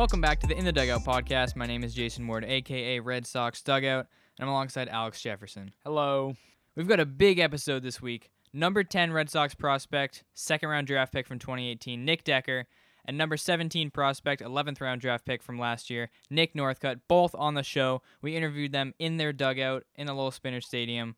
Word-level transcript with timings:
Welcome 0.00 0.22
back 0.22 0.40
to 0.40 0.46
the 0.46 0.56
In 0.56 0.64
the 0.64 0.72
Dugout 0.72 1.04
podcast. 1.04 1.56
My 1.56 1.66
name 1.66 1.84
is 1.84 1.92
Jason 1.92 2.26
Ward, 2.26 2.42
aka 2.46 3.00
Red 3.00 3.26
Sox 3.26 3.60
Dugout, 3.60 4.06
and 4.38 4.48
I'm 4.48 4.48
alongside 4.48 4.88
Alex 4.88 5.20
Jefferson. 5.20 5.74
Hello. 5.84 6.36
We've 6.74 6.88
got 6.88 7.00
a 7.00 7.04
big 7.04 7.38
episode 7.38 7.82
this 7.82 8.00
week. 8.00 8.30
Number 8.54 8.82
10 8.82 9.12
Red 9.12 9.28
Sox 9.28 9.54
prospect, 9.54 10.24
second 10.32 10.70
round 10.70 10.86
draft 10.86 11.12
pick 11.12 11.26
from 11.26 11.38
2018, 11.38 12.02
Nick 12.02 12.24
Decker, 12.24 12.66
and 13.04 13.18
number 13.18 13.36
17 13.36 13.90
prospect, 13.90 14.40
11th 14.40 14.80
round 14.80 15.02
draft 15.02 15.26
pick 15.26 15.42
from 15.42 15.58
last 15.58 15.90
year, 15.90 16.08
Nick 16.30 16.54
Northcut, 16.54 17.00
both 17.06 17.34
on 17.34 17.52
the 17.52 17.62
show. 17.62 18.00
We 18.22 18.36
interviewed 18.36 18.72
them 18.72 18.94
in 18.98 19.18
their 19.18 19.34
dugout 19.34 19.84
in 19.96 20.06
the 20.06 20.14
Lowell 20.14 20.30
Spinner 20.30 20.62
Stadium. 20.62 21.14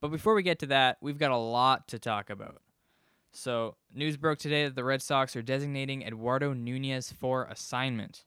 But 0.00 0.10
before 0.10 0.32
we 0.32 0.42
get 0.42 0.58
to 0.60 0.66
that, 0.68 0.96
we've 1.02 1.18
got 1.18 1.30
a 1.30 1.36
lot 1.36 1.88
to 1.88 1.98
talk 1.98 2.30
about. 2.30 2.62
So, 3.36 3.76
news 3.92 4.16
broke 4.16 4.38
today 4.38 4.64
that 4.64 4.76
the 4.76 4.84
Red 4.84 5.02
Sox 5.02 5.34
are 5.34 5.42
designating 5.42 6.02
Eduardo 6.02 6.52
Nunez 6.52 7.12
for 7.12 7.44
assignment. 7.44 8.24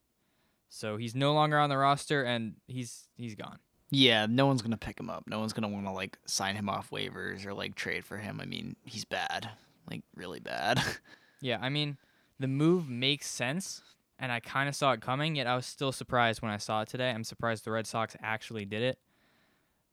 So 0.70 0.98
he's 0.98 1.16
no 1.16 1.34
longer 1.34 1.58
on 1.58 1.70
the 1.70 1.78
roster 1.78 2.24
and 2.24 2.56
he's 2.68 3.08
he's 3.16 3.36
gone. 3.36 3.60
Yeah, 3.90 4.26
no 4.30 4.46
one's 4.46 4.62
gonna 4.62 4.78
pick 4.78 5.00
him 5.00 5.10
up. 5.10 5.24
No 5.28 5.40
one's 5.40 5.54
gonna 5.54 5.70
want 5.70 5.86
to 5.86 5.92
like 5.92 6.18
sign 6.26 6.56
him 6.56 6.68
off 6.70 6.90
waivers 6.90 7.46
or 7.46 7.54
like 7.54 7.76
trade 7.76 8.04
for 8.04 8.18
him. 8.18 8.42
I 8.42 8.46
mean, 8.46 8.76
he's 8.84 9.06
bad, 9.06 9.50
like 9.90 10.04
really 10.16 10.40
bad. 10.40 10.82
Yeah, 11.40 11.60
I 11.62 11.70
mean, 11.70 11.98
the 12.40 12.48
move 12.48 12.90
makes 12.90 13.28
sense, 13.28 13.84
and 14.18 14.32
I 14.32 14.40
kind 14.40 14.68
of 14.68 14.76
saw 14.76 14.94
it 14.94 15.02
coming. 15.02 15.36
Yet 15.36 15.46
I 15.46 15.56
was 15.56 15.68
still 15.68 15.92
surprised 15.92 16.42
when 16.42 16.50
I 16.50 16.58
saw 16.58 16.82
it 16.82 16.88
today. 16.88 17.12
I'm 17.12 17.24
surprised 17.24 17.64
the 17.64 17.70
Red 17.70 17.86
Sox 17.86 18.16
actually 18.24 18.66
did 18.66 18.82
it. 18.82 18.98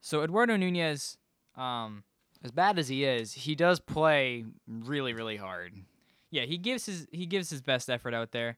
So 0.01 0.23
Eduardo 0.23 0.57
Nunez, 0.57 1.19
um, 1.55 2.03
as 2.45 2.51
bad 2.51 2.77
as 2.77 2.87
he 2.87 3.03
is, 3.03 3.33
he 3.33 3.55
does 3.55 3.79
play 3.79 4.45
really, 4.67 5.13
really 5.13 5.37
hard. 5.37 5.73
yeah, 6.29 6.43
he 6.43 6.57
gives 6.57 6.85
his 6.85 7.07
he 7.11 7.25
gives 7.25 7.49
his 7.49 7.61
best 7.61 7.89
effort 7.89 8.13
out 8.13 8.31
there. 8.31 8.57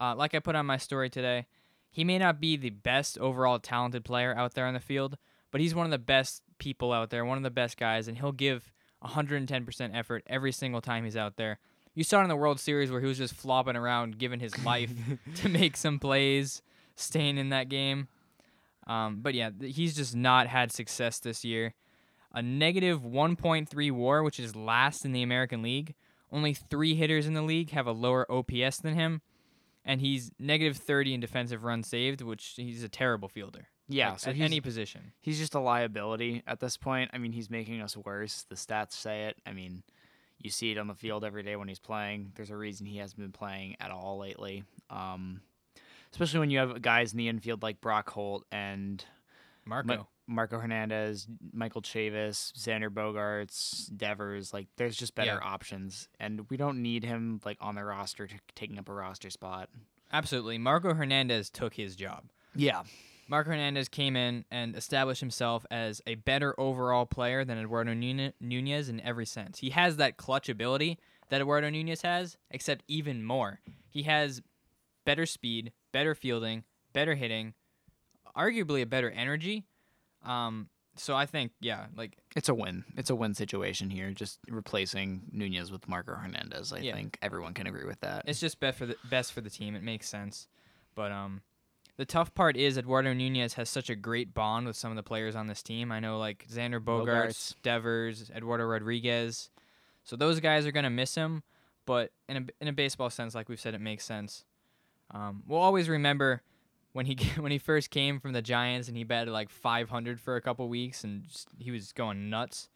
Uh, 0.00 0.14
like 0.16 0.34
I 0.34 0.38
put 0.38 0.56
on 0.56 0.66
my 0.66 0.78
story 0.78 1.10
today, 1.10 1.46
he 1.90 2.02
may 2.02 2.18
not 2.18 2.40
be 2.40 2.56
the 2.56 2.70
best 2.70 3.18
overall 3.18 3.58
talented 3.58 4.04
player 4.04 4.34
out 4.34 4.54
there 4.54 4.66
on 4.66 4.74
the 4.74 4.80
field, 4.80 5.18
but 5.50 5.60
he's 5.60 5.74
one 5.74 5.86
of 5.86 5.90
the 5.90 5.98
best 5.98 6.42
people 6.58 6.92
out 6.92 7.10
there, 7.10 7.24
one 7.24 7.36
of 7.36 7.44
the 7.44 7.50
best 7.50 7.76
guys, 7.76 8.08
and 8.08 8.16
he'll 8.18 8.32
give 8.32 8.72
110% 9.04 9.90
effort 9.94 10.22
every 10.26 10.52
single 10.52 10.80
time 10.80 11.04
he's 11.04 11.16
out 11.16 11.36
there. 11.36 11.58
You 11.94 12.04
saw 12.04 12.20
it 12.20 12.24
in 12.24 12.28
the 12.28 12.36
World 12.36 12.60
Series 12.60 12.90
where 12.90 13.00
he 13.00 13.06
was 13.06 13.18
just 13.18 13.34
flopping 13.34 13.76
around, 13.76 14.18
giving 14.18 14.40
his 14.40 14.64
life 14.64 14.90
to 15.36 15.48
make 15.48 15.76
some 15.76 15.98
plays, 15.98 16.62
staying 16.94 17.38
in 17.38 17.50
that 17.50 17.68
game. 17.68 18.08
Um, 18.86 19.20
but 19.20 19.34
yeah, 19.34 19.50
he's 19.60 19.96
just 19.96 20.14
not 20.14 20.46
had 20.46 20.72
success 20.72 21.18
this 21.18 21.44
year. 21.44 21.74
A 22.36 22.42
negative 22.42 23.00
1.3 23.00 23.92
WAR, 23.92 24.22
which 24.22 24.38
is 24.38 24.54
last 24.54 25.06
in 25.06 25.12
the 25.12 25.22
American 25.22 25.62
League. 25.62 25.94
Only 26.30 26.52
three 26.52 26.94
hitters 26.94 27.26
in 27.26 27.32
the 27.32 27.40
league 27.40 27.70
have 27.70 27.86
a 27.86 27.92
lower 27.92 28.30
OPS 28.30 28.78
than 28.82 28.94
him, 28.94 29.22
and 29.86 30.02
he's 30.02 30.30
negative 30.38 30.76
30 30.76 31.14
in 31.14 31.20
defensive 31.20 31.64
runs 31.64 31.88
saved, 31.88 32.20
which 32.20 32.52
he's 32.56 32.82
a 32.82 32.90
terrible 32.90 33.28
fielder. 33.28 33.68
Yeah, 33.88 34.10
like, 34.10 34.20
so 34.20 34.30
at 34.30 34.36
he's, 34.36 34.44
any 34.44 34.60
position. 34.60 35.12
he's 35.20 35.38
just 35.38 35.54
a 35.54 35.60
liability 35.60 36.42
at 36.46 36.60
this 36.60 36.76
point. 36.76 37.10
I 37.14 37.18
mean, 37.18 37.32
he's 37.32 37.48
making 37.48 37.80
us 37.80 37.96
worse. 37.96 38.44
The 38.50 38.56
stats 38.56 38.92
say 38.92 39.28
it. 39.28 39.36
I 39.46 39.52
mean, 39.52 39.82
you 40.38 40.50
see 40.50 40.72
it 40.72 40.78
on 40.78 40.88
the 40.88 40.94
field 40.94 41.24
every 41.24 41.42
day 41.42 41.56
when 41.56 41.68
he's 41.68 41.78
playing. 41.78 42.32
There's 42.34 42.50
a 42.50 42.56
reason 42.56 42.84
he 42.84 42.98
hasn't 42.98 43.18
been 43.18 43.32
playing 43.32 43.76
at 43.80 43.90
all 43.90 44.18
lately. 44.18 44.64
Um, 44.90 45.40
especially 46.12 46.40
when 46.40 46.50
you 46.50 46.58
have 46.58 46.82
guys 46.82 47.12
in 47.12 47.18
the 47.18 47.28
infield 47.28 47.62
like 47.62 47.80
Brock 47.80 48.10
Holt 48.10 48.44
and 48.50 49.04
Marco. 49.66 50.08
Marco 50.28 50.58
Hernandez, 50.58 51.28
Michael 51.52 51.82
Chavis, 51.82 52.52
Xander 52.54 52.88
Bogaerts, 52.90 53.96
Devers. 53.96 54.52
Like, 54.52 54.66
there's 54.76 54.96
just 54.96 55.14
better 55.14 55.38
Yeah. 55.40 55.48
options, 55.48 56.08
and 56.18 56.48
we 56.50 56.56
don't 56.56 56.82
need 56.82 57.04
him 57.04 57.40
like 57.44 57.58
on 57.60 57.74
the 57.76 57.84
roster, 57.84 58.26
t- 58.26 58.36
taking 58.56 58.78
up 58.78 58.88
a 58.88 58.92
roster 58.92 59.30
spot. 59.30 59.68
Absolutely. 60.12 60.58
Marco 60.58 60.94
Hernandez 60.94 61.48
took 61.50 61.74
his 61.74 61.94
job. 61.96 62.24
Yeah, 62.56 62.82
Marco 63.28 63.50
Hernandez 63.50 63.88
came 63.88 64.16
in 64.16 64.44
and 64.50 64.74
established 64.76 65.20
himself 65.20 65.64
as 65.70 66.00
a 66.06 66.14
better 66.16 66.58
overall 66.58 67.06
player 67.06 67.44
than 67.44 67.58
Eduardo 67.58 67.92
Nunez 67.94 68.88
in 68.88 69.00
every 69.00 69.26
sense. 69.26 69.58
He 69.60 69.70
has 69.70 69.96
that 69.98 70.16
clutch 70.16 70.48
ability 70.48 70.98
that 71.28 71.40
Eduardo 71.40 71.70
Nunez 71.70 72.02
has, 72.02 72.36
except 72.50 72.84
even 72.88 73.22
more. 73.24 73.60
He 73.90 74.04
has 74.04 74.42
better 75.04 75.26
speed, 75.26 75.72
better 75.92 76.14
fielding, 76.14 76.64
better 76.92 77.14
hitting, 77.14 77.54
arguably 78.36 78.82
a 78.82 78.86
better 78.86 79.10
energy. 79.10 79.64
Um, 80.24 80.68
so 80.96 81.14
I 81.14 81.26
think, 81.26 81.52
yeah, 81.60 81.86
like 81.96 82.16
it's 82.34 82.48
a 82.48 82.54
win. 82.54 82.84
It's 82.96 83.10
a 83.10 83.14
win 83.14 83.34
situation 83.34 83.90
here. 83.90 84.10
Just 84.12 84.38
replacing 84.48 85.22
Nunez 85.30 85.70
with 85.70 85.88
Marco 85.88 86.14
Hernandez. 86.14 86.72
I 86.72 86.78
Yeah. 86.78 86.94
think 86.94 87.18
everyone 87.22 87.54
can 87.54 87.66
agree 87.66 87.84
with 87.84 88.00
that. 88.00 88.24
it's 88.26 88.40
just 88.40 88.58
best 88.60 88.78
for 88.78 88.86
the 88.86 88.96
best 89.10 89.32
for 89.32 89.40
the 89.40 89.50
team. 89.50 89.74
It 89.74 89.82
makes 89.82 90.08
sense. 90.08 90.48
But 90.94 91.12
um, 91.12 91.42
the 91.98 92.06
tough 92.06 92.34
part 92.34 92.56
is 92.56 92.78
Eduardo 92.78 93.12
Nunez 93.12 93.54
has 93.54 93.68
such 93.68 93.90
a 93.90 93.94
great 93.94 94.32
bond 94.32 94.66
with 94.66 94.76
some 94.76 94.90
of 94.90 94.96
the 94.96 95.02
players 95.02 95.36
on 95.36 95.46
this 95.48 95.62
team. 95.62 95.92
I 95.92 96.00
know 96.00 96.18
like 96.18 96.46
Xander 96.50 96.80
Bogaerts, 96.80 97.04
Bogaerts. 97.06 97.54
Devers, 97.62 98.30
Eduardo 98.34 98.64
Rodriguez. 98.64 99.50
So 100.04 100.16
those 100.16 100.40
guys 100.40 100.64
are 100.66 100.72
gonna 100.72 100.88
miss 100.90 101.14
him. 101.14 101.42
But 101.84 102.10
in 102.28 102.36
a 102.38 102.46
in 102.62 102.68
a 102.68 102.72
baseball 102.72 103.10
sense, 103.10 103.34
like 103.34 103.48
we've 103.50 103.60
said, 103.60 103.74
it 103.74 103.80
makes 103.80 104.04
sense. 104.04 104.44
Um, 105.10 105.42
we'll 105.46 105.60
always 105.60 105.88
remember 105.88 106.42
when 106.96 107.06
he 107.06 107.14
when 107.40 107.52
he 107.52 107.58
first 107.58 107.90
came 107.90 108.18
from 108.18 108.32
the 108.32 108.42
Giants 108.42 108.88
and 108.88 108.96
he 108.96 109.04
batted 109.04 109.32
like 109.32 109.50
500 109.50 110.18
for 110.18 110.36
a 110.36 110.40
couple 110.40 110.68
weeks 110.68 111.04
and 111.04 111.24
just, 111.28 111.48
he 111.58 111.70
was 111.70 111.92
going 111.92 112.30
nuts. 112.30 112.68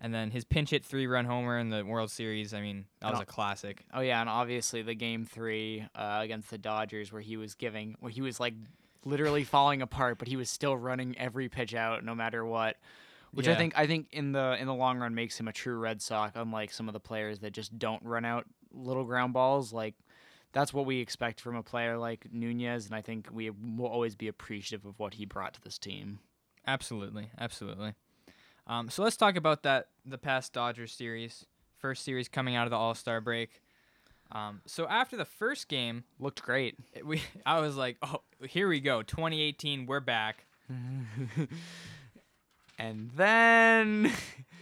And 0.00 0.12
then 0.12 0.32
his 0.32 0.44
pinch 0.44 0.70
hit 0.70 0.84
three 0.84 1.06
run 1.06 1.24
homer 1.24 1.58
in 1.58 1.70
the 1.70 1.84
World 1.84 2.10
Series. 2.10 2.52
I 2.52 2.60
mean, 2.60 2.86
that 3.00 3.12
was 3.12 3.20
a 3.20 3.26
classic. 3.26 3.84
oh 3.92 4.00
yeah, 4.00 4.20
and 4.20 4.28
obviously 4.28 4.82
the 4.82 4.94
game 4.94 5.24
three 5.24 5.86
uh, 5.94 6.18
against 6.20 6.50
the 6.50 6.58
Dodgers, 6.58 7.12
where 7.12 7.22
he 7.22 7.36
was 7.36 7.54
giving, 7.54 7.96
where 8.00 8.10
he 8.10 8.20
was 8.20 8.40
like 8.40 8.54
literally 9.04 9.44
falling 9.44 9.82
apart, 9.82 10.18
but 10.18 10.26
he 10.26 10.36
was 10.36 10.50
still 10.50 10.76
running 10.76 11.16
every 11.16 11.48
pitch 11.48 11.74
out, 11.74 12.04
no 12.04 12.14
matter 12.14 12.44
what. 12.44 12.76
Which 13.32 13.48
I 13.48 13.54
think 13.54 13.76
I 13.76 13.86
think 13.86 14.08
in 14.12 14.32
the 14.32 14.56
in 14.60 14.66
the 14.66 14.74
long 14.74 14.98
run 14.98 15.14
makes 15.14 15.38
him 15.38 15.46
a 15.46 15.52
true 15.52 15.78
Red 15.78 16.02
Sox, 16.02 16.32
unlike 16.34 16.72
some 16.72 16.88
of 16.88 16.92
the 16.92 17.00
players 17.00 17.38
that 17.40 17.52
just 17.52 17.78
don't 17.78 18.02
run 18.02 18.24
out 18.24 18.46
little 18.72 19.04
ground 19.04 19.32
balls. 19.32 19.72
Like 19.72 19.94
that's 20.54 20.72
what 20.72 20.86
we 20.86 21.00
expect 21.00 21.40
from 21.42 21.56
a 21.56 21.62
player 21.62 21.98
like 21.98 22.26
Nunez, 22.32 22.86
and 22.86 22.94
I 22.94 23.02
think 23.02 23.28
we 23.30 23.50
will 23.50 23.86
always 23.86 24.14
be 24.16 24.28
appreciative 24.28 24.86
of 24.86 24.98
what 24.98 25.12
he 25.14 25.26
brought 25.26 25.52
to 25.54 25.60
this 25.60 25.76
team. 25.78 26.20
Absolutely, 26.66 27.28
absolutely. 27.38 27.92
Um, 28.66 28.88
so 28.88 29.02
let's 29.02 29.18
talk 29.18 29.36
about 29.36 29.62
that 29.64 29.88
the 30.06 30.16
past 30.16 30.54
Dodgers 30.54 30.92
series, 30.92 31.44
first 31.76 32.02
series 32.02 32.28
coming 32.28 32.54
out 32.56 32.66
of 32.66 32.70
the 32.70 32.76
All 32.78 32.94
Star 32.94 33.20
break. 33.20 33.60
Um, 34.32 34.62
so 34.64 34.88
after 34.88 35.18
the 35.18 35.26
first 35.26 35.68
game, 35.68 36.04
Looked 36.18 36.40
great. 36.42 36.76
it- 36.94 37.06
we 37.06 37.20
I 37.46 37.60
was 37.60 37.76
like, 37.76 37.98
oh, 38.00 38.22
here 38.48 38.66
we 38.68 38.80
go, 38.80 39.02
2018, 39.02 39.84
we're 39.84 40.00
back. 40.00 40.46
and 42.78 43.10
then 43.16 44.10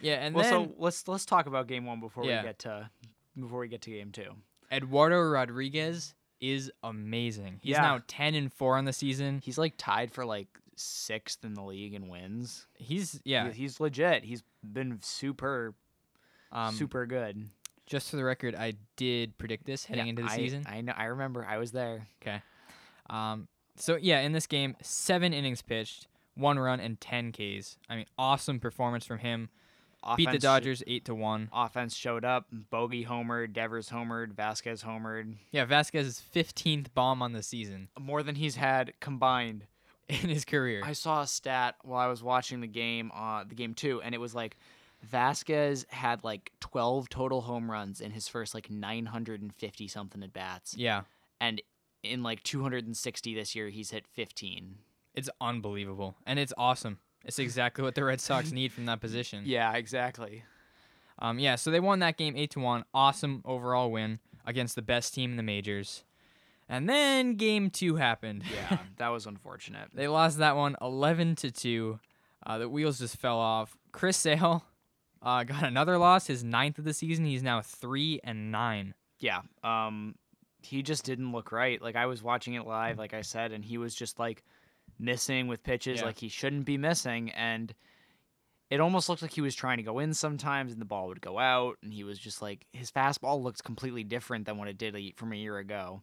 Yeah, 0.01 0.15
and 0.15 0.35
well, 0.35 0.45
then 0.45 0.69
so 0.69 0.75
let's 0.79 1.07
let's 1.09 1.25
talk 1.25 1.47
about 1.47 1.67
game 1.69 1.87
one 1.87 2.01
before 2.01 2.25
Yeah. 2.25 2.43
we 2.43 2.49
get 2.49 2.59
to 2.61 2.91
before 3.39 3.61
we 3.61 3.69
get 3.69 3.83
to 3.83 3.91
game 3.91 4.11
two. 4.13 4.33
Eduardo 4.73 5.21
Rodriguez 5.21 6.15
is 6.41 6.71
amazing. 6.83 7.61
He's 7.63 7.73
Yeah. 7.73 7.83
now 7.83 8.01
10 8.07 8.35
and 8.35 8.53
four 8.53 8.77
on 8.77 8.85
the 8.85 8.93
season. 8.93 9.41
He's 9.45 9.59
like 9.59 9.75
tied 9.77 10.11
for 10.13 10.25
like 10.25 10.49
sixth 10.75 11.45
in 11.45 11.55
the 11.55 11.63
league 11.63 11.95
in 11.95 12.09
wins. 12.09 12.67
He's 12.75 13.21
yeah. 13.25 13.49
He- 13.53 13.63
he's 13.63 13.79
legit. 13.81 14.25
He's 14.25 14.43
been 14.65 14.99
super 15.03 15.75
Um, 16.51 16.75
super 16.75 17.07
good. 17.07 17.49
Just 17.87 18.11
for 18.11 18.17
the 18.17 18.25
record, 18.25 18.55
I 18.55 18.75
did 18.97 19.37
predict 19.39 19.65
this 19.67 19.85
heading 19.85 20.07
Yeah, 20.07 20.11
into 20.11 20.23
the 20.23 20.31
I, 20.31 20.37
season. 20.37 20.65
I 20.69 20.81
know. 20.81 20.93
I 20.97 21.05
remember. 21.05 21.45
I 21.45 21.59
was 21.59 21.73
there. 21.73 22.07
Okay. 22.23 22.41
Um, 23.11 23.49
so 23.77 23.97
yeah, 23.97 24.21
in 24.21 24.33
this 24.33 24.47
game, 24.47 24.77
seven 24.83 25.33
innings 25.33 25.63
pitched, 25.63 26.07
one 26.35 26.59
run 26.59 26.81
and 26.81 27.01
ten 27.01 27.33
Ks. 27.33 27.77
I 27.89 27.97
mean, 27.97 28.07
awesome 28.19 28.61
performance 28.61 29.05
from 29.05 29.19
him. 29.19 29.51
Beat 30.17 30.25
the 30.25 30.31
Offense- 30.31 30.43
Dodgers 30.43 30.83
eight 30.87 31.05
to 31.07 31.15
one. 31.15 31.49
Offense 31.53 31.97
showed 31.97 32.25
up. 32.25 32.47
Bogey 32.51 33.05
homered. 33.05 33.53
Devers 33.53 33.89
homered. 33.91 34.35
Vazquez 34.35 34.85
homered. 34.85 35.37
Yeah, 35.51 35.65
Vazquez's 35.67 36.21
fifteenth 36.21 36.93
bomb 36.95 37.23
on 37.23 37.33
the 37.33 37.43
season 37.43 37.89
More 37.99 38.23
than 38.23 38.35
he's 38.35 38.57
had 38.57 38.93
combined. 39.01 39.67
in 40.09 40.29
his 40.29 40.45
career. 40.45 40.83
I 40.85 40.93
saw 40.93 41.23
a 41.23 41.27
stat 41.27 41.77
while 41.85 42.01
I 42.01 42.09
was 42.09 42.23
watching 42.23 42.61
the 42.61 42.67
game, 42.67 43.11
uh, 43.15 43.45
the 43.45 43.55
game 43.55 43.73
two, 43.73 44.03
and 44.03 44.15
it 44.15 44.19
was 44.19 44.35
like 44.35 44.57
Vazquez 45.11 45.89
had 45.91 46.25
like 46.25 46.53
12 46.61 47.09
total 47.09 47.41
home 47.41 47.71
runs 47.71 48.01
in 48.01 48.11
his 48.11 48.29
first 48.29 48.53
like 48.53 48.69
950 48.71 49.89
something 49.89 50.23
at 50.23 50.33
bats, 50.33 50.77
yeah, 50.77 51.03
and 51.41 51.63
in 52.03 52.23
like 52.23 52.43
260 52.43 53.35
this 53.35 53.55
year, 53.55 53.69
he's 53.69 53.91
hit 53.91 54.07
15. 54.09 54.75
it's 55.15 55.31
unbelievable 55.41 56.17
and 56.27 56.39
it's 56.39 56.53
awesome. 56.59 56.99
It's 57.25 57.39
exactly 57.39 57.85
what 57.85 57.95
the 57.95 58.05
Red 58.05 58.21
Sox 58.21 58.53
need 58.53 58.73
from 58.73 58.87
that 58.87 59.01
position. 59.01 59.45
Yeah, 59.47 59.73
exactly. 59.75 60.45
Um, 61.19 61.39
yeah. 61.39 61.55
So 61.55 61.71
they 61.71 61.81
won 61.81 62.01
that 62.01 62.17
game 62.17 62.37
eight 62.37 62.51
to 62.53 62.61
one. 62.61 62.85
Awesome 62.93 63.43
overall 63.45 63.91
win 63.91 64.19
against 64.45 64.75
the 64.75 64.83
best 64.83 65.15
team 65.15 65.31
in 65.31 65.37
the 65.37 65.43
majors. 65.43 66.05
And 66.69 66.89
then 66.89 67.35
game 67.35 67.71
two 67.71 67.97
happened. 67.97 68.45
Yeah, 68.53 68.79
that 68.97 69.09
was 69.09 69.27
unfortunate. 69.27 69.91
They 69.95 70.09
lost 70.09 70.39
that 70.39 70.57
one 70.57 70.77
11 70.81 71.37
to 71.37 71.51
2. 71.51 72.01
Uh, 72.45 72.59
the 72.59 72.69
wheels 72.69 72.99
just 72.99 73.17
fell 73.17 73.39
off. 73.39 73.77
Chris 73.93 74.17
Sale 74.17 74.65
uh, 75.23 75.45
got 75.45 75.65
another 75.65 75.99
loss, 75.99 76.27
his 76.27 76.43
ninth 76.43 76.79
of 76.79 76.85
the 76.85 76.95
season. 76.95 77.25
He's 77.25 77.43
now 77.43 77.61
3 77.61 78.21
and 78.25 78.51
9. 78.51 78.95
Yeah. 79.21 79.43
Um, 79.63 80.15
he 80.63 80.83
just 80.83 81.05
didn't 81.05 81.33
look 81.33 81.53
right. 81.53 81.81
Like 81.81 81.97
I 81.97 82.07
was 82.07 82.23
watching 82.23 82.55
it 82.55 82.67
live, 82.67 82.99
like 82.99 83.15
I 83.15 83.23
said, 83.23 83.53
and 83.53 83.65
he 83.65 83.79
was 83.79 83.95
just 83.95 84.19
like 84.19 84.43
missing 84.99 85.47
with 85.49 85.63
pitches 85.63 86.01
Yeah. 86.01 86.07
like 86.07 86.19
he 86.19 86.29
shouldn't 86.29 86.65
be 86.65 86.79
missing 86.79 87.31
and 87.31 87.75
it 88.71 88.81
almost 88.81 89.09
looked 89.09 89.21
like 89.21 89.33
he 89.33 89.41
was 89.43 89.55
trying 89.55 89.77
to 89.77 89.83
go 89.83 89.99
in 89.99 90.15
sometimes 90.15 90.73
and 90.73 90.81
the 90.81 90.87
ball 90.87 91.09
would 91.09 91.21
go 91.21 91.39
out 91.39 91.77
and 91.83 91.93
he 91.93 92.05
was 92.05 92.19
just 92.19 92.41
like 92.41 92.67
his 92.73 92.91
fastball 92.91 93.43
looks 93.43 93.61
completely 93.61 94.03
different 94.05 94.47
than 94.47 94.57
what 94.57 94.69
it 94.69 94.79
did 94.79 94.97
from 95.17 95.33
a 95.33 95.37
year 95.37 95.59
ago. 95.59 96.03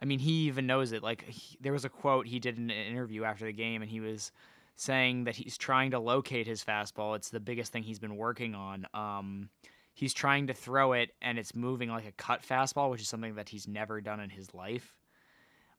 I 0.00 0.04
mean, 0.06 0.18
he 0.18 0.46
even 0.46 0.66
knows 0.66 0.90
it. 0.90 1.04
Like 1.04 1.22
he, 1.28 1.56
there 1.60 1.72
was 1.72 1.84
a 1.84 1.88
quote 1.88 2.26
he 2.26 2.40
did 2.40 2.58
in 2.58 2.68
an 2.68 2.86
interview 2.86 3.22
after 3.22 3.44
the 3.44 3.52
game 3.52 3.80
and 3.80 3.90
he 3.90 4.00
was 4.00 4.32
saying 4.74 5.24
that 5.24 5.36
he's 5.36 5.56
trying 5.56 5.92
to 5.92 6.00
locate 6.00 6.48
his 6.48 6.64
fastball. 6.64 7.14
It's 7.14 7.30
the 7.30 7.38
biggest 7.38 7.72
thing 7.72 7.84
he's 7.84 8.00
been 8.00 8.16
working 8.16 8.56
on. 8.56 8.86
Um 8.92 9.50
he's 9.92 10.12
trying 10.12 10.48
to 10.48 10.54
throw 10.54 10.94
it 10.94 11.10
and 11.22 11.38
it's 11.38 11.54
moving 11.54 11.90
like 11.90 12.08
a 12.08 12.12
cut 12.12 12.42
fastball, 12.42 12.90
which 12.90 13.02
is 13.02 13.08
something 13.08 13.36
that 13.36 13.50
he's 13.50 13.68
never 13.68 14.00
done 14.00 14.18
in 14.18 14.30
his 14.30 14.52
life. 14.52 14.92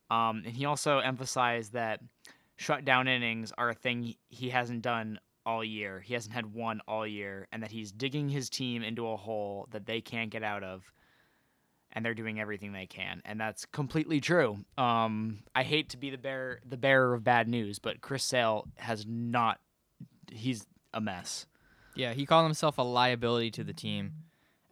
Um, 0.09 0.43
and 0.45 0.55
he 0.55 0.65
also 0.65 0.99
emphasized 0.99 1.73
that 1.73 1.99
shutdown 2.57 3.07
innings 3.07 3.51
are 3.57 3.69
a 3.69 3.73
thing 3.73 4.15
he 4.29 4.49
hasn't 4.49 4.81
done 4.81 5.19
all 5.45 5.63
year. 5.63 5.99
He 5.99 6.13
hasn't 6.13 6.33
had 6.33 6.53
one 6.53 6.81
all 6.87 7.05
year, 7.05 7.47
and 7.51 7.63
that 7.63 7.71
he's 7.71 7.91
digging 7.91 8.29
his 8.29 8.49
team 8.49 8.83
into 8.83 9.07
a 9.07 9.17
hole 9.17 9.67
that 9.71 9.85
they 9.85 10.01
can't 10.01 10.29
get 10.29 10.43
out 10.43 10.63
of. 10.63 10.83
And 11.91 12.03
they're 12.03 12.13
doing 12.13 12.41
everything 12.41 12.73
they 12.73 12.87
can, 12.87 13.21
and 13.23 13.39
that's 13.39 13.65
completely 13.65 14.19
true. 14.19 14.65
Um, 14.77 15.43
I 15.55 15.63
hate 15.63 15.89
to 15.91 15.97
be 15.97 16.09
the 16.09 16.17
bearer 16.17 16.59
the 16.65 16.75
bearer 16.75 17.13
of 17.13 17.23
bad 17.23 17.47
news, 17.47 17.79
but 17.79 18.01
Chris 18.01 18.23
Sale 18.23 18.67
has 18.75 19.05
not. 19.07 19.59
He's 20.29 20.67
a 20.93 20.99
mess. 20.99 21.45
Yeah, 21.95 22.13
he 22.13 22.25
called 22.25 22.45
himself 22.45 22.77
a 22.77 22.81
liability 22.81 23.49
to 23.51 23.63
the 23.63 23.73
team. 23.73 24.11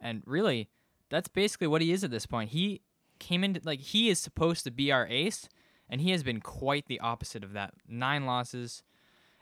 And 0.00 0.22
really, 0.26 0.68
that's 1.08 1.28
basically 1.28 1.66
what 1.66 1.80
he 1.80 1.92
is 1.92 2.04
at 2.04 2.10
this 2.10 2.26
point. 2.26 2.50
He 2.50 2.82
came 3.24 3.42
into 3.42 3.60
like 3.64 3.80
he 3.80 4.08
is 4.08 4.18
supposed 4.18 4.64
to 4.64 4.70
be 4.70 4.92
our 4.92 5.06
ace, 5.08 5.48
and 5.88 6.00
he 6.00 6.10
has 6.10 6.22
been 6.22 6.40
quite 6.40 6.86
the 6.86 7.00
opposite 7.00 7.42
of 7.42 7.52
that. 7.54 7.74
Nine 7.88 8.26
losses. 8.26 8.82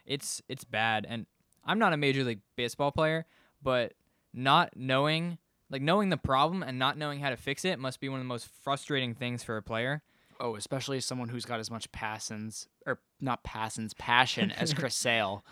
It's 0.06 0.40
it's 0.49 0.64
bad. 0.64 1.06
And 1.08 1.26
I'm 1.64 1.79
not 1.79 1.93
a 1.93 1.96
major 1.96 2.25
league 2.25 2.40
baseball 2.56 2.93
player, 2.93 3.26
but 3.62 3.94
not 4.32 4.76
knowing 4.76 5.38
like 5.70 5.82
knowing 5.82 6.11
the 6.11 6.17
problem 6.17 6.62
and 6.62 6.79
not 6.79 6.99
knowing 6.99 7.20
how 7.20 7.31
to 7.31 7.37
fix 7.37 7.64
it 7.64 7.79
must 7.79 7.99
be 8.00 8.08
one 8.08 8.19
of 8.19 8.25
the 8.25 8.29
most 8.29 8.46
frustrating 8.62 9.14
things 9.14 9.43
for 9.43 9.56
a 9.56 9.62
player. 9.62 10.02
Oh, 10.38 10.56
especially 10.56 11.00
someone 11.00 11.28
who's 11.28 11.44
got 11.44 11.61
as 11.61 11.70
much 11.70 11.90
passons 11.93 12.69
or 12.87 12.99
not 13.20 13.43
passons, 13.43 13.94
passion 13.94 14.50
as 14.50 14.75
Chris 14.78 14.94
Sale. 14.94 15.44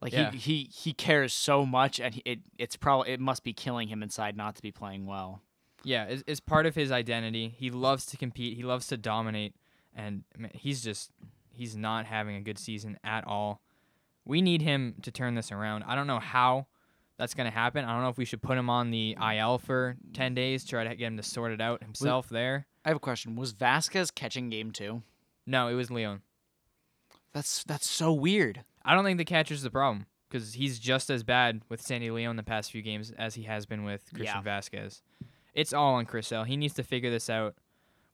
Like 0.00 0.12
Yeah. 0.12 0.30
he, 0.30 0.38
he 0.38 0.70
he 0.72 0.92
cares 0.92 1.32
so 1.32 1.64
much, 1.66 1.98
and 2.00 2.14
he, 2.14 2.22
it 2.24 2.40
it's 2.58 2.76
probably 2.76 3.12
it 3.12 3.20
must 3.20 3.42
be 3.44 3.52
killing 3.52 3.88
him 3.88 4.02
inside 4.02 4.36
not 4.36 4.54
to 4.56 4.62
be 4.62 4.70
playing 4.72 5.06
well. 5.06 5.40
Yeah, 5.86 6.04
it's, 6.06 6.24
it's 6.26 6.40
part 6.40 6.66
of 6.66 6.74
his 6.74 6.90
identity. 6.90 7.54
He 7.56 7.70
loves 7.70 8.06
to 8.06 8.16
compete. 8.16 8.56
He 8.56 8.64
loves 8.64 8.88
to 8.88 8.96
dominate, 8.96 9.54
and 9.94 10.24
man, 10.36 10.50
he's 10.52 10.82
just 10.82 11.12
he's 11.52 11.76
not 11.76 12.06
having 12.06 12.34
a 12.34 12.40
good 12.40 12.58
season 12.58 12.98
at 13.04 13.24
all. 13.24 13.60
We 14.24 14.42
need 14.42 14.62
him 14.62 14.96
to 15.02 15.12
turn 15.12 15.36
this 15.36 15.52
around. 15.52 15.84
I 15.84 15.94
don't 15.94 16.08
know 16.08 16.18
how 16.18 16.66
that's 17.18 17.34
gonna 17.34 17.52
happen. 17.52 17.84
I 17.84 17.92
don't 17.92 18.02
know 18.02 18.08
if 18.08 18.18
we 18.18 18.24
should 18.24 18.42
put 18.42 18.58
him 18.58 18.68
on 18.68 18.90
the 18.90 19.16
IL 19.20 19.58
for 19.58 19.96
ten 20.12 20.34
days, 20.34 20.64
try 20.64 20.82
to 20.82 20.96
get 20.96 21.06
him 21.06 21.16
to 21.18 21.22
sort 21.22 21.52
it 21.52 21.60
out 21.60 21.84
himself 21.84 22.28
there. 22.28 22.66
I 22.84 22.88
have 22.88 22.96
a 22.96 23.00
question: 23.00 23.36
Was 23.36 23.52
Vazquez 23.54 24.12
catching 24.12 24.50
game 24.50 24.72
two? 24.72 25.02
No, 25.46 25.68
it 25.68 25.74
was 25.74 25.88
Leon. 25.90 26.22
That's 27.32 27.62
that's 27.62 27.88
so 27.88 28.12
weird. 28.12 28.64
I 28.84 28.94
don't 28.94 29.04
think 29.04 29.18
the 29.18 29.24
catcher's 29.24 29.62
the 29.62 29.70
problem 29.70 30.06
because 30.28 30.54
he's 30.54 30.80
just 30.80 31.10
as 31.10 31.22
bad 31.22 31.62
with 31.68 31.80
Sandy 31.80 32.10
Leon 32.10 32.34
the 32.34 32.42
past 32.42 32.72
few 32.72 32.82
games 32.82 33.12
as 33.16 33.34
he 33.36 33.44
has 33.44 33.66
been 33.66 33.84
with 33.84 34.02
Christian 34.12 34.42
Yeah. 34.44 34.58
Vazquez. 34.58 35.02
It's 35.56 35.72
all 35.72 35.94
on 35.94 36.06
Chris 36.06 36.28
Sale. 36.28 36.44
He 36.44 36.56
needs 36.56 36.74
to 36.74 36.84
figure 36.84 37.10
this 37.10 37.28
out. 37.28 37.56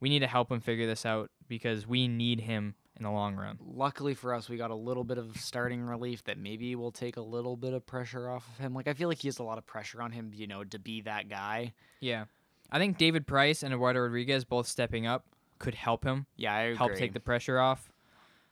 We 0.00 0.08
need 0.08 0.20
to 0.20 0.26
help 0.26 0.50
him 0.50 0.60
figure 0.60 0.86
this 0.86 1.04
out 1.04 1.30
because 1.48 1.86
we 1.86 2.08
need 2.08 2.40
him 2.40 2.74
in 2.96 3.02
the 3.02 3.10
long 3.10 3.36
run. 3.36 3.58
Luckily 3.60 4.14
for 4.14 4.32
us, 4.32 4.48
we 4.48 4.56
got 4.56 4.70
a 4.70 4.74
little 4.76 5.04
bit 5.04 5.18
of 5.18 5.36
starting 5.36 5.82
relief 5.82 6.24
that 6.24 6.38
maybe 6.38 6.74
will 6.76 6.92
take 6.92 7.16
a 7.16 7.20
little 7.22 7.56
bit 7.56 7.72
of 7.74 7.84
pressure 7.86 8.28
off 8.30 8.46
of 8.48 8.58
him. 8.58 8.74
Like 8.74 8.86
I 8.88 8.94
feel 8.94 9.08
like 9.08 9.18
he 9.18 9.28
has 9.28 9.38
a 9.38 9.42
lot 9.44 9.58
of 9.58 9.66
pressure 9.66 10.00
on 10.00 10.12
him, 10.12 10.30
you 10.34 10.46
know, 10.46 10.64
to 10.64 10.78
be 10.78 11.00
that 11.02 11.28
guy. 11.28 11.72
Yeah. 12.00 12.24
I 12.70 12.78
think 12.78 12.96
David 12.96 13.26
Price 13.26 13.62
and 13.62 13.74
Eduardo 13.74 14.00
Rodriguez 14.00 14.44
both 14.44 14.66
stepping 14.66 15.06
up 15.06 15.26
could 15.58 15.74
help 15.74 16.04
him, 16.04 16.26
Yeah, 16.36 16.54
I 16.54 16.60
agree. 16.62 16.76
help 16.76 16.94
take 16.94 17.12
the 17.12 17.20
pressure 17.20 17.58
off. 17.58 17.90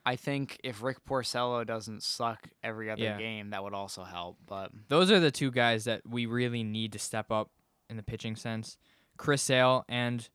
I 0.07 0.17
think 0.17 0.59
if 0.65 0.83
Rick 0.83 1.05
Porcello 1.05 1.67
doesn't 1.67 2.03
suck 2.03 2.49
every 2.63 2.91
other 2.91 3.03
Yeah. 3.03 3.19
game, 3.19 3.51
that 3.51 3.63
would 3.63 3.75
also 3.75 4.03
help. 4.05 4.39
But 4.47 4.73
Those 4.89 5.11
are 5.11 5.21
the 5.21 5.31
two 5.31 5.51
guys 5.51 5.85
that 5.85 6.03
we 6.09 6.27
really 6.27 6.63
need 6.65 6.93
to 6.93 6.99
step 6.99 7.31
up 7.31 7.51
in 7.91 7.97
the 7.97 8.03
pitching 8.03 8.37
sense. 8.37 8.79
Chris 9.17 9.43
Sale 9.43 9.85
and 9.89 10.29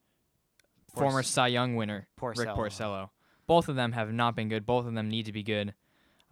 former 0.93 1.23
Cy 1.23 1.47
Young 1.47 1.75
winner 1.75 2.07
Rick 2.21 2.35
Porcello. 2.37 2.55
Porcello. 2.55 3.09
Both 3.47 3.69
of 3.69 3.75
them 3.75 3.91
have 3.93 4.11
not 4.11 4.35
been 4.35 4.49
good. 4.49 4.65
Both 4.65 4.85
of 4.85 4.93
them 4.93 5.09
need 5.09 5.25
to 5.25 5.31
be 5.31 5.43
good. 5.43 5.73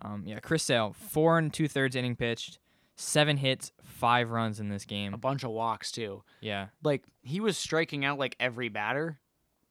Um, 0.01 0.23
yeah, 0.25 0.39
Chris 0.39 0.63
Sale, 0.63 0.95
four 0.97 1.37
and 1.37 1.53
two 1.53 1.67
thirds 1.67 1.95
inning 1.95 2.15
pitched, 2.15 2.59
seven 2.95 3.37
hits, 3.37 3.71
five 3.83 4.31
runs 4.31 4.59
in 4.59 4.69
this 4.69 4.85
game. 4.85 5.13
a 5.13 5.17
bunch 5.17 5.43
of 5.43 5.51
walks 5.51 5.91
too. 5.91 6.23
Yeah, 6.41 6.67
Like 6.83 7.03
he 7.21 7.39
was 7.39 7.57
striking 7.57 8.03
out 8.03 8.17
like 8.19 8.35
every 8.39 8.69
batter, 8.69 9.19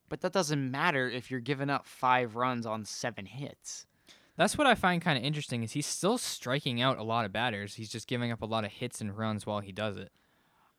but 0.08 0.20
that 0.20 0.32
doesn't 0.32 0.70
matter 0.70 1.08
if 1.10 1.30
you're 1.30 1.40
giving 1.40 1.68
up 1.70 1.86
five 1.86 2.36
runs 2.36 2.64
on 2.66 2.84
seven 2.84 3.26
hits. 3.26 3.86
that's 4.36 4.56
what 4.56 4.66
I 4.66 4.74
find 4.74 5.02
kind 5.02 5.18
of 5.18 5.24
interesting. 5.24 5.62
Is 5.64 5.72
he's 5.72 5.86
still 5.86 6.16
striking 6.18 6.80
out 6.80 6.98
a 6.98 7.02
lot 7.02 7.24
of 7.26 7.32
batters. 7.32 7.74
He's 7.74 7.90
just 7.90 8.06
giving 8.08 8.30
up 8.30 8.40
a 8.42 8.46
lot 8.46 8.64
of 8.64 8.70
hits 8.70 9.00
and 9.00 9.16
runs 9.16 9.44
while 9.44 9.60
he 9.60 9.72
does 9.72 9.96
it. 9.96 10.12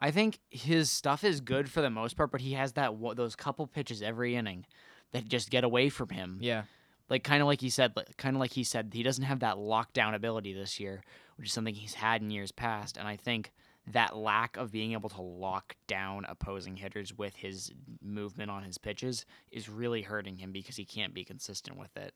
I 0.04 0.12
think 0.12 0.40
his 0.50 0.92
stuff 0.92 1.24
is 1.24 1.40
good 1.40 1.72
for 1.72 1.82
the 1.82 1.90
most 1.90 2.18
part, 2.18 2.30
but 2.30 2.42
he 2.42 2.54
has 2.54 2.74
that 2.74 2.92
those 3.16 3.38
couple 3.38 3.66
pitches 3.68 4.02
every 4.02 4.36
inning 4.36 4.66
that 5.14 5.30
just 5.30 5.50
get 5.50 5.64
away 5.64 5.88
from 5.88 6.10
him. 6.10 6.40
Yeah, 6.42 6.64
Like 7.10 7.24
kind 7.24 7.42
of 7.42 7.48
like 7.48 7.62
he 7.62 7.70
said, 7.70 7.94
kind 8.18 8.36
of 8.36 8.42
like 8.42 8.52
he 8.52 8.66
said, 8.66 8.92
he 8.94 9.02
doesn't 9.02 9.24
have 9.24 9.40
that 9.40 9.56
lockdown 9.56 10.14
ability 10.14 10.52
this 10.52 10.78
year, 10.78 11.02
which 11.38 11.48
is 11.48 11.54
something 11.54 11.74
he's 11.74 11.94
had 11.94 12.22
in 12.22 12.32
years 12.32 12.52
past. 12.52 12.98
And 12.98 13.08
I 13.08 13.16
think 13.16 13.54
that 13.94 14.14
lack 14.14 14.58
of 14.58 14.74
being 14.74 14.92
able 14.92 15.08
to 15.08 15.22
lock 15.22 15.78
down 15.88 16.26
opposing 16.28 16.76
hitters 16.76 17.18
with 17.18 17.38
his 17.38 17.72
movement 18.02 18.52
on 18.52 18.64
his 18.64 18.78
pitches 18.78 19.26
is 19.52 19.70
really 19.70 20.02
hurting 20.02 20.36
him 20.36 20.52
because 20.52 20.76
he 20.76 20.84
can't 20.84 21.14
be 21.14 21.24
consistent 21.24 21.78
with 21.78 21.96
it. 21.96 22.14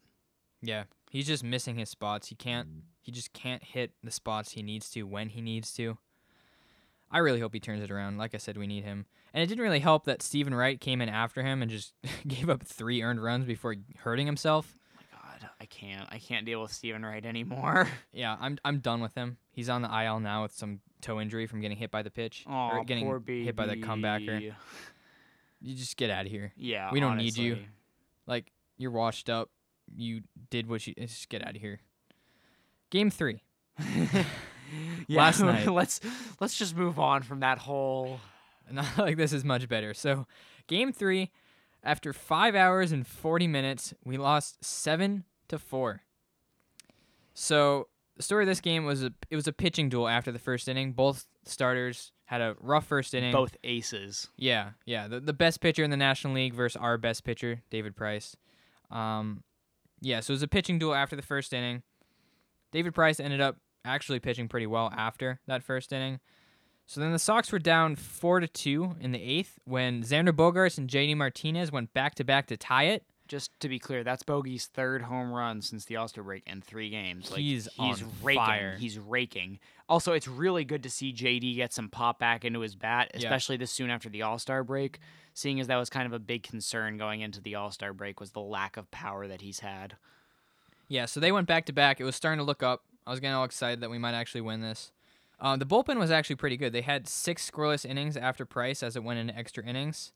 yeah. 0.62 0.84
He's 1.10 1.28
just 1.28 1.42
missing 1.42 1.78
his 1.78 1.90
spots. 1.90 2.28
He 2.28 2.36
can't. 2.36 2.68
He 3.02 3.14
just 3.14 3.32
can't 3.32 3.64
hit 3.64 3.92
the 4.04 4.12
spots 4.12 4.52
he 4.52 4.62
needs 4.62 4.90
to 4.90 5.04
when 5.04 5.30
he 5.30 5.40
needs 5.40 5.74
to. 5.76 5.98
I 7.12 7.20
really 7.20 7.40
hope 7.40 7.54
he 7.54 7.60
turns 7.60 7.82
it 7.84 7.92
around. 7.92 8.18
Like 8.18 8.36
I 8.36 8.38
said, 8.38 8.58
we 8.58 8.68
need 8.68 8.84
him. 8.84 9.06
And 9.34 9.44
it 9.44 9.48
didn't 9.48 9.64
really 9.64 9.80
help 9.80 10.06
that 10.06 10.22
Stephen 10.22 10.54
Wright 10.54 10.80
came 10.80 11.02
in 11.02 11.10
after 11.10 11.44
him 11.44 11.62
and 11.62 11.70
just 11.72 11.94
gave 12.28 12.50
up 12.50 12.64
three 12.64 13.02
earned 13.02 13.24
runs 13.24 13.46
before 13.46 13.76
hurting 14.00 14.26
himself. 14.26 14.78
My 14.96 15.02
God, 15.12 15.50
I 15.62 15.66
can't, 15.66 16.08
I 16.12 16.18
can't 16.20 16.46
deal 16.46 16.62
with 16.62 16.72
Stephen 16.74 17.06
Wright 17.06 17.26
anymore. 17.26 17.88
Yeah, 18.14 18.36
I'm 18.40 18.58
I'm 18.66 18.80
done 18.80 19.02
with 19.02 19.14
him. 19.14 19.38
He's 19.52 19.70
on 19.70 19.84
the 19.84 20.04
IL 20.04 20.20
now 20.22 20.42
with 20.44 20.54
some 20.54 20.80
toe 21.02 21.22
injury 21.22 21.46
from 21.46 21.62
getting 21.62 21.78
hit 21.78 21.92
by 21.92 22.02
the 22.02 22.10
pitch 22.10 22.44
Oh, 22.48 22.70
or 22.70 22.84
getting 22.84 23.06
hit 23.28 23.56
by 23.56 23.68
the 23.68 23.76
comebacker. 23.78 24.54
You 25.62 25.76
just 25.76 25.98
get 25.98 26.10
out 26.10 26.26
of 26.26 26.32
here. 26.32 26.52
Yeah, 26.58 26.90
We 26.92 27.00
don't 27.00 27.18
need 27.18 27.38
you. 27.38 27.58
Like 28.26 28.52
you're 28.78 28.92
washed 28.92 29.30
up. 29.30 29.50
You 29.96 30.22
did 30.50 30.68
what 30.68 30.86
you 30.88 30.94
just 30.96 31.30
get 31.30 31.42
out 31.46 31.56
of 31.56 31.62
here. 31.62 31.80
Game 32.90 33.10
three. 33.12 33.44
yeah, 35.08 35.18
Last 35.20 35.42
night. 35.42 35.68
let's 35.68 36.00
let's 36.40 36.58
just 36.58 36.76
move 36.76 37.00
on 37.00 37.24
from 37.24 37.40
that 37.42 37.58
whole. 37.60 38.20
Not 38.72 38.98
like 38.98 39.18
this 39.18 39.32
is 39.34 39.44
much 39.46 39.70
better. 39.70 39.94
So, 39.94 40.28
game 40.68 40.92
three, 40.92 41.32
after 41.84 42.12
five 42.12 42.54
hours 42.56 42.92
and 42.92 43.08
forty 43.08 43.48
minutes, 43.48 43.94
we 44.04 44.18
lost 44.18 44.64
seven 44.64 45.24
to 45.48 45.58
four. 45.58 46.02
So 47.34 47.88
the 48.18 48.24
story 48.24 48.44
of 48.44 48.48
this 48.48 48.62
game 48.62 48.84
was 48.86 49.04
a 49.04 49.14
it 49.30 49.36
was 49.36 49.48
a 49.48 49.54
pitching 49.54 49.90
duel 49.90 50.08
after 50.08 50.32
the 50.32 50.40
first 50.40 50.68
inning. 50.68 50.94
Both 50.94 51.28
starters 51.46 52.12
had 52.26 52.42
a 52.42 52.56
rough 52.60 52.88
first 52.88 53.14
inning. 53.14 53.32
Both 53.32 53.56
aces. 53.64 54.28
Yeah, 54.38 54.72
yeah. 54.86 55.08
The 55.08 55.20
the 55.20 55.34
best 55.34 55.62
pitcher 55.62 55.84
in 55.84 55.92
the 55.92 55.98
National 55.98 56.34
League 56.34 56.54
versus 56.54 56.76
our 56.82 56.98
best 56.98 57.24
pitcher, 57.24 57.62
David 57.70 57.96
Price. 57.96 58.36
Um, 58.92 59.44
yeah. 60.02 60.20
So 60.20 60.32
it 60.32 60.36
was 60.36 60.44
a 60.44 60.48
pitching 60.48 60.80
duel 60.80 60.94
after 60.96 61.16
the 61.16 61.22
first 61.22 61.54
inning. 61.54 61.84
David 62.72 62.94
Price 62.94 63.20
ended 63.20 63.40
up 63.40 63.58
actually 63.88 64.20
pitching 64.20 64.48
pretty 64.48 64.68
well 64.68 64.92
after 64.96 65.40
that 65.48 65.64
first 65.64 65.92
inning. 65.94 66.20
So 66.86 67.02
then 67.02 67.12
the 67.12 67.20
Sox 67.20 67.52
were 67.52 67.60
down 67.60 67.96
four 67.96 68.40
to 68.40 68.48
two 68.48 68.96
in 69.02 69.12
the 69.12 69.22
eighth 69.22 69.60
when 69.66 70.04
Xander 70.04 70.32
Bogaerts 70.32 70.78
and 70.78 70.90
JD 70.90 71.18
Martinez 71.18 71.72
went 71.72 71.94
back 71.94 72.16
to 72.16 72.24
back 72.24 72.48
to 72.48 72.58
tie 72.58 72.86
it. 72.86 73.04
Just 73.28 73.52
to 73.60 73.68
be 73.68 73.78
clear, 73.78 74.06
that's 74.06 74.24
Bogey's 74.24 74.68
third 74.68 75.02
home 75.02 75.34
run 75.34 75.62
since 75.62 75.84
the 75.84 75.98
All 75.98 76.08
Star 76.08 76.24
break 76.24 76.44
in 76.48 76.62
three 76.62 76.90
games. 76.90 77.30
Like, 77.30 77.42
He's 77.42 77.68
he's 77.76 78.02
on 78.02 78.10
raking. 78.24 78.42
fire. 78.46 78.76
He's 78.80 78.98
raking. 78.98 79.60
Also, 79.90 80.14
it's 80.14 80.30
really 80.30 80.64
good 80.64 80.84
to 80.84 80.90
see 80.90 81.12
JD 81.12 81.58
get 81.58 81.74
some 81.74 81.90
pop 81.90 82.20
back 82.20 82.46
into 82.46 82.62
his 82.62 82.74
bat, 82.76 83.12
Yeah. 83.14 83.20
especially 83.20 83.58
this 83.58 83.70
soon 83.72 83.90
after 83.90 84.08
the 84.08 84.22
All 84.22 84.40
Star 84.40 84.64
break. 84.64 85.00
Seeing 85.34 85.60
as 85.60 85.68
that 85.68 85.76
was 85.76 85.90
kind 85.90 86.08
of 86.08 86.14
a 86.14 86.20
big 86.20 86.42
concern 86.44 86.98
going 86.98 87.20
into 87.20 87.42
the 87.42 87.56
All 87.56 87.70
Star 87.72 87.92
break 87.92 88.22
was 88.22 88.32
the 88.32 88.40
lack 88.40 88.78
of 88.78 88.90
power 88.92 89.28
that 89.28 89.42
he's 89.42 89.60
had. 89.60 89.98
Yeah, 90.88 91.04
so 91.06 91.20
they 91.20 91.34
went 91.34 91.48
back 91.48 91.66
to 91.66 91.74
back. 91.74 92.00
It 92.00 92.06
was 92.06 92.16
starting 92.16 92.38
to 92.40 92.46
look 92.46 92.64
up. 92.64 92.84
I 93.08 93.12
was 93.12 93.20
getting 93.20 93.34
all 93.36 93.46
excited 93.46 93.80
that 93.82 93.90
we 93.90 93.98
might 93.98 94.14
actually 94.14 94.42
win 94.42 94.62
this. 94.62 94.92
Uh, 95.40 95.56
the 95.56 95.66
bullpen 95.66 95.98
was 95.98 96.12
actually 96.12 96.36
pretty 96.36 96.58
good. 96.58 96.74
They 96.74 96.82
had 96.82 97.08
six 97.08 97.50
scoreless 97.50 97.86
innings 97.86 98.18
after 98.18 98.46
Price 98.46 98.84
as 98.84 98.96
it 98.96 99.04
went 99.04 99.20
into 99.20 99.36
extra 99.38 99.64
innings. 99.64 100.12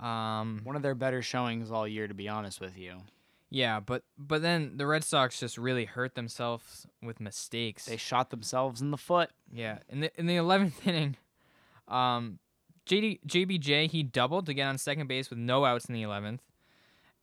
Um, 0.00 0.62
One 0.64 0.74
of 0.76 0.82
their 0.82 0.94
better 0.94 1.20
showings 1.20 1.70
all 1.70 1.86
year, 1.86 2.08
to 2.08 2.14
be 2.14 2.28
honest 2.28 2.60
with 2.60 2.78
you. 2.78 3.02
yeah, 3.50 3.80
but 3.80 4.02
but 4.16 4.40
then 4.40 4.78
the 4.78 4.86
Red 4.86 5.04
Sox 5.04 5.38
just 5.38 5.58
really 5.58 5.84
hurt 5.84 6.14
themselves 6.14 6.86
with 7.02 7.20
mistakes. 7.20 7.84
They 7.86 7.98
shot 7.98 8.30
themselves 8.30 8.80
in 8.80 8.90
the 8.90 8.96
foot. 8.96 9.30
Yeah, 9.52 9.78
in 9.90 10.00
the 10.00 10.10
in 10.18 10.26
the 10.26 10.36
eleventh 10.36 10.86
inning, 10.86 11.16
um, 11.88 12.38
JD 12.86 13.20
JBJ 13.26 13.90
he 13.90 14.02
doubled 14.02 14.46
to 14.46 14.54
get 14.54 14.66
on 14.66 14.78
second 14.78 15.08
base 15.08 15.28
with 15.28 15.38
no 15.38 15.64
outs 15.66 15.84
in 15.86 15.94
the 15.94 16.02
eleventh, 16.02 16.40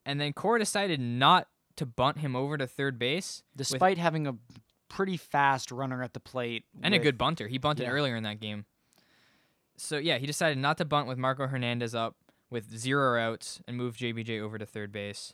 and 0.06 0.20
then 0.20 0.32
Cora 0.32 0.60
decided 0.60 1.00
not 1.00 1.48
to 1.76 1.86
bunt 1.86 2.18
him 2.18 2.36
over 2.36 2.56
to 2.58 2.66
third 2.66 2.98
base 2.98 3.42
Despite 3.56 3.96
having 3.98 4.26
a 4.26 4.34
pretty 4.90 5.16
fast 5.16 5.70
runner 5.72 6.02
at 6.02 6.12
the 6.12 6.20
plate 6.20 6.64
and 6.82 6.94
a 6.94 6.98
good 6.98 7.16
bunter. 7.16 7.48
He 7.48 7.56
bunted 7.56 7.84
Yeah. 7.84 7.90
earlier 7.90 8.16
in 8.16 8.24
that 8.24 8.40
game. 8.40 8.66
So 9.78 9.96
yeah, 9.96 10.18
he 10.18 10.26
decided 10.26 10.58
not 10.58 10.76
to 10.78 10.84
bunt 10.84 11.08
with 11.08 11.16
Marco 11.16 11.46
Hernandez 11.46 11.94
up 11.94 12.16
with 12.50 12.76
zero 12.76 13.18
outs 13.18 13.62
and 13.66 13.76
move 13.78 13.96
JBJ 13.96 14.38
over 14.40 14.58
to 14.58 14.66
third 14.66 14.92
base, 14.92 15.32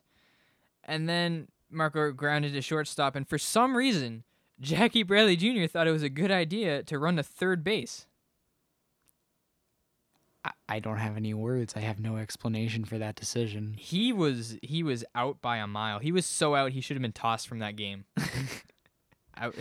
and 0.84 1.08
then 1.08 1.48
Marco 1.70 2.12
grounded 2.12 2.52
to 2.52 2.60
shortstop, 2.62 3.16
and 3.16 3.28
for 3.28 3.38
some 3.38 3.76
reason. 3.76 4.22
Jackie 4.58 5.02
Bradley 5.02 5.36
Jr. 5.36 5.66
thought 5.66 5.86
it 5.86 5.90
was 5.90 6.02
a 6.02 6.08
good 6.08 6.30
idea 6.30 6.82
to 6.84 6.98
run 6.98 7.16
to 7.16 7.22
third 7.22 7.62
base. 7.62 8.06
I, 10.44 10.50
I 10.66 10.78
don't 10.78 10.96
have 10.96 11.16
any 11.18 11.34
words. 11.34 11.74
I 11.76 11.80
have 11.80 12.00
no 12.00 12.16
explanation 12.16 12.84
for 12.86 12.96
that 12.96 13.16
decision. 13.16 13.74
he 13.78 14.12
was 14.14 14.56
he 14.62 14.82
was 14.82 15.04
out 15.14 15.42
by 15.42 15.58
a 15.58 15.66
mile. 15.66 15.98
He 15.98 16.10
was 16.12 16.24
so 16.24 16.54
out 16.54 16.72
he 16.72 16.80
should 16.80 16.96
have 16.96 17.02
been 17.02 17.12
tossed 17.12 17.46
from 17.48 17.58
that 17.58 17.76
game. 17.76 18.04
Out- 19.36 19.54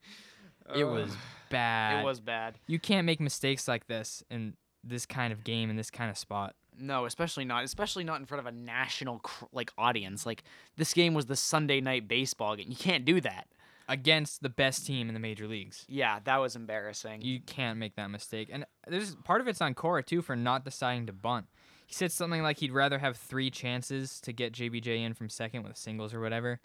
it 0.76 0.84
was 0.84 1.14
bad. 1.50 2.00
It 2.00 2.04
was 2.04 2.20
bad. 2.20 2.58
You 2.66 2.78
can't 2.78 3.06
make 3.06 3.20
mistakes 3.20 3.68
like 3.68 3.86
this 3.86 4.22
in 4.30 4.54
this 4.84 5.06
kind 5.06 5.32
of 5.32 5.44
game 5.44 5.70
in 5.70 5.76
this 5.76 5.90
kind 5.90 6.10
of 6.10 6.18
spot. 6.18 6.54
No, 6.78 7.04
especially 7.04 7.44
not, 7.44 7.64
especially 7.64 8.02
not 8.04 8.18
in 8.20 8.26
front 8.26 8.40
of 8.40 8.46
a 8.46 8.56
national 8.56 9.18
cr- 9.20 9.44
like 9.52 9.72
audience. 9.76 10.24
Like 10.24 10.42
this 10.76 10.94
game 10.94 11.14
was 11.14 11.26
the 11.26 11.36
Sunday 11.36 11.80
night 11.80 12.08
baseball 12.08 12.56
game. 12.56 12.66
You 12.68 12.76
can't 12.76 13.04
do 13.04 13.20
that. 13.20 13.46
Against 13.88 14.42
the 14.42 14.48
best 14.48 14.86
team 14.86 15.08
in 15.08 15.14
the 15.14 15.20
major 15.20 15.46
leagues. 15.46 15.84
Yeah, 15.88 16.20
that 16.24 16.36
was 16.38 16.56
embarrassing. 16.56 17.20
You 17.22 17.40
can't 17.40 17.78
make 17.78 17.96
that 17.96 18.10
mistake. 18.10 18.48
And 18.50 18.64
there's 18.86 19.16
part 19.16 19.40
of 19.40 19.48
it's 19.48 19.60
on 19.60 19.74
Cora 19.74 20.02
too 20.02 20.22
for 20.22 20.34
not 20.34 20.64
deciding 20.64 21.06
to 21.06 21.12
bunt. 21.12 21.46
He 21.86 21.94
said 21.94 22.10
something 22.10 22.42
like 22.42 22.58
he'd 22.58 22.72
rather 22.72 22.98
have 23.00 23.18
three 23.18 23.50
chances 23.50 24.18
to 24.22 24.32
get 24.32 24.54
JBJ 24.54 25.04
in 25.04 25.12
from 25.12 25.28
second 25.28 25.64
with 25.64 25.76
singles 25.76 26.14
or 26.14 26.20
whatever. 26.20 26.60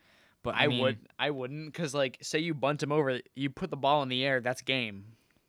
But 0.48 0.56
I, 0.56 0.63
I 0.63 0.68
mean, 0.68 0.82
would, 0.82 0.98
I 1.20 1.30
wouldn't, 1.32 1.74
cause 1.74 1.94
like, 1.94 2.18
say 2.22 2.39
you 2.39 2.54
bunt 2.54 2.82
him 2.82 2.92
over, 2.92 3.20
you 3.36 3.50
put 3.50 3.70
the 3.70 3.75
ball 3.77 4.01
in 4.04 4.10
the 4.10 4.24
air, 4.24 4.39
that's 4.39 4.62
game. 4.62 5.04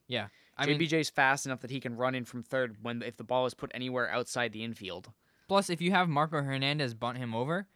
Yeah. 0.08 0.26
I 0.56 0.66
mean, 0.66 0.80
JBJ's 0.80 1.08
fast 1.08 1.46
enough 1.46 1.60
that 1.60 1.70
he 1.70 1.78
can 1.78 1.96
run 1.96 2.16
in 2.16 2.24
from 2.24 2.42
third 2.42 2.76
when 2.82 3.00
if 3.02 3.16
the 3.16 3.22
ball 3.24 3.46
is 3.46 3.54
put 3.54 3.70
anywhere 3.74 4.10
outside 4.10 4.52
the 4.52 4.64
infield. 4.64 5.08
Plus, 5.46 5.70
if 5.70 5.80
you 5.80 5.92
have 5.92 6.08
Marco 6.08 6.42
Hernandez 6.42 6.94
bunt 6.94 7.16
him 7.18 7.32
over, 7.34 7.68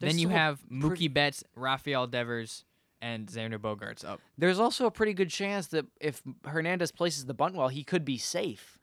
then 0.00 0.18
you 0.18 0.28
have 0.30 0.58
Mookie 0.70 1.12
Betts, 1.12 1.44
Rafael 1.54 2.08
Devers, 2.08 2.64
and 3.00 3.28
Xander 3.28 3.58
Bogaerts 3.58 4.04
up. 4.04 4.20
There's 4.36 4.58
also 4.58 4.86
a 4.86 4.90
pretty 4.90 5.14
good 5.14 5.30
chance 5.30 5.68
that 5.68 5.86
if 6.00 6.22
Hernandez 6.44 6.90
places 6.90 7.26
the 7.26 7.34
bunt 7.34 7.54
well, 7.54 7.68
he 7.68 7.84
could 7.84 8.04
be 8.04 8.18
safe. 8.18 8.78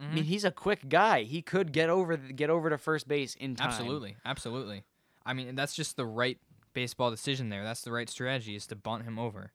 I 0.00 0.04
Mm-hmm. 0.04 0.14
mean, 0.14 0.24
he's 0.24 0.44
a 0.44 0.52
quick 0.52 0.88
guy. 0.88 1.24
He 1.24 1.42
could 1.42 1.72
get 1.72 1.90
over 1.90 2.16
the, 2.16 2.32
get 2.32 2.50
over 2.50 2.70
to 2.70 2.78
first 2.78 3.08
base 3.08 3.34
in 3.34 3.56
time. 3.56 3.66
Absolutely, 3.68 4.14
absolutely. 4.24 4.84
I 5.26 5.34
mean, 5.34 5.56
that's 5.56 5.74
just 5.74 5.96
the 5.96 6.06
right 6.06 6.38
baseball 6.78 7.10
decision 7.10 7.48
there. 7.48 7.64
That's 7.64 7.82
the 7.82 7.90
right 7.90 8.08
strategy 8.08 8.54
is 8.54 8.66
to 8.68 8.76
bunt 8.76 9.02
him 9.02 9.18
over. 9.18 9.50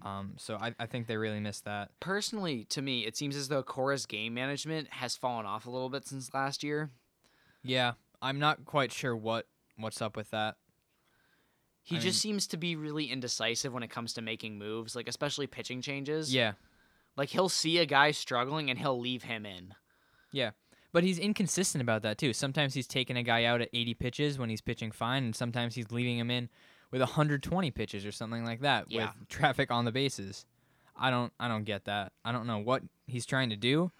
Um, 0.00 0.32
so 0.38 0.56
I, 0.56 0.74
I 0.78 0.86
think 0.86 1.06
they 1.06 1.18
really 1.18 1.38
missed 1.38 1.66
that. 1.66 1.90
Personally, 2.00 2.64
to 2.70 2.80
me, 2.80 3.04
it 3.04 3.14
seems 3.14 3.36
as 3.36 3.48
though 3.48 3.62
Cora's 3.62 4.06
game 4.06 4.32
management 4.32 4.88
has 4.90 5.16
fallen 5.16 5.44
off 5.44 5.66
a 5.66 5.70
little 5.70 5.90
bit 5.90 6.06
since 6.06 6.32
last 6.32 6.62
year. 6.62 6.90
Yeah, 7.62 7.92
I'm 8.22 8.38
not 8.38 8.64
quite 8.64 8.90
sure 8.90 9.14
what 9.14 9.46
what's 9.76 10.00
up 10.00 10.16
with 10.16 10.30
that. 10.30 10.56
He 11.82 11.96
I 11.96 11.98
just 12.00 12.24
mean- 12.24 12.32
seems 12.32 12.46
to 12.48 12.56
be 12.56 12.74
really 12.74 13.04
indecisive 13.10 13.74
when 13.74 13.82
it 13.82 13.90
comes 13.90 14.14
to 14.14 14.22
making 14.22 14.56
moves, 14.58 14.96
like 14.96 15.08
especially 15.08 15.46
pitching 15.46 15.82
changes. 15.82 16.34
Yeah, 16.34 16.52
Like 17.18 17.28
he'll 17.28 17.50
see 17.50 17.76
a 17.78 17.86
guy 17.86 18.12
struggling 18.12 18.70
and 18.70 18.78
he'll 18.78 18.98
leave 18.98 19.24
him 19.24 19.44
in. 19.44 19.74
But 20.94 21.04
he's 21.04 21.18
inconsistent 21.18 21.82
about 21.82 22.00
that 22.02 22.16
too. 22.16 22.32
Sometimes 22.32 22.72
he's 22.72 22.86
taking 22.86 23.16
a 23.18 23.22
guy 23.22 23.44
out 23.44 23.60
at 23.60 23.68
80 23.74 23.94
pitches 23.94 24.38
when 24.38 24.48
he's 24.48 24.62
pitching 24.62 24.90
fine, 24.92 25.24
and 25.24 25.36
sometimes 25.36 25.74
he's 25.74 25.90
leaving 25.90 26.18
him 26.18 26.30
in 26.30 26.48
with 26.90 27.00
120 27.02 27.70
pitches 27.72 28.06
or 28.06 28.12
something 28.12 28.44
like 28.44 28.60
that 28.60 28.90
Yeah. 28.90 29.10
with 29.18 29.28
traffic 29.28 29.70
on 29.70 29.84
the 29.84 29.92
bases. 29.92 30.46
I 30.96 31.10
don't 31.10 31.32
I 31.38 31.48
don't 31.48 31.64
get 31.64 31.84
that. 31.84 32.12
I 32.24 32.32
don't 32.32 32.46
know 32.46 32.58
what 32.58 32.82
he's 33.06 33.26
trying 33.26 33.50
to 33.50 33.56
do. 33.56 33.90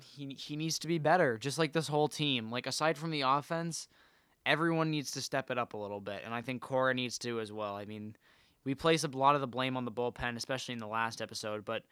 He 0.00 0.34
he 0.34 0.56
needs 0.56 0.78
to 0.78 0.86
be 0.88 0.98
better, 0.98 1.36
just 1.36 1.58
like 1.58 1.72
this 1.72 1.88
whole 1.88 2.06
team. 2.08 2.50
Like 2.50 2.66
aside 2.66 2.96
from 2.96 3.10
the 3.10 3.22
offense, 3.22 3.88
everyone 4.44 4.90
needs 4.90 5.10
to 5.12 5.20
step 5.20 5.50
it 5.50 5.58
up 5.58 5.74
a 5.74 5.76
little 5.76 6.00
bit, 6.00 6.22
and 6.24 6.32
I 6.32 6.42
think 6.42 6.62
Cora 6.62 6.94
needs 6.94 7.18
to 7.20 7.40
as 7.40 7.52
well. 7.52 7.74
I 7.74 7.84
mean, 7.86 8.14
we 8.64 8.74
place 8.76 9.02
a 9.02 9.08
lot 9.08 9.34
of 9.34 9.40
the 9.40 9.46
blame 9.48 9.76
on 9.76 9.84
the 9.84 9.90
bullpen, 9.92 10.36
especially 10.36 10.74
in 10.74 10.78
the 10.78 10.86
last 10.86 11.20
episode, 11.20 11.64
but 11.64 11.82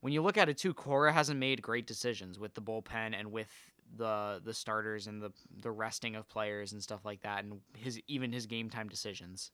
when 0.00 0.14
you 0.14 0.22
look 0.22 0.38
at 0.38 0.48
it 0.48 0.56
too, 0.56 0.72
Cora 0.72 1.12
hasn't 1.12 1.38
made 1.38 1.60
great 1.60 1.86
decisions 1.86 2.38
with 2.38 2.54
the 2.54 2.62
bullpen 2.62 3.14
and 3.14 3.30
with 3.32 3.50
the 3.96 4.40
the 4.44 4.54
starters 4.54 5.06
and 5.06 5.22
the 5.22 5.32
the 5.62 5.70
resting 5.70 6.16
of 6.16 6.28
players 6.28 6.72
and 6.72 6.82
stuff 6.82 7.04
like 7.04 7.22
that, 7.22 7.44
and 7.44 7.60
his 7.76 8.00
even 8.06 8.32
his 8.32 8.46
game 8.46 8.70
time 8.70 8.88
decisions. 8.88 9.50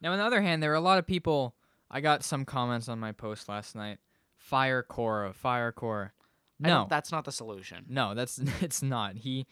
Now, 0.00 0.12
on 0.12 0.18
the 0.18 0.24
other 0.24 0.42
hand, 0.42 0.62
there 0.62 0.72
are 0.72 0.76
a 0.76 0.80
lot 0.80 0.98
of 0.98 1.06
people. 1.06 1.54
I 1.90 2.00
got 2.00 2.24
some 2.24 2.44
comments 2.44 2.88
on 2.88 2.98
my 2.98 3.12
post 3.12 3.48
last 3.48 3.74
night. 3.74 3.98
Fire 4.36 4.82
Cora, 4.82 5.32
fire 5.32 5.72
Cora. 5.72 6.12
No, 6.58 6.86
that's 6.88 7.12
not 7.12 7.24
the 7.24 7.32
solution. 7.32 7.84
no, 7.88 8.14
that's 8.14 8.38
it's 8.60 8.82
not. 8.82 9.16
He 9.16 9.46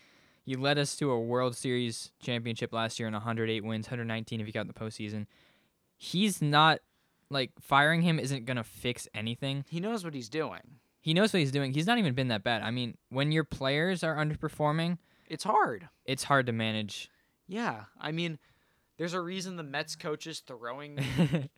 he 0.44 0.56
led 0.56 0.78
us 0.78 0.96
to 0.96 1.10
a 1.10 1.20
World 1.20 1.56
Series 1.56 2.10
championship 2.20 2.72
last 2.72 2.98
year 2.98 3.08
in 3.08 3.14
108 3.14 3.64
wins, 3.64 3.86
119 3.86 4.40
if 4.40 4.46
you 4.46 4.52
count 4.52 4.68
the 4.68 4.74
postseason. 4.78 5.26
He's 5.96 6.42
not 6.42 6.80
like 7.30 7.52
firing 7.60 8.02
him 8.02 8.18
isn't 8.18 8.44
gonna 8.44 8.64
fix 8.64 9.08
anything. 9.14 9.64
He 9.68 9.80
knows 9.80 10.04
what 10.04 10.14
he's 10.14 10.28
doing. 10.28 10.80
He 11.04 11.12
knows 11.12 11.34
what 11.34 11.40
he's 11.40 11.52
doing. 11.52 11.74
He's 11.74 11.86
not 11.86 11.98
even 11.98 12.14
been 12.14 12.28
that 12.28 12.42
bad. 12.42 12.62
I 12.62 12.70
mean, 12.70 12.96
when 13.10 13.30
your 13.30 13.44
players 13.44 14.02
are 14.02 14.16
underperforming, 14.16 14.96
It's 15.28 15.44
hard. 15.44 15.86
it's 16.06 16.24
hard 16.24 16.46
to 16.46 16.52
manage. 16.52 17.10
Yeah, 17.46 17.84
I 18.00 18.10
mean, 18.10 18.38
there's 18.96 19.12
a 19.12 19.20
reason 19.20 19.56
the 19.56 19.62
Mets 19.62 19.96
coaches 19.96 20.40
throwing 20.40 20.98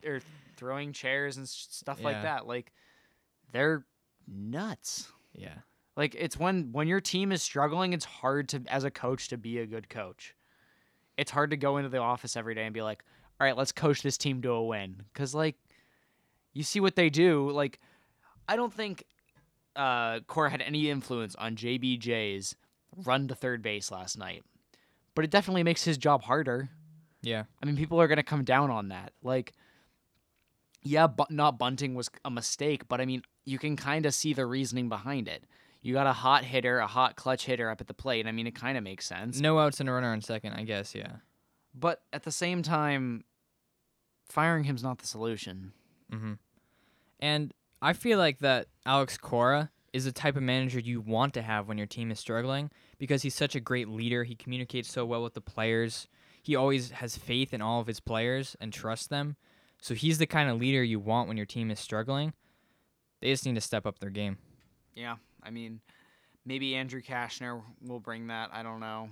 or 0.05 0.19
throwing 0.57 0.91
chairs 0.91 1.37
and 1.37 1.47
stuff 1.47 2.03
like 2.03 2.21
that. 2.23 2.45
Like, 2.45 2.73
they're 3.53 3.85
nuts. 4.27 5.07
yeah. 5.33 5.59
Like, 5.95 6.13
it's 6.19 6.37
when 6.37 6.73
when 6.73 6.87
your 6.89 6.99
team 6.99 7.31
is 7.31 7.41
struggling, 7.41 7.93
it's 7.93 8.03
hard 8.05 8.49
to 8.49 8.61
as 8.67 8.83
a 8.83 8.91
coach 8.91 9.29
to 9.29 9.37
be 9.37 9.59
a 9.59 9.65
good 9.65 9.87
coach. 9.89 10.35
It's 11.17 11.31
hard 11.31 11.51
to 11.51 11.57
go 11.57 11.77
into 11.77 11.89
the 11.89 11.97
office 11.99 12.35
every 12.35 12.53
day 12.53 12.65
and 12.65 12.73
be 12.73 12.81
like, 12.83 13.01
"All 13.39 13.45
right, 13.47 13.55
let's 13.57 13.71
coach 13.71 14.03
this 14.03 14.17
team 14.17 14.41
to 14.43 14.49
a 14.51 14.63
win." 14.63 15.01
Because 15.13 15.33
like, 15.33 15.55
you 16.53 16.61
see 16.63 16.79
what 16.81 16.95
they 16.97 17.09
do. 17.09 17.49
Like, 17.49 17.79
I 18.47 18.55
don't 18.57 18.71
think 18.73 19.05
uh, 19.77 20.19
Cora 20.27 20.49
had 20.49 20.61
any 20.61 20.89
influence 20.89 21.35
on 21.35 21.55
JBJ's 21.55 22.55
run 23.05 23.27
to 23.27 23.35
third 23.35 23.61
base 23.61 23.91
last 23.91 24.17
night, 24.17 24.43
but 25.15 25.23
it 25.23 25.31
definitely 25.31 25.63
makes 25.63 25.83
his 25.83 25.97
job 25.97 26.23
harder. 26.23 26.69
Yeah. 27.21 27.43
I 27.61 27.65
mean, 27.65 27.77
people 27.77 28.01
are 28.01 28.07
gonna 28.07 28.23
come 28.23 28.43
down 28.43 28.71
on 28.71 28.89
that. 28.89 29.13
Like, 29.21 29.53
yeah, 30.81 31.07
but 31.07 31.31
not 31.31 31.57
bunting 31.57 31.95
was 31.95 32.09
a 32.25 32.31
mistake, 32.31 32.87
but 32.87 32.99
I 32.99 33.05
mean, 33.05 33.21
you 33.45 33.59
can 33.59 33.75
kind 33.75 34.05
of 34.05 34.13
see 34.13 34.33
the 34.33 34.45
reasoning 34.45 34.89
behind 34.89 35.27
it. 35.27 35.45
You 35.81 35.93
got 35.93 36.07
a 36.07 36.13
hot 36.13 36.43
hitter, 36.43 36.79
a 36.79 36.87
hot 36.87 37.15
clutch 37.15 37.45
hitter 37.45 37.69
up 37.69 37.79
at 37.79 37.87
the 37.87 37.93
plate. 37.93 38.27
I 38.27 38.31
mean, 38.31 38.47
it 38.47 38.55
kind 38.55 38.77
of 38.77 38.83
makes 38.83 39.05
sense. 39.05 39.39
No 39.39 39.59
outs 39.59 39.79
and 39.79 39.87
a 39.87 39.91
runner 39.91 40.11
on 40.11 40.21
second, 40.21 40.53
I 40.53 40.63
guess, 40.63 40.95
yeah. 40.95 41.17
But 41.73 42.01
at 42.11 42.23
the 42.23 42.31
same 42.31 42.63
time, 42.63 43.23
firing 44.27 44.63
him's 44.63 44.83
not 44.83 44.99
the 44.99 45.07
solution. 45.07 45.73
Mm-hmm. 46.11 46.33
And 47.19 47.53
I 47.81 47.93
feel 47.93 48.17
like 48.17 48.39
that 48.39 48.67
Alex 48.85 49.17
Cora 49.17 49.69
is 49.93 50.05
the 50.05 50.11
type 50.11 50.35
of 50.35 50.43
manager 50.43 50.79
you 50.79 51.01
want 51.01 51.33
to 51.35 51.41
have 51.41 51.67
when 51.67 51.77
your 51.77 51.87
team 51.87 52.11
is 52.11 52.19
struggling 52.19 52.69
because 52.97 53.21
he's 53.21 53.35
such 53.35 53.55
a 53.55 53.59
great 53.59 53.87
leader. 53.87 54.23
He 54.23 54.35
communicates 54.35 54.91
so 54.91 55.05
well 55.05 55.23
with 55.23 55.33
the 55.33 55.41
players. 55.41 56.07
He 56.41 56.55
always 56.55 56.91
has 56.91 57.17
faith 57.17 57.53
in 57.53 57.61
all 57.61 57.81
of 57.81 57.87
his 57.87 57.99
players 57.99 58.55
and 58.59 58.73
trusts 58.73 59.07
them. 59.07 59.35
So 59.81 59.93
he's 59.93 60.17
the 60.17 60.25
kind 60.25 60.49
of 60.49 60.59
leader 60.59 60.83
you 60.83 60.99
want 60.99 61.27
when 61.27 61.37
your 61.37 61.45
team 61.45 61.69
is 61.71 61.79
struggling. 61.79 62.33
They 63.21 63.31
just 63.31 63.45
need 63.45 63.55
to 63.55 63.61
step 63.61 63.85
up 63.85 63.99
their 63.99 64.09
game. 64.09 64.37
Yeah, 64.95 65.15
I 65.43 65.51
mean, 65.51 65.81
maybe 66.45 66.75
Andrew 66.75 67.01
Cashner 67.01 67.61
will 67.81 67.99
bring 67.99 68.27
that. 68.27 68.49
I 68.51 68.63
don't 68.63 68.79
know. 68.79 69.09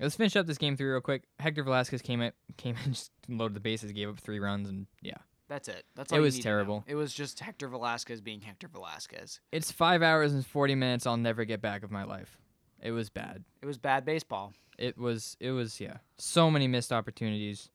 Let's 0.00 0.16
finish 0.16 0.34
up 0.36 0.46
this 0.46 0.58
game 0.58 0.76
three 0.76 0.90
real 0.90 1.00
quick. 1.00 1.24
Hector 1.38 1.62
Velazquez 1.62 2.02
came 2.02 2.20
in, 2.20 2.32
came 2.56 2.76
in, 2.84 2.92
just 2.92 3.12
loaded 3.28 3.54
the 3.54 3.60
bases, 3.60 3.92
gave 3.92 4.08
up 4.08 4.18
three 4.18 4.40
runs, 4.40 4.68
and 4.68 4.86
yeah, 5.02 5.18
That's 5.54 5.68
it. 5.68 5.84
That's 5.94 6.10
It 6.10 6.16
all 6.16 6.18
you 6.18 6.24
was 6.24 6.34
need 6.34 6.42
to 6.42 6.48
know. 6.48 6.52
terrible. 6.52 6.84
It 6.88 6.96
was 6.96 7.14
just 7.14 7.38
Hector 7.38 7.68
Velazquez 7.68 8.20
being 8.20 8.40
Hector 8.40 8.66
Velazquez. 8.66 9.38
it's 9.52 9.70
five 9.70 10.02
hours 10.02 10.34
and 10.34 10.44
forty 10.44 10.74
minutes 10.74 11.06
I'll 11.06 11.16
never 11.16 11.44
get 11.44 11.60
back 11.62 11.84
of 11.84 11.92
my 11.92 12.02
life. 12.02 12.36
It 12.82 12.90
was 12.90 13.08
bad. 13.08 13.44
It 13.62 13.66
was 13.66 13.78
bad 13.78 14.04
baseball. 14.04 14.52
It 14.78 14.98
was 14.98 15.36
it 15.38 15.52
was 15.52 15.80
yeah. 15.80 15.98
So 16.18 16.50
many 16.50 16.66
missed 16.66 16.92
opportunities. 16.92 17.70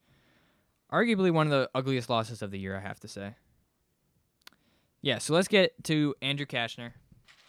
Arguably 0.91 1.31
one 1.31 1.47
of 1.47 1.51
the 1.51 1.69
ugliest 1.73 2.09
losses 2.09 2.41
of 2.41 2.51
the 2.51 2.59
year, 2.59 2.75
I 2.75 2.81
have 2.81 2.99
to 2.99 3.07
say. 3.07 3.35
Yeah, 5.01 5.19
so 5.19 5.33
let's 5.33 5.47
get 5.47 5.81
to 5.85 6.13
Andrew 6.21 6.45
Cashner. 6.45 6.91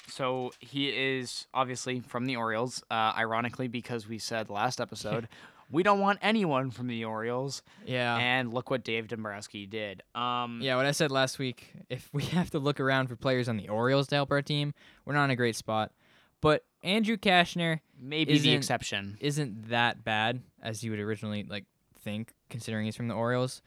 So 0.07 0.53
he 0.61 0.91
is 0.91 1.49
obviously 1.53 1.99
from 1.99 2.27
the 2.27 2.37
Orioles. 2.37 2.85
Uh, 2.89 3.13
ironically, 3.17 3.67
because 3.67 4.07
we 4.09 4.19
said 4.19 4.49
last 4.49 4.81
episode 4.87 5.27
we 5.71 5.83
don't 5.83 6.01
want 6.01 6.19
anyone 6.23 6.71
from 6.71 6.87
the 6.89 7.05
Orioles, 7.05 7.63
Yeah. 7.87 8.17
and 8.17 8.53
look 8.53 8.71
what 8.71 8.85
Dave 8.85 9.09
Dombrowski 9.09 9.67
did. 9.67 10.03
Um, 10.15 10.61
yeah, 10.63 10.77
what 10.77 10.87
I 10.87 10.91
said 10.93 11.11
last 11.11 11.39
week, 11.39 11.73
if 11.89 12.09
we 12.13 12.25
have 12.25 12.51
to 12.51 12.59
look 12.59 12.81
around 12.81 13.09
for 13.09 13.17
players 13.17 13.49
on 13.49 13.57
the 13.57 13.69
Orioles 13.69 14.07
to 14.09 14.15
help 14.17 14.31
our 14.31 14.43
team, 14.43 14.75
we're 15.05 15.15
not 15.15 15.25
in 15.25 15.31
a 15.31 15.37
great 15.37 15.57
spot. 15.57 15.93
But 16.41 16.65
Andrew 16.83 17.17
Cashner 17.19 17.81
maybe 18.01 18.39
the 18.39 18.53
exception. 18.53 19.19
isn't 19.21 19.69
that 19.69 20.03
bad 20.05 20.41
as 20.63 20.83
you 20.83 20.91
would 20.91 21.01
originally 21.01 21.45
like 21.45 21.67
think, 22.01 22.33
considering 22.49 22.87
he's 22.87 22.97
from 22.97 23.09
the 23.09 23.15
Orioles. 23.15 23.61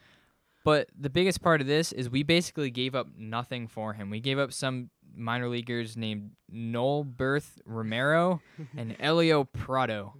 But 0.66 0.88
the 0.98 1.10
biggest 1.10 1.42
part 1.42 1.62
of 1.62 1.68
this 1.68 1.92
is 1.92 2.10
we 2.10 2.24
basically 2.24 2.72
gave 2.72 2.96
up 2.96 3.08
nothing 3.18 3.68
for 3.68 3.94
him. 3.94 4.10
We 4.10 4.20
gave 4.22 4.40
up 4.40 4.52
some 4.54 4.90
minor 5.16 5.48
leaguers 5.50 5.96
named 5.96 6.32
Noelberth 6.52 7.60
Romero 7.66 8.42
and 8.78 8.96
Elio 9.00 9.44
Prado. 9.44 10.16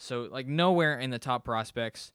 So 0.00 0.28
like 0.32 0.46
nowhere 0.46 0.98
in 0.98 1.10
the 1.10 1.18
top 1.18 1.44
prospects. 1.44 2.10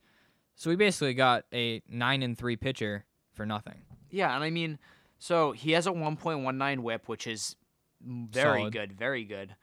So 0.56 0.72
we 0.72 0.76
basically 0.76 1.14
got 1.14 1.46
a 1.54 1.84
nine 1.88 2.24
and 2.24 2.36
three 2.36 2.56
pitcher 2.56 3.06
for 3.34 3.46
nothing. 3.46 3.82
Yeah, 4.10 4.34
and 4.34 4.44
I 4.44 4.50
mean, 4.50 4.80
so 5.20 5.52
he 5.52 5.74
has 5.74 5.86
a 5.86 5.92
1.19 5.92 6.80
WHIP, 6.80 7.08
which 7.08 7.28
is 7.28 7.56
very 8.02 8.62
Solid. 8.62 8.74
good, 8.74 8.94
very 8.94 9.24
good. 9.24 9.56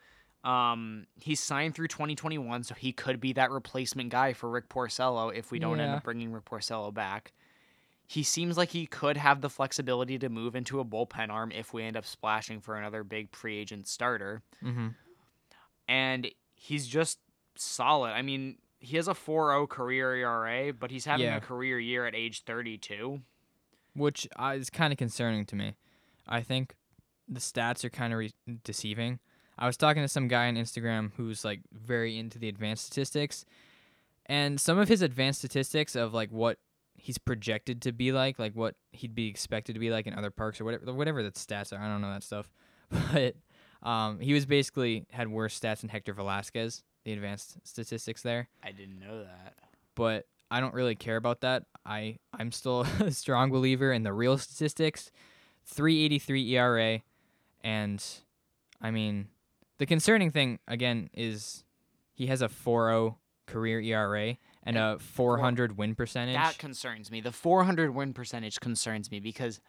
Um, 0.44 1.06
he's 1.16 1.40
signed 1.40 1.74
through 1.74 1.88
2021, 1.88 2.62
so 2.62 2.74
he 2.74 2.92
could 2.92 3.20
be 3.20 3.32
that 3.32 3.50
replacement 3.50 4.10
guy 4.10 4.34
for 4.34 4.48
Rick 4.48 4.68
Porcello 4.68 5.34
if 5.34 5.50
we 5.50 5.58
don't 5.58 5.80
end 5.80 5.92
up 5.92 6.04
bringing 6.04 6.32
Rick 6.32 6.44
Porcello 6.44 6.94
back. 6.94 7.32
He 8.06 8.22
seems 8.22 8.56
like 8.56 8.70
he 8.70 8.86
could 8.86 9.16
have 9.16 9.40
the 9.40 9.50
flexibility 9.50 10.18
to 10.18 10.28
move 10.28 10.54
into 10.54 10.78
a 10.78 10.84
bullpen 10.84 11.30
arm 11.30 11.50
if 11.50 11.72
we 11.72 11.82
end 11.82 11.96
up 11.96 12.06
splashing 12.06 12.60
for 12.60 12.76
another 12.76 13.02
big 13.02 13.34
free 13.34 13.56
agent 13.56 13.88
starter. 13.88 14.42
Mm-hmm. 14.62 14.88
And 15.88 16.30
he's 16.54 16.86
just 16.86 17.18
solid. 17.56 18.10
I 18.12 18.22
mean, 18.22 18.56
he 18.80 18.96
has 18.96 19.08
a 19.08 19.12
4.0 19.14 19.68
career 19.68 20.14
ERA, 20.16 20.72
but 20.72 20.90
he's 20.90 21.04
having 21.04 21.26
Yeah. 21.26 21.36
a 21.36 21.40
career 21.40 21.78
year 21.78 22.06
at 22.06 22.14
age 22.14 22.42
32. 22.44 23.22
which 23.94 24.26
uh, 24.36 24.54
is 24.58 24.70
kind 24.70 24.90
of 24.92 24.98
concerning 24.98 25.44
to 25.44 25.54
me. 25.54 25.74
I 26.26 26.40
think 26.40 26.74
the 27.28 27.40
stats 27.40 27.84
are 27.84 27.90
kind 27.90 28.12
of 28.14 28.18
re- 28.20 28.32
deceiving. 28.64 29.18
I 29.58 29.66
was 29.66 29.76
talking 29.76 30.02
to 30.02 30.08
some 30.08 30.28
guy 30.28 30.48
on 30.48 30.54
Instagram 30.56 31.12
who's 31.18 31.44
like 31.44 31.60
very 31.72 32.18
into 32.18 32.38
the 32.38 32.48
advanced 32.48 32.86
statistics, 32.86 33.44
and 34.26 34.58
some 34.58 34.78
of 34.78 34.88
his 34.88 35.02
advanced 35.02 35.40
statistics 35.40 35.94
of 35.94 36.14
like 36.14 36.30
what 36.30 36.58
he's 36.94 37.18
projected 37.18 37.82
to 37.82 37.92
be 37.92 38.12
like, 38.12 38.38
like 38.38 38.54
what 38.54 38.76
he'd 38.92 39.14
be 39.14 39.26
expected 39.28 39.74
to 39.74 39.78
be 39.80 39.90
like 39.90 40.06
in 40.06 40.14
other 40.14 40.30
parks 40.30 40.58
or 40.60 40.64
whatever, 40.64 40.92
whatever 40.94 41.22
the 41.22 41.30
stats 41.32 41.70
are. 41.72 41.82
I 41.82 41.86
don't 41.88 42.00
know 42.00 42.12
that 42.12 42.22
stuff, 42.22 42.50
but 43.12 43.36
um, 43.82 44.20
he 44.20 44.32
was 44.32 44.46
basically 44.46 45.04
had 45.10 45.28
worse 45.28 45.60
stats 45.60 45.80
than 45.80 45.90
Hector 45.90 46.14
Velazquez. 46.14 46.82
The 47.04 47.12
advanced 47.12 47.56
statistics 47.64 48.22
there 48.22 48.48
I 48.62 48.70
didn't 48.72 49.00
know 49.00 49.24
that. 49.24 49.54
but 49.94 50.26
I 50.50 50.60
don't 50.60 50.74
really 50.74 50.94
care 50.94 51.16
about 51.16 51.40
that. 51.40 51.64
I 51.84 52.18
I'm 52.32 52.52
still 52.52 52.80
a 53.00 53.10
strong 53.10 53.50
believer 53.50 53.92
in 53.92 54.02
the 54.02 54.12
real 54.12 54.38
statistics. 54.38 55.10
383 55.64 56.56
ERA 56.56 57.00
and 57.62 58.04
I 58.80 58.90
mean 58.90 59.28
the 59.78 59.86
concerning 59.86 60.30
thing 60.30 60.58
again 60.68 61.10
is 61.14 61.64
he 62.14 62.26
has 62.26 62.42
a 62.42 62.48
4.0 62.48 63.16
career 63.46 63.80
ERA 63.80 64.36
and 64.62 64.76
a 64.78 64.98
400 65.00 65.76
win 65.76 65.94
percentage. 65.94 66.36
That 66.36 66.58
concerns 66.58 67.10
me. 67.10 67.20
The 67.20 67.32
400 67.32 67.92
win 67.94 68.12
percentage 68.12 68.60
concerns 68.60 69.10
me 69.10 69.18
because 69.18 69.60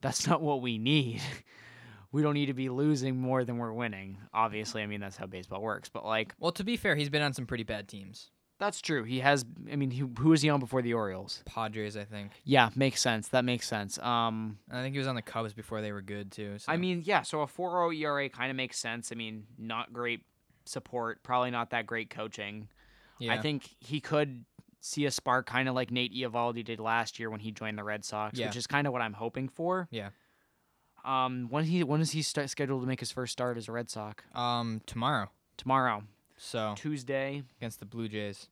that's 0.00 0.26
not 0.26 0.40
what 0.42 0.60
we 0.60 0.78
need. 0.78 1.20
we 2.16 2.22
don't 2.22 2.34
need 2.34 2.46
to 2.46 2.54
be 2.54 2.68
losing 2.70 3.20
more 3.20 3.44
than 3.44 3.58
we're 3.58 3.72
winning. 3.72 4.16
Obviously, 4.32 4.82
I 4.82 4.86
mean 4.86 5.00
that's 5.00 5.16
how 5.18 5.26
baseball 5.26 5.60
works, 5.60 5.88
but 5.90 6.04
like 6.04 6.34
well, 6.40 6.52
to 6.52 6.64
be 6.64 6.76
fair, 6.76 6.96
he's 6.96 7.10
been 7.10 7.22
on 7.22 7.32
some 7.34 7.44
pretty 7.46 7.64
bad 7.64 7.88
teams. 7.88 8.30
that's 8.58 8.80
true. 8.80 9.04
He 9.04 9.20
has 9.20 9.44
I 9.70 9.76
mean, 9.76 9.90
who, 9.90 10.10
who 10.18 10.30
was 10.30 10.40
he 10.40 10.48
on 10.48 10.58
before 10.60 10.80
the 10.80 10.94
Orioles? 10.94 11.42
Padres, 11.44 11.94
I 11.96 12.04
think. 12.04 12.32
Yeah, 12.44 12.70
makes 12.74 13.02
sense. 13.02 13.28
That 13.28 13.44
makes 13.44 13.68
sense. 13.68 13.98
Um 13.98 14.58
I 14.70 14.80
think 14.82 14.94
he 14.94 14.98
was 14.98 15.08
on 15.08 15.14
the 15.14 15.22
Cubs 15.22 15.52
before 15.52 15.82
they 15.82 15.92
were 15.92 16.00
good 16.02 16.32
too. 16.32 16.58
So. 16.58 16.72
I 16.72 16.76
mean, 16.78 17.02
yeah, 17.04 17.20
so 17.22 17.42
a 17.42 17.46
4.0 17.46 17.94
ERA 18.00 18.28
kind 18.30 18.50
of 18.50 18.56
makes 18.56 18.78
sense. 18.78 19.12
I 19.12 19.14
mean, 19.14 19.44
not 19.58 19.92
great 19.92 20.22
support, 20.64 21.22
probably 21.22 21.50
not 21.50 21.70
that 21.70 21.86
great 21.86 22.08
coaching. 22.10 22.68
yeah. 23.18 23.34
I 23.34 23.38
think 23.42 23.68
he 23.80 24.00
could 24.00 24.44
see 24.80 25.04
a 25.04 25.10
spark 25.10 25.46
kind 25.46 25.68
of 25.68 25.74
like 25.74 25.90
Nate 25.90 26.14
Eovaldi 26.14 26.64
did 26.64 26.78
last 26.80 27.18
year 27.18 27.28
when 27.28 27.40
he 27.40 27.50
joined 27.50 27.76
the 27.76 27.84
Red 27.84 28.04
Sox, 28.04 28.38
Yeah. 28.38 28.46
which 28.46 28.56
is 28.56 28.66
kind 28.66 28.86
of 28.86 28.92
what 28.92 29.02
I'm 29.02 29.12
hoping 29.14 29.48
for. 29.48 29.88
Yeah. 29.90 30.10
Um, 31.06 31.46
when 31.50 31.64
he 31.64 31.84
when 31.84 32.00
is 32.00 32.10
he 32.10 32.22
st- 32.22 32.50
scheduled 32.50 32.82
to 32.82 32.86
make 32.86 33.00
his 33.00 33.10
first 33.12 33.32
start 33.32 33.56
as 33.56 33.68
a 33.68 33.72
Red 33.72 33.88
Sox? 33.90 34.24
um 34.34 34.80
tomorrow. 34.86 35.30
Tomorrow, 35.56 36.02
So 36.36 36.74
Tuesday. 36.76 37.42
against 37.58 37.80
the 37.80 37.86
Blue 37.86 38.08
Jays. 38.08 38.48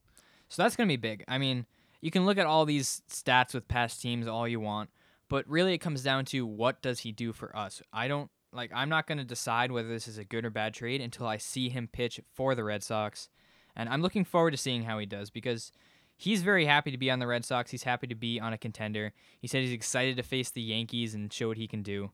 So 0.49 0.63
that's 0.63 0.75
going 0.75 0.87
to 0.87 0.91
be 0.93 0.97
big. 0.97 1.23
I 1.27 1.37
mean, 1.37 1.65
you 2.01 2.09
can 2.11 2.25
look 2.25 2.37
at 2.39 2.45
all 2.47 2.65
these 2.65 3.03
stats 3.09 3.53
with 3.53 3.67
past 3.67 4.01
teams 4.01 4.25
all 4.27 4.47
you 4.47 4.59
want, 4.59 4.89
but 5.29 5.47
really 5.47 5.73
it 5.73 5.79
comes 5.79 6.01
down 6.01 6.25
to 6.25 6.45
what 6.47 6.81
does 6.81 7.01
he 7.01 7.11
do 7.11 7.31
for 7.33 7.55
us? 7.55 7.81
I 7.93 8.07
don't 8.07 8.31
like 8.51 8.71
I'm 8.73 8.89
not 8.89 9.05
going 9.05 9.17
to 9.19 9.23
decide 9.23 9.71
whether 9.71 9.87
this 9.89 10.07
is 10.07 10.17
a 10.17 10.23
good 10.23 10.45
or 10.45 10.49
bad 10.49 10.73
trade 10.73 11.01
until 11.01 11.27
I 11.27 11.37
see 11.37 11.69
him 11.69 11.87
pitch 11.91 12.19
for 12.33 12.55
the 12.55 12.63
Red 12.63 12.81
Sox. 12.83 13.29
And 13.75 13.89
I'm 13.89 14.01
looking 14.01 14.23
forward 14.23 14.51
to 14.51 14.57
seeing 14.57 14.83
how 14.83 14.97
he 14.99 15.05
does 15.05 15.29
because 15.29 15.71
he's 16.15 16.41
very 16.41 16.65
happy 16.65 16.89
to 16.91 16.97
be 16.97 17.11
on 17.11 17.19
the 17.19 17.27
Red 17.27 17.43
Sox. 17.45 17.69
He's 17.71 17.83
happy 17.83 18.07
to 18.07 18.15
be 18.15 18.39
on 18.39 18.53
a 18.53 18.57
contender. 18.57 19.11
He 19.39 19.47
said 19.47 19.61
he's 19.63 19.73
excited 19.73 20.15
to 20.17 20.23
face 20.23 20.49
the 20.49 20.61
Yankees 20.61 21.13
and 21.13 21.31
show 21.33 21.49
what 21.49 21.57
he 21.57 21.67
can 21.67 21.83
do. 21.83 22.11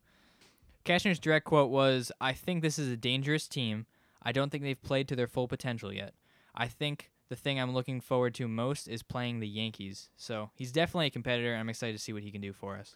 Cashner's 0.86 1.20
direct 1.20 1.46
quote 1.46 1.70
was, 1.70 2.12
I 2.20 2.34
think 2.34 2.62
this 2.62 2.80
is 2.80 2.90
a 2.90 2.98
dangerous 2.98 3.48
team. 3.48 3.86
I 4.22 4.32
don't 4.32 4.52
think 4.52 4.64
they've 4.64 4.82
played 4.82 5.08
to 5.10 5.16
their 5.16 5.28
full 5.28 5.48
potential 5.48 5.94
yet. 5.94 6.14
I 6.56 6.68
think 6.68 7.12
the 7.30 7.36
thing 7.36 7.60
I'm 7.60 7.74
looking 7.74 8.02
forward 8.02 8.36
to 8.36 8.48
most 8.48 8.88
is 8.88 9.04
playing 9.04 9.40
the 9.40 9.48
Yankees. 9.48 10.10
So 10.18 10.50
he's 10.54 10.72
definitely 10.72 11.08
a 11.08 11.12
competitor, 11.12 11.54
and 11.54 11.60
I'm 11.60 11.70
excited 11.70 11.94
to 11.94 12.04
see 12.04 12.14
what 12.14 12.24
he 12.24 12.32
can 12.32 12.42
do 12.42 12.54
for 12.54 12.78
us. 12.78 12.96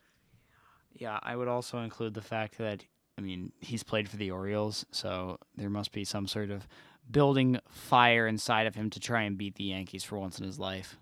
Yeah, 0.93 1.19
I 1.24 1.36
would 1.36 1.48
also 1.48 1.80
include 1.80 2.13
the 2.13 2.21
fact 2.21 2.58
that 2.58 2.84
I 3.17 3.21
mean 3.21 3.52
he's 3.60 3.84
played 3.84 4.10
for 4.10 4.17
the 4.17 4.32
Orioles, 4.32 4.86
so 4.91 5.38
there 5.56 5.69
must 5.69 5.91
be 5.91 6.04
some 6.04 6.28
sort 6.28 6.52
of 6.52 6.67
building 7.10 7.60
fire 7.69 8.28
inside 8.28 8.67
of 8.67 8.76
him 8.76 8.89
to 8.89 9.00
try 9.00 9.24
and 9.24 9.38
beat 9.38 9.56
the 9.56 9.65
Yankees 9.65 10.04
for 10.04 10.17
once 10.17 10.39
in 10.39 10.45
his 10.45 10.60
life. 10.60 10.98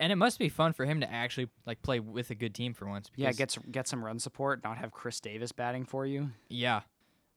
And 0.00 0.10
it 0.12 0.16
must 0.16 0.38
be 0.38 0.48
fun 0.48 0.72
for 0.72 0.84
him 0.84 1.00
to 1.00 1.12
actually 1.12 1.48
like 1.66 1.80
play 1.82 2.00
with 2.00 2.30
a 2.30 2.34
good 2.34 2.54
team 2.54 2.74
for 2.74 2.86
once. 2.88 3.10
Yeah, 3.16 3.32
get 3.32 3.56
get 3.70 3.86
some 3.88 4.04
run 4.04 4.18
support, 4.18 4.62
not 4.64 4.76
have 4.78 4.90
Chris 4.92 5.20
Davis 5.20 5.52
batting 5.52 5.84
for 5.84 6.04
you. 6.06 6.30
yeah. 6.48 6.80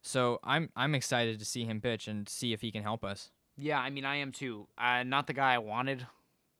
So 0.01 0.39
I'm 0.43 0.69
I'm 0.75 0.95
excited 0.95 1.39
to 1.39 1.45
see 1.45 1.65
him 1.65 1.81
pitch 1.81 2.07
and 2.07 2.29
see 2.29 2.53
if 2.53 2.61
he 2.61 2.71
can 2.71 2.83
help 2.83 3.03
us. 3.03 3.31
Yeah, 3.57 3.79
I 3.79 3.89
mean 3.89 4.05
I 4.05 4.17
am 4.17 4.31
too. 4.31 4.67
Uh, 4.77 5.03
not 5.03 5.27
the 5.27 5.33
guy 5.33 5.53
I 5.53 5.57
wanted. 5.57 6.05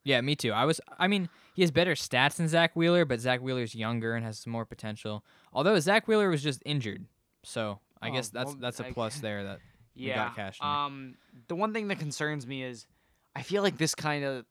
Yeah, 0.03 0.21
me 0.21 0.35
too. 0.35 0.51
I 0.53 0.65
was. 0.65 0.79
I 0.97 1.07
mean, 1.07 1.29
he 1.53 1.61
has 1.63 1.71
better 1.71 1.93
stats 1.93 2.35
than 2.35 2.47
Zack 2.47 2.75
Wheeler, 2.75 3.03
but 3.05 3.19
Zack 3.19 3.41
Wheeler's 3.41 3.75
younger 3.75 4.15
and 4.15 4.25
has 4.25 4.39
some 4.39 4.51
more 4.53 4.65
potential. 4.65 5.23
Although 5.53 5.77
Zack 5.79 6.07
Wheeler 6.07 6.29
was 6.29 6.41
just 6.41 6.61
injured, 6.65 7.05
so 7.43 7.79
I 8.01 8.09
Oh, 8.09 8.13
guess 8.13 8.29
that's 8.29 8.47
well, 8.51 8.57
that's 8.59 8.79
a 8.79 8.87
I- 8.87 8.91
plus 8.91 9.19
there. 9.21 9.43
That 9.43 9.59
We 9.95 10.07
Yeah. 10.07 10.33
got 10.33 10.37
Cashner. 10.37 10.63
Um, 10.65 11.15
the 11.47 11.55
one 11.55 11.73
thing 11.73 11.87
that 11.89 11.99
concerns 11.99 12.47
me 12.47 12.63
is 12.63 12.87
I 13.35 13.43
feel 13.43 13.63
like 13.63 13.77
this 13.77 13.95
kind 13.95 14.23
of 14.23 14.45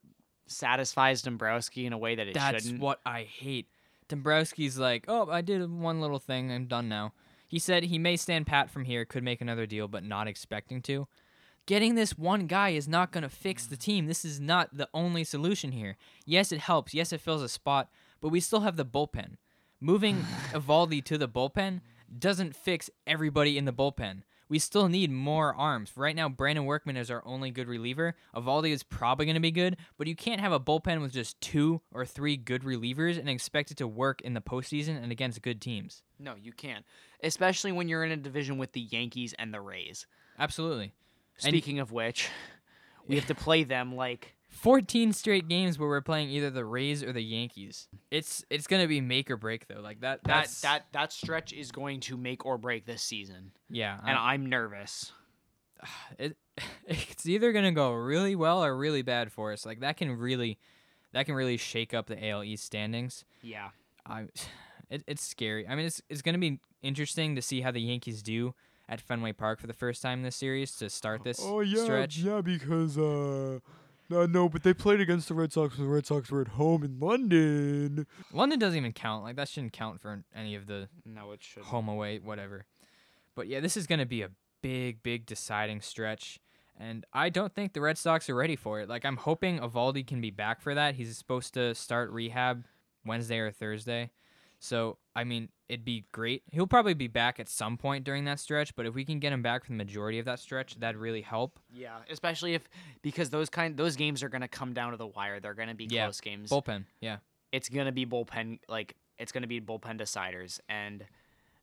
satisfies 0.46 1.22
Dombrowski 1.22 1.86
in 1.86 1.92
a 1.92 1.98
way 1.98 2.14
that 2.14 2.28
it 2.28 2.34
That's 2.34 2.62
shouldn't. 2.62 2.80
That's 2.80 2.82
what 2.82 3.00
I 3.04 3.22
hate. 3.22 3.68
Dombrowski's 4.08 4.78
like, 4.78 5.04
oh, 5.08 5.28
I 5.30 5.40
did 5.40 5.68
one 5.70 6.00
little 6.00 6.18
thing. 6.18 6.52
I'm 6.52 6.66
done 6.66 6.88
now. 6.88 7.12
He 7.48 7.58
said 7.58 7.84
he 7.84 7.98
may 7.98 8.16
stand 8.16 8.46
pat 8.46 8.70
from 8.70 8.84
here, 8.84 9.04
could 9.04 9.22
make 9.22 9.40
another 9.40 9.66
deal, 9.66 9.88
but 9.88 10.04
not 10.04 10.28
expecting 10.28 10.82
to. 10.82 11.06
Getting 11.66 11.96
this 11.96 12.16
one 12.16 12.46
guy 12.46 12.70
is 12.70 12.86
not 12.86 13.10
going 13.10 13.22
to 13.22 13.28
fix 13.28 13.66
the 13.66 13.76
team. 13.76 14.06
This 14.06 14.24
is 14.24 14.40
not 14.40 14.76
the 14.76 14.88
only 14.94 15.24
solution 15.24 15.72
here. 15.72 15.96
Yes, 16.24 16.52
it 16.52 16.60
helps. 16.60 16.94
Yes, 16.94 17.12
it 17.12 17.20
fills 17.20 17.42
a 17.42 17.48
spot, 17.48 17.88
but 18.20 18.28
we 18.28 18.40
still 18.40 18.60
have 18.60 18.76
the 18.76 18.84
bullpen. 18.84 19.34
Moving 19.80 20.24
Eovaldi 20.52 21.04
to 21.04 21.18
the 21.18 21.28
bullpen 21.28 21.80
doesn't 22.16 22.54
fix 22.54 22.88
everybody 23.06 23.58
in 23.58 23.64
the 23.64 23.72
bullpen. 23.72 24.22
We 24.48 24.58
still 24.60 24.88
need 24.88 25.10
more 25.10 25.54
arms. 25.54 25.90
Right 25.96 26.14
now, 26.14 26.28
Brandon 26.28 26.66
Workman 26.66 26.96
is 26.96 27.10
our 27.10 27.20
only 27.26 27.50
good 27.50 27.66
reliever. 27.66 28.14
Eovaldi 28.34 28.70
is 28.70 28.84
probably 28.84 29.26
going 29.26 29.34
to 29.34 29.40
be 29.40 29.50
good, 29.50 29.76
but 29.98 30.06
you 30.06 30.14
can't 30.14 30.40
have 30.40 30.52
a 30.52 30.60
bullpen 30.60 31.02
with 31.02 31.12
just 31.12 31.40
two 31.40 31.80
or 31.90 32.06
three 32.06 32.36
good 32.36 32.62
relievers 32.62 33.18
and 33.18 33.28
expect 33.28 33.72
it 33.72 33.76
to 33.78 33.88
work 33.88 34.20
in 34.22 34.34
the 34.34 34.40
postseason 34.40 35.02
and 35.02 35.10
against 35.10 35.42
good 35.42 35.60
teams. 35.60 36.02
no, 36.20 36.34
you 36.40 36.52
can't. 36.52 36.84
Especially 37.24 37.72
when 37.72 37.88
you're 37.88 38.04
in 38.04 38.12
a 38.12 38.16
division 38.16 38.56
with 38.58 38.70
the 38.72 38.82
Yankees 38.82 39.34
and 39.38 39.52
the 39.52 39.60
Rays. 39.60 40.06
Absolutely. 40.38 40.92
And- 41.42 41.50
Speaking 41.52 41.80
of 41.80 41.90
which, 41.90 42.28
we 43.08 43.16
have 43.16 43.26
to 43.26 43.34
play 43.34 43.64
them 43.64 43.96
like 43.96 44.35
14 44.56 45.12
straight 45.12 45.48
games 45.48 45.78
where 45.78 45.88
we're 45.88 46.00
playing 46.00 46.30
either 46.30 46.50
the 46.50 46.64
Rays 46.64 47.02
or 47.02 47.12
the 47.12 47.22
Yankees. 47.22 47.88
It's 48.10 48.44
it's 48.50 48.66
going 48.66 48.82
to 48.82 48.88
be 48.88 49.00
make 49.00 49.30
or 49.30 49.36
break 49.36 49.68
though. 49.68 49.80
Like 49.80 50.00
that 50.00 50.24
that. 50.24 50.28
that's 50.28 50.60
That 50.62 50.86
that 50.92 51.12
stretch 51.12 51.52
is 51.52 51.70
going 51.70 52.00
to 52.00 52.16
make 52.16 52.44
or 52.46 52.58
break 52.58 52.86
this 52.86 53.02
season, 53.02 53.52
yeah. 53.70 53.98
and 54.06 54.16
I- 54.18 54.32
I'm 54.32 54.46
nervous. 54.46 55.12
it 56.18 56.36
it's 56.86 57.26
either 57.26 57.52
gonna 57.52 57.72
go 57.72 57.92
really 57.92 58.34
well 58.34 58.64
or 58.64 58.76
really 58.76 59.02
bad 59.02 59.30
for 59.30 59.52
us. 59.52 59.66
Like 59.66 59.80
that 59.80 59.96
can 59.96 60.10
really 60.16 60.58
that 61.12 61.26
can 61.26 61.34
really 61.34 61.56
shake 61.58 61.92
up 61.94 62.06
the 62.06 62.28
AL 62.28 62.44
East 62.44 62.64
standings. 62.64 63.24
Yeah. 63.42 63.68
I 64.06 64.26
it, 64.90 65.04
it's 65.06 65.22
scary. 65.24 65.68
I 65.68 65.74
mean, 65.74 65.86
it's 65.86 66.00
it's 66.08 66.22
gonna 66.22 66.38
be 66.38 66.60
interesting 66.82 67.36
to 67.36 67.42
see 67.42 67.60
how 67.60 67.70
the 67.72 67.80
Yankees 67.80 68.22
do 68.22 68.54
at 68.88 69.00
Fenway 69.00 69.32
Park 69.32 69.58
for 69.60 69.66
the 69.66 69.72
first 69.74 70.00
time 70.00 70.22
this 70.22 70.36
series 70.36 70.76
to 70.76 70.88
start 70.88 71.24
this 71.24 71.40
Oh 71.42 71.60
yeah, 71.60 71.82
stretch. 71.82 72.18
yeah, 72.18 72.40
because 72.40 72.96
uh, 72.96 73.58
no, 74.08 74.26
no, 74.26 74.48
but 74.48 74.62
they 74.62 74.74
played 74.74 75.00
against 75.00 75.28
the 75.28 75.34
Red 75.34 75.52
Sox. 75.52 75.76
when 75.76 75.86
The 75.86 75.92
Red 75.94 76.06
Sox 76.06 76.30
were 76.30 76.40
at 76.40 76.48
home 76.48 76.82
in 76.82 76.98
London. 77.00 78.06
London 78.32 78.58
doesn't 78.58 78.76
even 78.78 78.92
count. 78.92 79.24
Like 79.24 79.36
that 79.36 79.48
shouldn't 79.48 79.72
count 79.72 80.00
for 80.00 80.22
any 80.34 80.54
of 80.54 80.66
the 80.66 80.88
No, 81.04 81.32
it 81.32 81.42
should. 81.42 81.64
home 81.64 81.88
away 81.88 82.18
whatever. 82.18 82.66
But 83.34 83.48
yeah, 83.48 83.60
this 83.60 83.76
is 83.76 83.86
going 83.86 83.98
to 83.98 84.06
be 84.06 84.22
a 84.22 84.30
big 84.62 85.02
big 85.02 85.26
deciding 85.26 85.80
stretch 85.80 86.40
and 86.78 87.04
I 87.12 87.28
don't 87.28 87.54
think 87.54 87.72
the 87.72 87.80
Red 87.80 87.98
Sox 87.98 88.28
are 88.28 88.34
ready 88.34 88.56
for 88.56 88.80
it. 88.80 88.88
Like 88.88 89.04
I'm 89.04 89.16
hoping 89.16 89.58
Eovaldi 89.58 90.06
can 90.06 90.20
be 90.20 90.30
back 90.30 90.60
for 90.60 90.74
that. 90.74 90.94
He's 90.94 91.16
supposed 91.16 91.54
to 91.54 91.74
start 91.74 92.10
rehab 92.10 92.64
Wednesday 93.04 93.38
or 93.38 93.50
Thursday. 93.50 94.10
So, 94.58 94.98
I 95.14 95.24
mean, 95.24 95.50
it'd 95.68 95.84
be 95.84 96.06
great. 96.12 96.42
He'll 96.50 96.66
probably 96.66 96.94
be 96.94 97.08
back 97.08 97.38
at 97.38 97.48
some 97.48 97.76
point 97.76 98.04
during 98.04 98.24
that 98.24 98.40
stretch, 98.40 98.74
but 98.74 98.86
if 98.86 98.94
we 98.94 99.04
can 99.04 99.18
get 99.18 99.32
him 99.32 99.42
back 99.42 99.64
for 99.64 99.70
the 99.72 99.76
majority 99.76 100.18
of 100.18 100.24
that 100.24 100.38
stretch, 100.40 100.78
that'd 100.80 100.96
really 101.00 101.20
help. 101.22 101.58
Yeah, 101.72 101.98
especially 102.10 102.54
if 102.54 102.68
because 103.02 103.30
those 103.30 103.50
kind 103.50 103.76
those 103.76 103.96
games 103.96 104.22
are 104.22 104.28
gonna 104.28 104.48
come 104.48 104.72
down 104.72 104.92
to 104.92 104.96
the 104.96 105.06
wire. 105.06 105.40
They're 105.40 105.54
gonna 105.54 105.74
be 105.74 105.86
Yeah, 105.90 106.04
close 106.06 106.20
games. 106.20 106.50
Bullpen, 106.50 106.84
yeah. 107.00 107.18
it's 107.52 107.68
gonna 107.68 107.92
be 107.92 108.06
bullpen 108.06 108.60
like 108.68 108.96
it's 109.18 109.32
gonna 109.32 109.46
be 109.46 109.60
bullpen 109.60 109.98
deciders. 110.00 110.60
And 110.68 111.04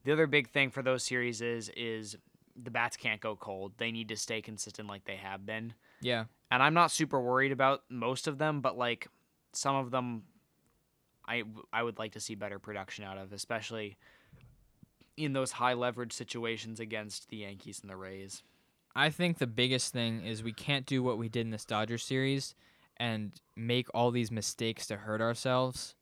the 0.03 0.11
other 0.11 0.27
big 0.27 0.49
thing 0.49 0.69
for 0.69 0.81
those 0.83 1.03
series 1.03 1.41
is 1.41 1.69
is 1.69 2.15
the 2.55 2.69
bats 2.71 2.95
can't 2.95 3.19
go 3.19 3.35
cold. 3.35 3.73
They 3.77 3.91
need 3.91 4.09
to 4.09 4.15
stay 4.15 4.41
consistent 4.41 4.87
like 4.87 5.05
they 5.05 5.15
have 5.15 5.45
been. 5.45 5.73
Yeah. 6.01 6.25
And 6.51 6.61
I'm 6.61 6.75
not 6.75 6.91
super 6.91 7.19
worried 7.19 7.51
about 7.51 7.81
most 7.89 8.27
of 8.27 8.37
them, 8.37 8.61
but 8.61 8.77
like 8.77 9.07
some 9.53 9.75
of 9.75 9.89
them, 9.89 10.23
I 11.27 11.43
I 11.71 11.83
would 11.83 11.99
like 11.99 12.13
to 12.13 12.19
see 12.19 12.35
better 12.35 12.59
production 12.59 13.03
out 13.03 13.17
of, 13.17 13.33
especially 13.33 13.97
in 15.15 15.33
those 15.33 15.51
high 15.51 15.73
leverage 15.73 16.13
situations 16.13 16.79
against 16.79 17.29
the 17.29 17.37
Yankees 17.37 17.79
and 17.81 17.89
the 17.89 17.95
Rays. 17.95 18.43
I 18.95 19.09
think 19.09 19.37
the 19.37 19.47
biggest 19.47 19.93
thing 19.93 20.25
is 20.25 20.43
we 20.43 20.53
can't 20.53 20.85
do 20.85 21.01
what 21.01 21.17
we 21.17 21.29
did 21.29 21.41
in 21.41 21.51
this 21.51 21.65
Dodgers 21.65 22.03
series 22.03 22.55
and 22.97 23.31
make 23.55 23.87
all 23.93 24.11
these 24.11 24.31
mistakes 24.31 24.85
to 24.87 24.97
hurt 24.97 25.21
ourselves. 25.21 25.95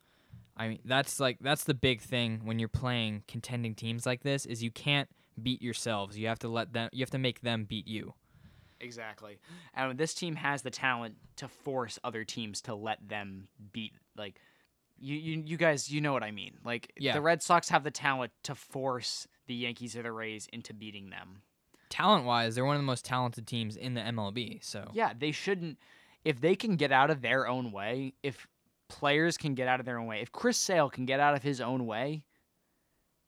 I 0.57 0.67
mean, 0.67 0.79
that's 0.83 1.19
like 1.19 1.37
that's 1.39 1.63
the 1.63 1.73
big 1.73 2.01
thing 2.01 2.41
when 2.43 2.59
you're 2.59 2.69
playing 2.69 3.23
contending 3.27 3.75
teams 3.75 4.05
like 4.05 4.23
this 4.23 4.45
is 4.45 4.61
you 4.61 4.71
can't 4.71 5.09
beat 5.41 5.61
yourselves. 5.61 6.17
You 6.17 6.27
have 6.27 6.39
to 6.39 6.49
let 6.49 6.73
them 6.73 6.89
you 6.91 7.01
have 7.01 7.11
to 7.11 7.17
make 7.17 7.41
them 7.41 7.65
beat 7.65 7.87
you. 7.87 8.13
Exactly. 8.79 9.39
And 9.73 9.97
this 9.97 10.13
team 10.13 10.35
has 10.35 10.63
the 10.63 10.71
talent 10.71 11.15
to 11.37 11.47
force 11.47 11.99
other 12.03 12.23
teams 12.23 12.61
to 12.61 12.75
let 12.75 13.07
them 13.07 13.47
beat 13.71 13.93
like 14.17 14.41
you 15.01 15.15
you, 15.17 15.43
you 15.45 15.57
guys 15.57 15.89
you 15.91 15.99
know 16.01 16.13
what 16.13 16.23
I 16.23 16.31
mean. 16.31 16.57
Like 16.63 16.91
Yeah. 16.97 17.13
the 17.13 17.21
Red 17.21 17.41
Sox 17.41 17.69
have 17.69 17.83
the 17.83 17.91
talent 17.91 18.31
to 18.43 18.55
force 18.55 19.27
the 19.47 19.55
Yankees 19.55 19.95
or 19.97 20.03
the 20.03 20.11
Rays 20.11 20.47
into 20.53 20.73
beating 20.73 21.09
them. 21.09 21.41
Talent-wise, 21.89 22.55
they're 22.55 22.63
one 22.65 22.75
of 22.77 22.81
the 22.81 22.85
most 22.85 23.03
talented 23.03 23.45
teams 23.47 23.75
in 23.75 23.95
the 23.95 24.01
MLB. 24.01 24.63
So, 24.63 24.89
Yeah, 24.93 25.13
they 25.17 25.31
shouldn't 25.31 25.77
if 26.23 26.39
they 26.39 26.55
can 26.55 26.75
get 26.75 26.91
out 26.91 27.09
of 27.09 27.21
their 27.21 27.47
own 27.47 27.71
way, 27.71 28.13
if 28.23 28.47
players 28.87 29.37
can 29.37 29.55
get 29.55 29.67
out 29.67 29.79
of 29.79 29.85
their 29.85 29.97
own 29.97 30.05
way, 30.05 30.21
if 30.21 30.31
Chris 30.31 30.57
Sale 30.57 30.89
can 30.89 31.05
get 31.05 31.19
out 31.19 31.33
of 31.35 31.41
his 31.43 31.59
own 31.59 31.85
way, 31.85 32.23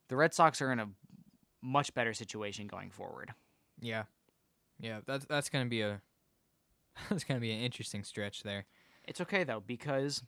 the 0.10 0.16
Red 0.16 0.34
Sox 0.34 0.62
are 0.62 0.72
in 0.72 0.80
a 0.80 0.90
much 1.62 1.94
better 1.94 2.14
situation 2.14 2.68
going 2.68 2.90
forward. 2.92 3.34
yeah. 3.82 4.04
Yeah, 4.80 5.00
that's 5.06 5.26
that's 5.26 5.50
going 5.50 5.66
to 5.66 5.70
be 5.70 5.82
a 5.82 6.02
that's 7.10 7.24
going 7.24 7.38
to 7.40 7.42
be 7.42 7.52
an 7.52 7.62
interesting 7.62 8.04
stretch 8.04 8.44
there. 8.44 8.66
It's 9.06 9.22
okay 9.22 9.44
though 9.44 9.62
because 9.66 10.24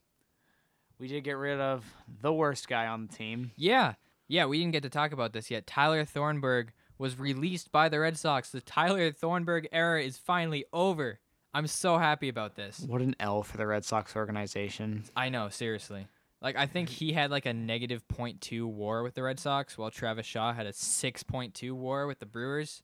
we 1.00 1.08
did 1.08 1.24
get 1.24 1.38
rid 1.38 1.60
of 1.60 1.84
the 2.22 2.34
worst 2.34 2.68
guy 2.68 2.88
on 2.88 3.08
the 3.08 3.14
team. 3.14 3.52
Yeah. 3.56 3.94
Yeah, 4.28 4.46
we 4.46 4.60
didn't 4.60 4.74
get 4.74 4.84
to 4.84 4.90
talk 4.90 5.12
about 5.12 5.34
this 5.34 5.52
yet. 5.52 5.68
Tyler 5.68 6.04
Thornburg 6.06 6.72
was 6.98 7.20
released 7.20 7.72
by 7.72 7.90
the 7.90 8.00
Red 8.00 8.18
Sox. 8.18 8.50
The 8.50 8.62
Tyler 8.62 9.12
Thornburg 9.12 9.68
era 9.72 10.02
is 10.02 10.18
finally 10.18 10.66
over. 10.74 11.20
I'm 11.54 11.68
so 11.68 11.98
happy 11.98 12.28
about 12.28 12.56
this. 12.56 12.80
What 12.80 13.02
an 13.02 13.16
L 13.20 13.44
for 13.44 13.58
the 13.58 13.68
Red 13.68 13.86
Sox 13.86 14.16
organization. 14.16 15.04
I 15.16 15.30
know, 15.30 15.50
seriously. 15.50 16.08
Like 16.42 16.58
I 16.58 16.66
think 16.66 16.90
he 16.90 17.14
had 17.14 17.32
like 17.32 17.46
a 17.46 17.54
negative 17.54 18.04
0.2 18.08 18.66
war 18.66 19.04
with 19.04 19.16
the 19.16 19.24
Red 19.24 19.40
Sox 19.40 19.78
while 19.78 19.90
Travis 19.90 20.26
Shaw 20.26 20.54
had 20.54 20.66
a 20.66 20.72
6.2 20.72 21.72
war 21.72 22.08
with 22.08 22.20
the 22.20 22.26
Brewers. 22.26 22.84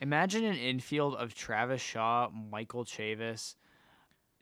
Imagine 0.00 0.44
an 0.44 0.56
infield 0.56 1.14
of 1.14 1.34
Travis 1.34 1.80
Shaw, 1.80 2.28
Michael 2.30 2.84
Chavis, 2.84 3.54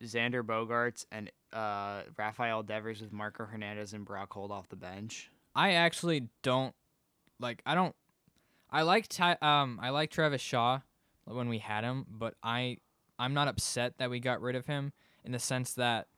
Xander 0.02 0.42
Bogaerts, 0.42 1.06
and 1.12 1.30
uh, 1.54 2.02
Rafael 2.18 2.62
Devers 2.62 3.00
with 3.00 3.12
Marco 3.12 3.44
Hernandez 3.46 3.92
and 3.92 4.04
Brock 4.04 4.32
Holt 4.32 4.50
off 4.50 4.68
the 4.68 4.76
bench. 4.76 5.30
I 5.54 5.72
actually 5.74 6.28
don't 6.42 6.74
like 7.38 7.62
I 7.64 7.74
don't 7.74 7.94
I 8.70 8.82
like 8.82 9.06
Ty, 9.08 9.36
um 9.40 9.78
I 9.80 9.90
like 9.90 10.10
Travis 10.10 10.40
Shaw 10.40 10.80
when 11.26 11.48
we 11.48 11.58
had 11.58 11.84
him, 11.84 12.06
but 12.10 12.34
I 12.42 12.78
I'm 13.18 13.34
not 13.34 13.46
upset 13.48 13.94
that 13.98 14.10
we 14.10 14.18
got 14.18 14.40
rid 14.40 14.56
of 14.56 14.66
him 14.66 14.92
in 15.24 15.30
the 15.32 15.38
sense 15.38 15.74
that 15.74 16.08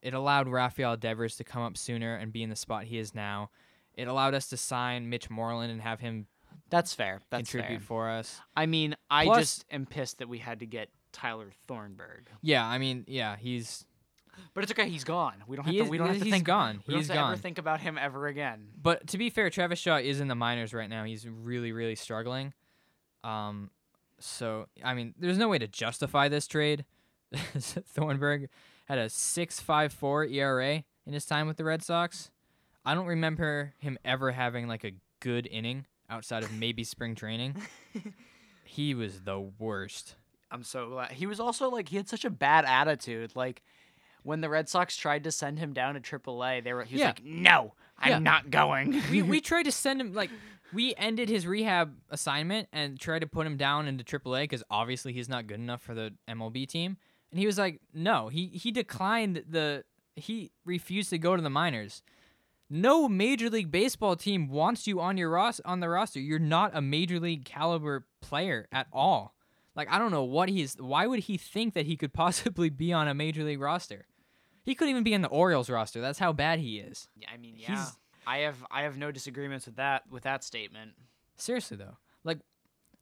it 0.00 0.14
allowed 0.14 0.46
Rafael 0.48 0.96
Devers 0.96 1.36
to 1.36 1.44
come 1.44 1.62
up 1.62 1.76
sooner 1.76 2.14
and 2.14 2.32
be 2.32 2.42
in 2.44 2.50
the 2.50 2.56
spot 2.56 2.84
he 2.84 2.98
is 2.98 3.14
now. 3.14 3.50
It 3.94 4.06
allowed 4.06 4.34
us 4.34 4.48
to 4.48 4.56
sign 4.56 5.08
Mitch 5.08 5.28
Moreland 5.30 5.72
and 5.72 5.80
have 5.80 5.98
him 5.98 6.26
That's 6.70 6.94
fair. 6.94 7.20
That's 7.30 7.50
contribute 7.50 7.80
fair. 7.80 7.86
for 7.86 8.10
us. 8.10 8.40
I 8.56 8.66
mean, 8.66 8.94
I 9.10 9.24
Plus- 9.24 9.38
just 9.40 9.64
am 9.72 9.86
pissed 9.86 10.18
that 10.18 10.28
we 10.28 10.38
had 10.38 10.60
to 10.60 10.66
get 10.66 10.90
Tyler 11.12 11.50
Thornburg. 11.66 12.28
Yeah, 12.42 12.64
I 12.66 12.78
mean, 12.78 13.04
yeah, 13.08 13.36
he's 13.36 13.86
But 14.54 14.64
it's 14.64 14.72
okay. 14.72 14.88
He's 14.88 15.04
gone. 15.04 15.34
We 15.46 15.56
don't 15.56 15.64
have 15.64 15.72
he 15.72 15.78
to. 15.78 15.84
is, 15.84 15.90
We 15.90 15.98
don't 15.98 16.08
have 16.08 16.18
to 16.18 16.24
he's 16.24 16.32
think. 16.32 16.44
gone. 16.44 16.82
We 16.86 16.92
don't 16.92 17.00
He's 17.00 17.08
have 17.08 17.16
to 17.16 17.20
gone. 17.22 17.32
ever 17.32 17.40
think 17.42 17.58
about 17.58 17.80
him 17.80 17.98
ever 17.98 18.26
again. 18.26 18.68
But 18.80 19.06
to 19.08 19.18
be 19.18 19.30
fair, 19.30 19.50
Travis 19.50 19.78
Shaw 19.78 19.96
is 19.96 20.20
in 20.20 20.28
the 20.28 20.34
minors 20.34 20.72
right 20.72 20.88
now. 20.88 21.04
He's 21.04 21.26
really, 21.28 21.72
really 21.72 21.94
struggling. 21.96 22.52
Um, 23.22 23.70
so 24.20 24.66
I 24.84 24.94
mean, 24.94 25.14
there's 25.18 25.38
no 25.38 25.48
way 25.48 25.58
to 25.58 25.66
justify 25.68 26.28
this 26.28 26.46
trade. 26.46 26.84
Thornburg 27.34 28.48
had 28.86 28.98
a 28.98 29.08
six 29.08 29.60
five 29.60 29.92
four 29.92 30.24
ERA 30.24 30.84
in 31.06 31.12
his 31.12 31.26
time 31.26 31.46
with 31.46 31.56
the 31.56 31.64
Red 31.64 31.82
Sox. 31.82 32.30
I 32.84 32.94
don't 32.94 33.06
remember 33.06 33.74
him 33.78 33.98
ever 34.04 34.32
having 34.32 34.68
like 34.68 34.84
a 34.84 34.92
good 35.20 35.46
inning 35.50 35.86
outside 36.10 36.42
of 36.42 36.52
maybe 36.52 36.84
spring 36.84 37.14
training. 37.14 37.56
he 38.64 38.94
was 38.94 39.22
the 39.22 39.40
worst. 39.58 40.16
I'm 40.50 40.62
so 40.62 40.90
glad. 40.90 41.12
He 41.12 41.26
was 41.26 41.40
also 41.40 41.70
like 41.70 41.88
he 41.88 41.96
had 41.96 42.08
such 42.08 42.24
a 42.24 42.30
bad 42.30 42.64
attitude. 42.64 43.32
Like 43.34 43.62
when 44.24 44.40
the 44.40 44.48
Red 44.48 44.68
Sox 44.68 44.96
tried 44.96 45.22
to 45.24 45.30
send 45.32 45.58
him 45.60 45.72
down 45.72 45.94
to 45.94 46.00
AAA, 46.00 46.64
they 46.64 46.72
were 46.72 46.82
he 46.84 46.94
was 46.96 47.00
Yeah. 47.00 47.06
like, 47.08 47.24
"No, 47.24 47.74
I'm 47.98 48.10
Yeah. 48.10 48.18
not 48.18 48.50
going." 48.50 49.00
we 49.10 49.22
we 49.22 49.40
tried 49.50 49.62
to 49.64 49.72
send 49.72 50.00
him 50.00 50.12
like 50.12 50.30
we 50.72 50.94
ended 50.96 51.28
his 51.28 51.46
rehab 51.46 51.94
assignment 52.10 52.68
and 52.72 52.98
tried 52.98 53.20
to 53.20 53.26
put 53.28 53.46
him 53.46 53.56
down 53.56 53.86
into 53.86 54.02
AAA 54.02 54.42
because 54.44 54.64
obviously 54.70 55.12
he's 55.12 55.28
not 55.28 55.46
good 55.46 55.60
enough 55.60 55.80
for 55.82 55.94
the 55.94 56.12
MLB 56.28 56.66
team. 56.66 56.96
And 57.30 57.38
he 57.38 57.46
was 57.46 57.58
like, 57.58 57.80
no, 57.92 58.28
he 58.28 58.46
he 58.48 58.72
declined 58.72 59.44
the 59.48 59.84
he 60.16 60.50
refused 60.64 61.10
to 61.10 61.18
go 61.18 61.36
to 61.36 61.42
the 61.42 61.50
minors. 61.50 62.02
No 62.70 63.08
major 63.08 63.50
league 63.50 63.70
baseball 63.70 64.16
team 64.16 64.48
wants 64.48 64.86
you 64.86 65.00
on 65.00 65.16
your 65.16 65.30
ros- 65.30 65.60
on 65.64 65.80
the 65.80 65.88
roster. 65.88 66.18
You're 66.18 66.38
not 66.38 66.70
a 66.74 66.80
major 66.80 67.20
league 67.20 67.44
caliber 67.44 68.06
player 68.20 68.66
at 68.72 68.86
all. 68.92 69.34
Like 69.76 69.88
I 69.90 69.98
don't 69.98 70.10
know 70.12 70.24
what 70.24 70.48
he's 70.48 70.76
why 70.80 71.06
would 71.06 71.20
he 71.20 71.36
think 71.36 71.74
that 71.74 71.86
he 71.86 71.96
could 71.96 72.12
possibly 72.24 72.70
be 72.70 72.92
on 72.92 73.06
a 73.06 73.14
major 73.14 73.44
league 73.44 73.60
roster? 73.60 74.06
He 74.64 74.74
couldn't 74.74 74.90
even 74.90 75.04
be 75.04 75.12
in 75.14 75.22
the 75.22 75.28
Orioles 75.28 75.68
roster. 75.70 76.00
That's 76.00 76.18
how 76.18 76.32
bad 76.32 76.58
he 76.58 76.78
is. 76.78 77.08
Yeah, 77.16 77.28
I 77.32 77.36
mean, 77.36 77.54
yeah. 77.58 77.68
He's- 77.68 77.96
I 78.26 78.38
have 78.38 78.64
I 78.70 78.82
have 78.82 78.96
no 78.96 79.12
disagreements 79.12 79.66
with 79.66 79.76
that 79.76 80.04
with 80.10 80.22
that 80.22 80.42
statement. 80.42 80.92
Seriously 81.36 81.76
though, 81.76 81.98
like 82.24 82.38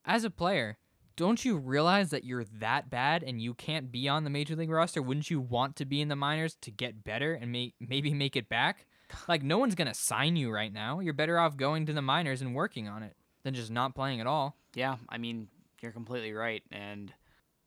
as 0.04 0.24
a 0.24 0.30
player, 0.30 0.78
don't 1.14 1.44
you 1.44 1.56
realize 1.58 2.10
that 2.10 2.24
you're 2.24 2.42
that 2.58 2.90
bad 2.90 3.22
and 3.22 3.40
you 3.40 3.54
can't 3.54 3.92
be 3.92 4.08
on 4.08 4.24
the 4.24 4.30
major 4.30 4.56
league 4.56 4.70
roster? 4.70 5.00
Wouldn't 5.00 5.30
you 5.30 5.38
want 5.40 5.76
to 5.76 5.84
be 5.84 6.00
in 6.00 6.08
the 6.08 6.16
minors 6.16 6.56
to 6.62 6.72
get 6.72 7.04
better 7.04 7.34
and 7.34 7.52
may- 7.52 7.74
maybe 7.78 8.12
make 8.12 8.34
it 8.36 8.48
back? 8.48 8.86
Like 9.28 9.42
no 9.44 9.58
one's 9.58 9.76
gonna 9.76 9.94
sign 9.94 10.34
you 10.34 10.50
right 10.50 10.72
now. 10.72 10.98
You're 10.98 11.12
better 11.14 11.38
off 11.38 11.56
going 11.56 11.86
to 11.86 11.92
the 11.92 12.02
minors 12.02 12.40
and 12.42 12.52
working 12.54 12.88
on 12.88 13.04
it 13.04 13.14
than 13.44 13.54
just 13.54 13.70
not 13.70 13.94
playing 13.94 14.20
at 14.20 14.26
all. 14.26 14.56
Yeah, 14.74 14.96
I 15.08 15.18
mean, 15.18 15.46
you're 15.80 15.92
completely 15.92 16.32
right. 16.32 16.62
And 16.72 17.12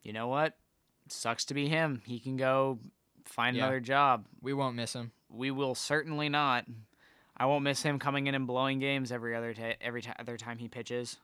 you 0.04 0.12
know 0.12 0.28
what? 0.28 0.58
Sucks 1.08 1.46
to 1.46 1.54
be 1.54 1.70
him. 1.70 2.02
He 2.06 2.20
can 2.20 2.36
go 2.36 2.80
find 3.26 3.56
Yeah. 3.56 3.64
another 3.64 3.80
job. 3.80 4.26
We 4.42 4.54
won't 4.54 4.76
miss 4.76 4.94
him. 4.94 5.12
We 5.30 5.52
will 5.52 5.76
certainly 5.76 6.30
not. 6.30 6.66
I 7.38 7.46
won't 7.48 7.64
miss 7.64 7.82
him 7.84 8.00
coming 8.00 8.28
in 8.28 8.36
and 8.36 8.48
blowing 8.48 8.80
games 8.80 9.12
every 9.12 9.36
other 9.36 9.54
ta- 9.54 9.74
every 9.82 10.02
ti 10.02 10.12
other 10.18 10.38
time 10.38 10.58
he 10.58 10.68
pitches. 10.70 11.18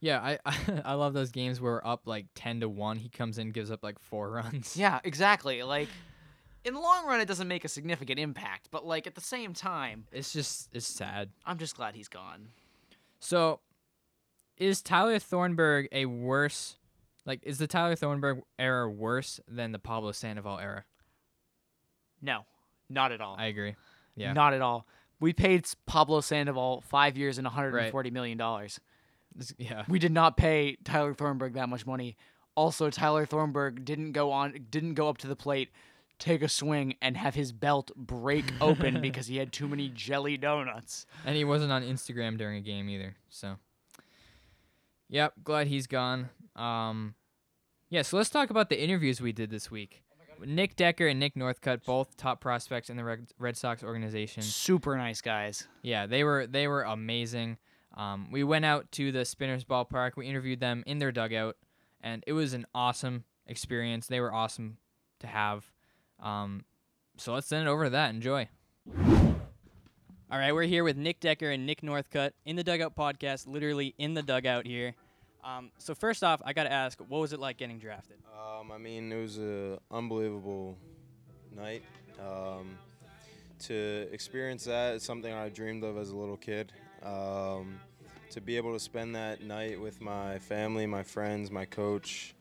Yeah, 0.00 0.20
I 0.20 0.38
I 0.84 0.94
love 0.94 1.14
those 1.14 1.30
games 1.30 1.60
where 1.60 1.72
we're 1.74 1.90
up 1.90 2.02
like 2.06 2.26
ten 2.34 2.60
to 2.60 2.68
one. 2.68 2.98
He 2.98 3.08
comes 3.08 3.38
in, 3.38 3.50
gives 3.50 3.70
up 3.70 3.82
like 3.82 3.98
four 3.98 4.30
runs. 4.32 4.76
Yeah, 4.76 5.00
exactly. 5.04 5.62
Like 5.62 5.88
in 6.64 6.74
the 6.74 6.80
long 6.80 7.06
run, 7.06 7.20
it 7.20 7.26
doesn't 7.28 7.48
make 7.48 7.64
a 7.64 7.68
significant 7.68 8.18
impact, 8.18 8.68
but 8.70 8.84
like 8.86 9.06
at 9.06 9.14
the 9.14 9.20
same 9.20 9.54
time, 9.54 10.06
It's 10.12 10.32
just 10.32 10.68
it's 10.72 10.86
sad. 10.86 11.30
I'm 11.46 11.58
just 11.58 11.76
glad 11.76 11.94
he's 11.94 12.08
gone. 12.08 12.48
So, 13.20 13.60
is 14.58 14.82
Tyler 14.82 15.18
Thornburg 15.18 15.88
a 15.92 16.04
worse, 16.06 16.76
like, 17.24 17.40
is 17.42 17.56
the 17.58 17.66
Tyler 17.66 17.96
Thornburg 17.96 18.42
era 18.58 18.90
worse 18.90 19.40
than 19.48 19.72
the 19.72 19.78
Pablo 19.78 20.12
Sandoval 20.12 20.58
era? 20.58 20.84
No, 22.24 22.46
not 22.88 23.12
at 23.12 23.20
all. 23.20 23.36
I 23.38 23.46
agree. 23.46 23.76
Yeah. 24.16 24.32
Not 24.32 24.54
at 24.54 24.62
all. 24.62 24.86
We 25.20 25.32
paid 25.32 25.66
Pablo 25.86 26.20
Sandoval 26.20 26.80
five 26.80 27.16
years 27.16 27.38
and 27.38 27.44
140 27.44 28.10
million 28.10 28.38
dollars. 28.38 28.80
Yeah. 29.58 29.84
We 29.88 29.98
did 29.98 30.12
not 30.12 30.36
pay 30.36 30.76
Tyler 30.84 31.12
Thornburg 31.14 31.54
that 31.54 31.68
much 31.68 31.86
money. 31.86 32.16
Also, 32.54 32.88
Tyler 32.88 33.26
Thornburg 33.26 33.84
didn't 33.84 34.12
go 34.12 34.30
on, 34.30 34.66
didn't 34.70 34.94
go 34.94 35.08
up 35.08 35.18
to 35.18 35.26
the 35.26 35.34
plate, 35.34 35.70
take 36.20 36.40
a 36.40 36.48
swing, 36.48 36.94
and 37.02 37.16
have 37.16 37.34
his 37.34 37.50
belt 37.52 37.90
break 37.96 38.44
open 38.60 39.00
because 39.02 39.26
he 39.26 39.36
had 39.36 39.52
too 39.52 39.66
many 39.66 39.88
jelly 39.88 40.36
donuts. 40.36 41.04
And 41.26 41.36
he 41.36 41.44
wasn't 41.44 41.72
on 41.72 41.82
Instagram 41.82 42.38
during 42.38 42.58
a 42.58 42.60
game 42.60 42.88
either. 42.88 43.16
So, 43.28 43.56
yep, 45.08 45.32
glad 45.42 45.66
he's 45.66 45.88
gone. 45.88 46.30
Um, 46.54 47.16
yeah, 47.90 48.02
so 48.02 48.16
let's 48.16 48.30
talk 48.30 48.50
about 48.50 48.68
the 48.68 48.80
interviews 48.80 49.20
we 49.20 49.32
did 49.32 49.50
this 49.50 49.68
week. 49.68 50.03
Nick 50.44 50.76
Decker 50.76 51.06
and 51.06 51.20
Nick 51.20 51.34
Northcut, 51.34 51.84
both 51.84 52.16
top 52.16 52.40
prospects 52.40 52.90
in 52.90 52.96
the 52.96 53.04
Red, 53.04 53.26
Red 53.38 53.56
Sox 53.56 53.82
organization. 53.82 54.42
Super 54.42 54.96
nice 54.96 55.20
guys. 55.20 55.66
Yeah, 55.82 56.06
they 56.06 56.24
were 56.24 56.46
they 56.46 56.68
were 56.68 56.82
amazing. 56.82 57.58
Um, 57.96 58.28
we 58.30 58.42
went 58.42 58.64
out 58.64 58.90
to 58.92 59.12
the 59.12 59.24
Spinners 59.24 59.64
Ballpark. 59.64 60.12
We 60.16 60.26
interviewed 60.26 60.60
them 60.60 60.82
in 60.86 60.98
their 60.98 61.12
dugout, 61.12 61.56
and 62.00 62.24
it 62.26 62.32
was 62.32 62.52
an 62.54 62.66
awesome 62.74 63.24
experience. 63.46 64.06
They 64.06 64.20
were 64.20 64.32
awesome 64.32 64.78
to 65.20 65.26
have. 65.26 65.70
Um, 66.20 66.64
so 67.16 67.32
let's 67.34 67.46
send 67.46 67.66
it 67.66 67.70
over 67.70 67.84
to 67.84 67.90
that. 67.90 68.10
Enjoy. 68.10 68.48
All 70.30 70.40
right, 70.40 70.52
we're 70.52 70.62
here 70.62 70.82
with 70.82 70.96
Nick 70.96 71.20
Decker 71.20 71.50
and 71.50 71.64
Nick 71.64 71.82
Northcut 71.82 72.32
in 72.44 72.56
the 72.56 72.64
Dugout 72.64 72.96
Podcast, 72.96 73.46
literally 73.46 73.94
in 73.98 74.14
the 74.14 74.22
dugout 74.22 74.66
here. 74.66 74.94
Um, 75.44 75.70
so 75.78 75.94
first 75.94 76.24
off, 76.24 76.40
I 76.44 76.52
got 76.54 76.64
to 76.64 76.72
ask, 76.72 76.98
what 77.08 77.20
was 77.20 77.32
it 77.32 77.40
like 77.40 77.58
getting 77.58 77.78
drafted? 77.78 78.16
Um, 78.32 78.72
I 78.72 78.78
mean, 78.78 79.12
it 79.12 79.20
was 79.20 79.36
an 79.36 79.78
unbelievable 79.90 80.78
night. 81.54 81.82
Um, 82.18 82.78
to 83.60 84.08
experience 84.10 84.64
that 84.64 84.94
is 84.94 85.02
something 85.02 85.32
I 85.32 85.48
dreamed 85.48 85.84
of 85.84 85.98
as 85.98 86.10
a 86.10 86.16
little 86.16 86.36
kid. 86.36 86.72
Um, 87.02 87.78
to 88.30 88.40
be 88.40 88.56
able 88.56 88.72
to 88.72 88.80
spend 88.80 89.14
that 89.16 89.42
night 89.42 89.80
with 89.80 90.00
my 90.00 90.38
family, 90.38 90.86
my 90.86 91.02
friends, 91.02 91.50
my 91.50 91.64
coach, 91.64 92.34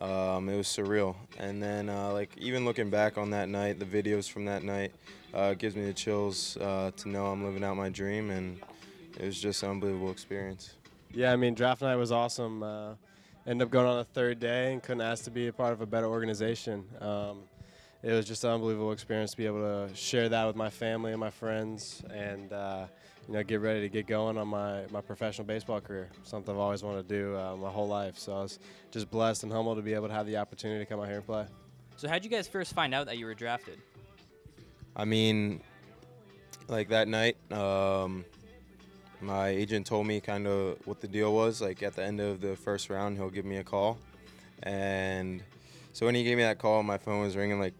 um, 0.00 0.48
it 0.48 0.56
was 0.56 0.66
surreal. 0.66 1.16
And 1.38 1.62
then, 1.62 1.88
uh, 1.88 2.12
like 2.12 2.30
even 2.38 2.64
looking 2.64 2.88
back 2.88 3.18
on 3.18 3.30
that 3.30 3.48
night, 3.48 3.78
the 3.78 3.84
videos 3.84 4.30
from 4.30 4.44
that 4.46 4.62
night 4.62 4.92
uh, 5.32 5.54
gives 5.54 5.76
me 5.76 5.84
the 5.84 5.92
chills 5.92 6.56
uh, 6.58 6.92
to 6.96 7.08
know 7.08 7.26
I'm 7.26 7.44
living 7.44 7.64
out 7.64 7.76
my 7.76 7.88
dream, 7.88 8.30
and 8.30 8.60
it 9.18 9.26
was 9.26 9.40
just 9.40 9.62
an 9.62 9.70
unbelievable 9.70 10.10
experience. 10.10 10.74
Yeah, 11.14 11.32
I 11.32 11.36
mean, 11.36 11.54
draft 11.54 11.80
night 11.80 11.94
was 11.94 12.10
awesome. 12.10 12.64
Uh, 12.64 12.94
ended 13.46 13.66
up 13.66 13.70
going 13.70 13.86
on 13.86 13.98
the 13.98 14.04
third 14.04 14.40
day 14.40 14.72
and 14.72 14.82
couldn't 14.82 15.00
ask 15.00 15.22
to 15.24 15.30
be 15.30 15.46
a 15.46 15.52
part 15.52 15.72
of 15.72 15.80
a 15.80 15.86
better 15.86 16.06
organization. 16.06 16.84
Um, 17.00 17.42
it 18.02 18.12
was 18.12 18.26
just 18.26 18.42
an 18.42 18.50
unbelievable 18.50 18.90
experience 18.90 19.30
to 19.30 19.36
be 19.36 19.46
able 19.46 19.60
to 19.60 19.94
share 19.94 20.28
that 20.28 20.44
with 20.44 20.56
my 20.56 20.70
family 20.70 21.12
and 21.12 21.20
my 21.20 21.30
friends 21.30 22.02
and, 22.12 22.52
uh, 22.52 22.86
you 23.28 23.34
know, 23.34 23.44
get 23.44 23.60
ready 23.60 23.80
to 23.82 23.88
get 23.88 24.08
going 24.08 24.36
on 24.36 24.48
my, 24.48 24.86
my 24.90 25.00
professional 25.00 25.46
baseball 25.46 25.80
career, 25.80 26.10
something 26.24 26.52
I've 26.52 26.60
always 26.60 26.82
wanted 26.82 27.08
to 27.08 27.14
do 27.14 27.36
uh, 27.36 27.56
my 27.56 27.70
whole 27.70 27.86
life. 27.86 28.18
So 28.18 28.32
I 28.32 28.42
was 28.42 28.58
just 28.90 29.08
blessed 29.08 29.44
and 29.44 29.52
humbled 29.52 29.76
to 29.76 29.82
be 29.82 29.94
able 29.94 30.08
to 30.08 30.14
have 30.14 30.26
the 30.26 30.38
opportunity 30.38 30.84
to 30.84 30.86
come 30.86 30.98
out 30.98 31.06
here 31.06 31.18
and 31.18 31.26
play. 31.26 31.46
So 31.96 32.08
how'd 32.08 32.24
you 32.24 32.30
guys 32.30 32.48
first 32.48 32.74
find 32.74 32.92
out 32.92 33.06
that 33.06 33.18
you 33.18 33.26
were 33.26 33.34
drafted? 33.34 33.78
I 34.96 35.04
mean, 35.04 35.60
like 36.66 36.88
that 36.88 37.06
night, 37.06 37.36
um, 37.52 38.24
my 39.24 39.48
agent 39.48 39.86
told 39.86 40.06
me 40.06 40.20
kind 40.20 40.46
of 40.46 40.78
what 40.86 41.00
the 41.00 41.08
deal 41.08 41.34
was. 41.34 41.60
Like 41.60 41.82
at 41.82 41.96
the 41.96 42.04
end 42.04 42.20
of 42.20 42.40
the 42.40 42.56
first 42.56 42.90
round, 42.90 43.16
he'll 43.16 43.30
give 43.30 43.44
me 43.44 43.56
a 43.56 43.64
call, 43.64 43.98
and 44.62 45.42
so 45.92 46.06
when 46.06 46.14
he 46.14 46.24
gave 46.24 46.36
me 46.36 46.42
that 46.42 46.58
call, 46.58 46.82
my 46.82 46.98
phone 46.98 47.20
was 47.20 47.36
ringing 47.36 47.60
like 47.60 47.74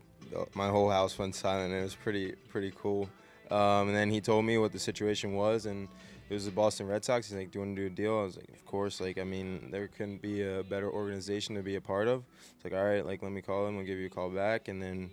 my 0.55 0.69
whole 0.69 0.91
house 0.91 1.19
went 1.19 1.35
silent. 1.35 1.73
And 1.73 1.81
it 1.81 1.85
was 1.85 1.95
pretty 1.95 2.33
pretty 2.49 2.73
cool. 2.77 3.09
Um, 3.51 3.89
and 3.89 3.97
then 3.97 4.11
he 4.11 4.21
told 4.21 4.45
me 4.45 4.57
what 4.59 4.73
the 4.73 4.79
situation 4.79 5.35
was, 5.35 5.67
and 5.67 5.89
it 6.29 6.35
was 6.35 6.47
the 6.47 6.51
Boston 6.51 6.87
Red 6.87 7.05
Sox. 7.05 7.29
He's 7.29 7.37
like, 7.37 7.51
"Do 7.51 7.59
you 7.59 7.65
want 7.65 7.77
to 7.77 7.83
do 7.83 7.87
a 7.87 7.91
deal?" 7.91 8.19
I 8.21 8.23
was 8.23 8.37
like, 8.37 8.49
"Of 8.49 8.65
course." 8.65 9.01
Like, 9.01 9.19
I 9.19 9.25
mean, 9.25 9.69
there 9.71 9.89
couldn't 9.89 10.23
be 10.23 10.43
a 10.43 10.63
better 10.63 10.91
organization 10.91 11.55
to 11.57 11.63
be 11.63 11.77
a 11.77 11.81
part 11.81 12.09
of. 12.09 12.25
It's 12.55 12.65
like, 12.65 12.73
all 12.73 12.85
right, 12.85 13.05
like 13.05 13.23
let 13.23 13.33
me 13.33 13.43
call 13.43 13.67
them. 13.67 13.77
We'll 13.77 13.85
give 13.85 13.99
you 13.99 14.07
a 14.07 14.11
call 14.11 14.31
back, 14.31 14.69
and 14.69 14.81
then 14.81 15.11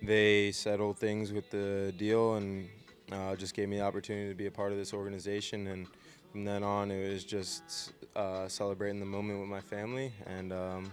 they 0.00 0.52
settled 0.52 0.98
things 0.98 1.32
with 1.32 1.50
the 1.50 1.92
deal 1.96 2.34
and 2.34 2.68
uh, 3.12 3.36
just 3.36 3.54
gave 3.54 3.68
me 3.68 3.78
the 3.78 3.84
opportunity 3.84 4.28
to 4.28 4.34
be 4.34 4.46
a 4.46 4.50
part 4.50 4.72
of 4.72 4.78
this 4.78 4.92
organization. 4.92 5.66
And 5.68 5.86
from 6.30 6.44
then 6.44 6.62
on, 6.62 6.90
it 6.90 7.12
was 7.12 7.24
just 7.24 7.92
uh, 8.16 8.48
celebrating 8.48 9.00
the 9.00 9.06
moment 9.06 9.40
with 9.40 9.48
my 9.48 9.60
family, 9.60 10.12
and 10.26 10.52
um, 10.52 10.92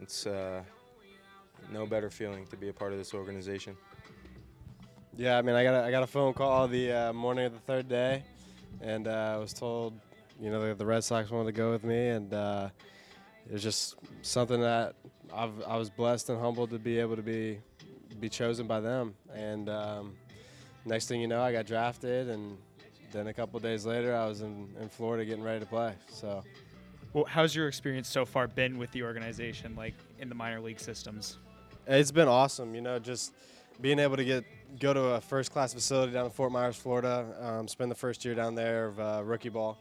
it's 0.00 0.26
uh, 0.26 0.62
no 1.70 1.86
better 1.86 2.10
feeling 2.10 2.46
to 2.46 2.56
be 2.56 2.68
a 2.68 2.72
part 2.72 2.92
of 2.92 2.98
this 2.98 3.14
organization. 3.14 3.76
Yeah, 5.16 5.38
I 5.38 5.42
mean, 5.42 5.54
I 5.54 5.64
got 5.64 5.74
a, 5.74 5.84
I 5.84 5.90
got 5.90 6.02
a 6.02 6.06
phone 6.06 6.32
call 6.34 6.68
the 6.68 6.92
uh, 6.92 7.12
morning 7.12 7.46
of 7.46 7.52
the 7.52 7.60
third 7.60 7.88
day, 7.88 8.24
and 8.80 9.08
uh, 9.08 9.34
I 9.34 9.38
was 9.38 9.52
told, 9.52 9.94
you 10.40 10.50
know, 10.50 10.68
the, 10.68 10.74
the 10.74 10.86
Red 10.86 11.04
Sox 11.04 11.30
wanted 11.30 11.46
to 11.46 11.52
go 11.52 11.70
with 11.70 11.84
me, 11.84 12.08
and 12.08 12.32
uh, 12.32 12.68
it 13.46 13.52
was 13.52 13.62
just 13.62 13.96
something 14.22 14.60
that 14.60 14.94
I've, 15.34 15.62
I 15.66 15.76
was 15.76 15.90
blessed 15.90 16.30
and 16.30 16.40
humbled 16.40 16.70
to 16.70 16.78
be 16.78 16.98
able 16.98 17.16
to 17.16 17.22
be 17.22 17.58
be 18.20 18.28
chosen 18.28 18.66
by 18.66 18.80
them. 18.80 19.14
And 19.34 19.68
um, 19.68 20.14
next 20.84 21.06
thing 21.06 21.20
you 21.20 21.28
know, 21.28 21.42
I 21.42 21.52
got 21.52 21.66
drafted, 21.66 22.28
and 22.28 22.56
then 23.12 23.26
a 23.26 23.32
couple 23.32 23.58
days 23.60 23.84
later, 23.84 24.14
I 24.14 24.26
was 24.26 24.40
in, 24.40 24.68
in 24.80 24.88
Florida 24.88 25.24
getting 25.24 25.42
ready 25.42 25.60
to 25.60 25.66
play. 25.66 25.94
So. 26.08 26.42
Well, 27.12 27.24
how's 27.26 27.54
your 27.54 27.68
experience 27.68 28.08
so 28.08 28.24
far 28.24 28.48
been 28.48 28.78
with 28.78 28.90
the 28.92 29.02
organization, 29.02 29.74
like 29.76 29.92
in 30.18 30.30
the 30.30 30.34
minor 30.34 30.60
league 30.60 30.80
systems? 30.80 31.36
It's 31.86 32.10
been 32.10 32.28
awesome, 32.28 32.74
you 32.74 32.80
know, 32.80 32.98
just 32.98 33.34
being 33.82 33.98
able 33.98 34.16
to 34.16 34.24
get 34.24 34.44
go 34.80 34.94
to 34.94 35.00
a 35.00 35.20
first 35.20 35.52
class 35.52 35.74
facility 35.74 36.12
down 36.12 36.24
in 36.24 36.30
Fort 36.30 36.52
Myers, 36.52 36.76
Florida, 36.76 37.26
um, 37.40 37.68
spend 37.68 37.90
the 37.90 37.96
first 37.96 38.24
year 38.24 38.34
down 38.34 38.54
there 38.54 38.86
of 38.86 39.00
uh, 39.00 39.22
rookie 39.24 39.50
ball, 39.50 39.78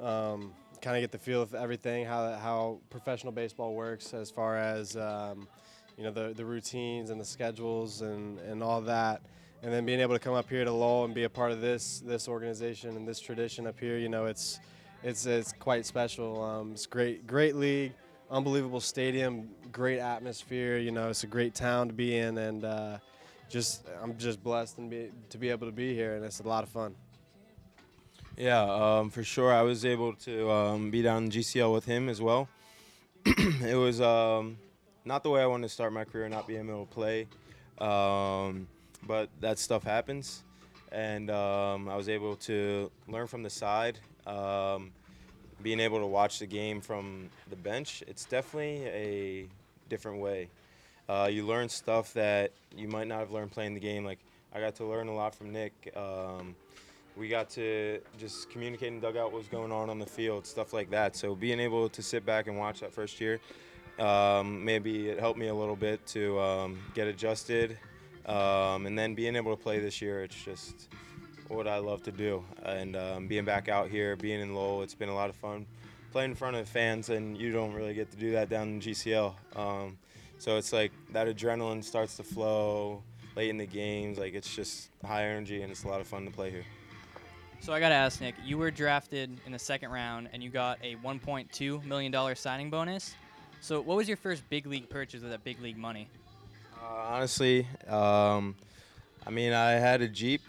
um, 0.00 0.52
kind 0.82 0.96
of 0.96 1.02
get 1.02 1.12
the 1.12 1.18
feel 1.18 1.40
of 1.40 1.54
everything, 1.54 2.04
how 2.04 2.32
how 2.32 2.78
professional 2.90 3.32
baseball 3.32 3.74
works 3.74 4.12
as 4.12 4.30
far 4.30 4.58
as 4.58 4.96
um, 4.96 5.48
you 5.96 6.04
know 6.04 6.10
the 6.10 6.34
the 6.34 6.44
routines 6.44 7.10
and 7.10 7.20
the 7.20 7.24
schedules 7.24 8.02
and 8.02 8.38
and 8.40 8.62
all 8.62 8.82
that. 8.82 9.22
And 9.62 9.72
then 9.72 9.84
being 9.84 10.00
able 10.00 10.14
to 10.14 10.20
come 10.20 10.34
up 10.34 10.48
here 10.48 10.64
to 10.64 10.70
Lowell 10.70 11.04
and 11.04 11.14
be 11.14 11.24
a 11.24 11.30
part 11.30 11.50
of 11.50 11.60
this 11.60 12.00
this 12.04 12.28
organization 12.28 12.96
and 12.96 13.06
this 13.08 13.18
tradition 13.18 13.66
up 13.66 13.78
here, 13.80 13.98
you 13.98 14.08
know, 14.08 14.26
it's 14.26 14.60
it's 15.02 15.26
it's 15.26 15.52
quite 15.52 15.86
special. 15.86 16.42
Um, 16.42 16.72
it's 16.72 16.86
great 16.86 17.26
great 17.26 17.56
league 17.56 17.92
unbelievable 18.30 18.80
stadium, 18.80 19.48
great 19.72 19.98
atmosphere. 19.98 20.78
You 20.78 20.90
know, 20.90 21.08
it's 21.08 21.24
a 21.24 21.28
great 21.28 21.54
town 21.54 21.88
to 21.88 21.94
be 21.94 22.16
in, 22.16 22.38
and 22.38 22.64
uh, 22.64 22.98
just 23.48 23.86
I'm 24.02 24.16
just 24.18 24.42
blessed 24.42 24.78
and 24.78 24.90
be, 24.90 25.10
to 25.30 25.38
be 25.38 25.50
able 25.50 25.66
to 25.66 25.72
be 25.72 25.94
here, 25.94 26.16
and 26.16 26.24
it's 26.24 26.40
a 26.40 26.48
lot 26.48 26.64
of 26.64 26.70
fun. 26.70 26.94
Yeah, 28.36 28.62
um, 28.62 29.10
for 29.10 29.24
sure. 29.24 29.52
I 29.52 29.62
was 29.62 29.84
able 29.84 30.14
to 30.14 30.50
um, 30.50 30.90
be 30.90 31.02
down 31.02 31.24
in 31.24 31.30
GCL 31.30 31.72
with 31.72 31.86
him 31.86 32.08
as 32.08 32.20
well. 32.20 32.48
it 33.24 33.76
was 33.76 34.00
um, 34.00 34.58
not 35.04 35.22
the 35.22 35.30
way 35.30 35.40
I 35.40 35.46
wanted 35.46 35.68
to 35.68 35.72
start 35.72 35.92
my 35.92 36.04
career, 36.04 36.28
not 36.28 36.46
being 36.46 36.68
able 36.68 36.84
to 36.84 36.92
play, 36.92 37.28
um, 37.78 38.68
but 39.06 39.28
that 39.40 39.58
stuff 39.58 39.84
happens, 39.84 40.42
and 40.92 41.30
um, 41.30 41.88
I 41.88 41.96
was 41.96 42.08
able 42.08 42.36
to 42.36 42.90
learn 43.08 43.26
from 43.26 43.42
the 43.42 43.50
side. 43.50 43.98
Um, 44.26 44.92
being 45.62 45.80
able 45.80 46.00
to 46.00 46.06
watch 46.06 46.38
the 46.38 46.46
game 46.46 46.80
from 46.80 47.30
the 47.48 47.56
bench, 47.56 48.02
it's 48.06 48.24
definitely 48.24 48.86
a 48.86 49.46
different 49.88 50.20
way. 50.20 50.48
Uh, 51.08 51.28
you 51.30 51.46
learn 51.46 51.68
stuff 51.68 52.12
that 52.14 52.50
you 52.76 52.88
might 52.88 53.06
not 53.06 53.20
have 53.20 53.30
learned 53.30 53.52
playing 53.52 53.74
the 53.74 53.80
game. 53.80 54.04
Like 54.04 54.18
I 54.52 54.60
got 54.60 54.74
to 54.76 54.84
learn 54.84 55.08
a 55.08 55.14
lot 55.14 55.34
from 55.34 55.52
Nick. 55.52 55.92
Um, 55.96 56.54
we 57.16 57.28
got 57.28 57.48
to 57.50 58.00
just 58.18 58.50
communicate 58.50 58.88
in 58.88 59.00
dugout 59.00 59.32
what 59.32 59.38
was 59.38 59.48
going 59.48 59.72
on 59.72 59.88
on 59.88 59.98
the 59.98 60.06
field, 60.06 60.46
stuff 60.46 60.72
like 60.72 60.90
that. 60.90 61.16
So 61.16 61.34
being 61.34 61.60
able 61.60 61.88
to 61.88 62.02
sit 62.02 62.26
back 62.26 62.46
and 62.46 62.58
watch 62.58 62.80
that 62.80 62.92
first 62.92 63.20
year, 63.20 63.40
um, 63.98 64.64
maybe 64.64 65.08
it 65.08 65.18
helped 65.18 65.38
me 65.38 65.46
a 65.46 65.54
little 65.54 65.76
bit 65.76 66.04
to 66.08 66.38
um, 66.38 66.78
get 66.94 67.06
adjusted, 67.06 67.78
um, 68.26 68.86
and 68.86 68.98
then 68.98 69.14
being 69.14 69.36
able 69.36 69.56
to 69.56 69.62
play 69.62 69.78
this 69.78 70.02
year, 70.02 70.22
it's 70.22 70.34
just 70.34 70.88
what 71.48 71.68
I 71.68 71.78
love 71.78 72.02
to 72.04 72.12
do. 72.12 72.44
And 72.64 72.96
um, 72.96 73.28
being 73.28 73.44
back 73.44 73.68
out 73.68 73.88
here, 73.88 74.16
being 74.16 74.40
in 74.40 74.54
Lowell, 74.54 74.82
it's 74.82 74.94
been 74.94 75.08
a 75.08 75.14
lot 75.14 75.30
of 75.30 75.36
fun. 75.36 75.66
Playing 76.12 76.30
in 76.30 76.36
front 76.36 76.56
of 76.56 76.68
fans, 76.68 77.08
and 77.10 77.36
you 77.36 77.52
don't 77.52 77.72
really 77.72 77.94
get 77.94 78.10
to 78.10 78.16
do 78.16 78.32
that 78.32 78.48
down 78.48 78.68
in 78.68 78.80
GCL. 78.80 79.34
Um, 79.54 79.98
so 80.38 80.56
it's 80.56 80.72
like 80.72 80.92
that 81.12 81.28
adrenaline 81.28 81.84
starts 81.84 82.16
to 82.16 82.22
flow 82.22 83.02
late 83.36 83.50
in 83.50 83.58
the 83.58 83.66
games. 83.66 84.18
Like 84.18 84.34
it's 84.34 84.54
just 84.54 84.88
high 85.04 85.24
energy, 85.24 85.62
and 85.62 85.70
it's 85.70 85.84
a 85.84 85.88
lot 85.88 86.00
of 86.00 86.06
fun 86.06 86.24
to 86.24 86.30
play 86.30 86.50
here. 86.50 86.64
So 87.60 87.72
I 87.72 87.80
gotta 87.80 87.94
ask 87.94 88.20
Nick, 88.20 88.34
you 88.44 88.58
were 88.58 88.70
drafted 88.70 89.40
in 89.44 89.52
the 89.52 89.58
second 89.58 89.90
round 89.90 90.28
and 90.32 90.42
you 90.42 90.50
got 90.50 90.78
a 90.82 90.94
1.2 90.96 91.84
million 91.84 92.12
dollar 92.12 92.34
signing 92.34 92.70
bonus. 92.70 93.14
So 93.60 93.80
what 93.80 93.96
was 93.96 94.06
your 94.06 94.16
first 94.16 94.48
big 94.50 94.66
league 94.66 94.88
purchase 94.88 95.22
with 95.22 95.32
that 95.32 95.42
big 95.42 95.60
league 95.60 95.78
money? 95.78 96.08
Uh, 96.86 97.14
honestly, 97.14 97.66
um, 97.88 98.54
I 99.26 99.30
mean, 99.30 99.52
I 99.52 99.72
had 99.72 100.02
a 100.02 100.08
Jeep, 100.08 100.42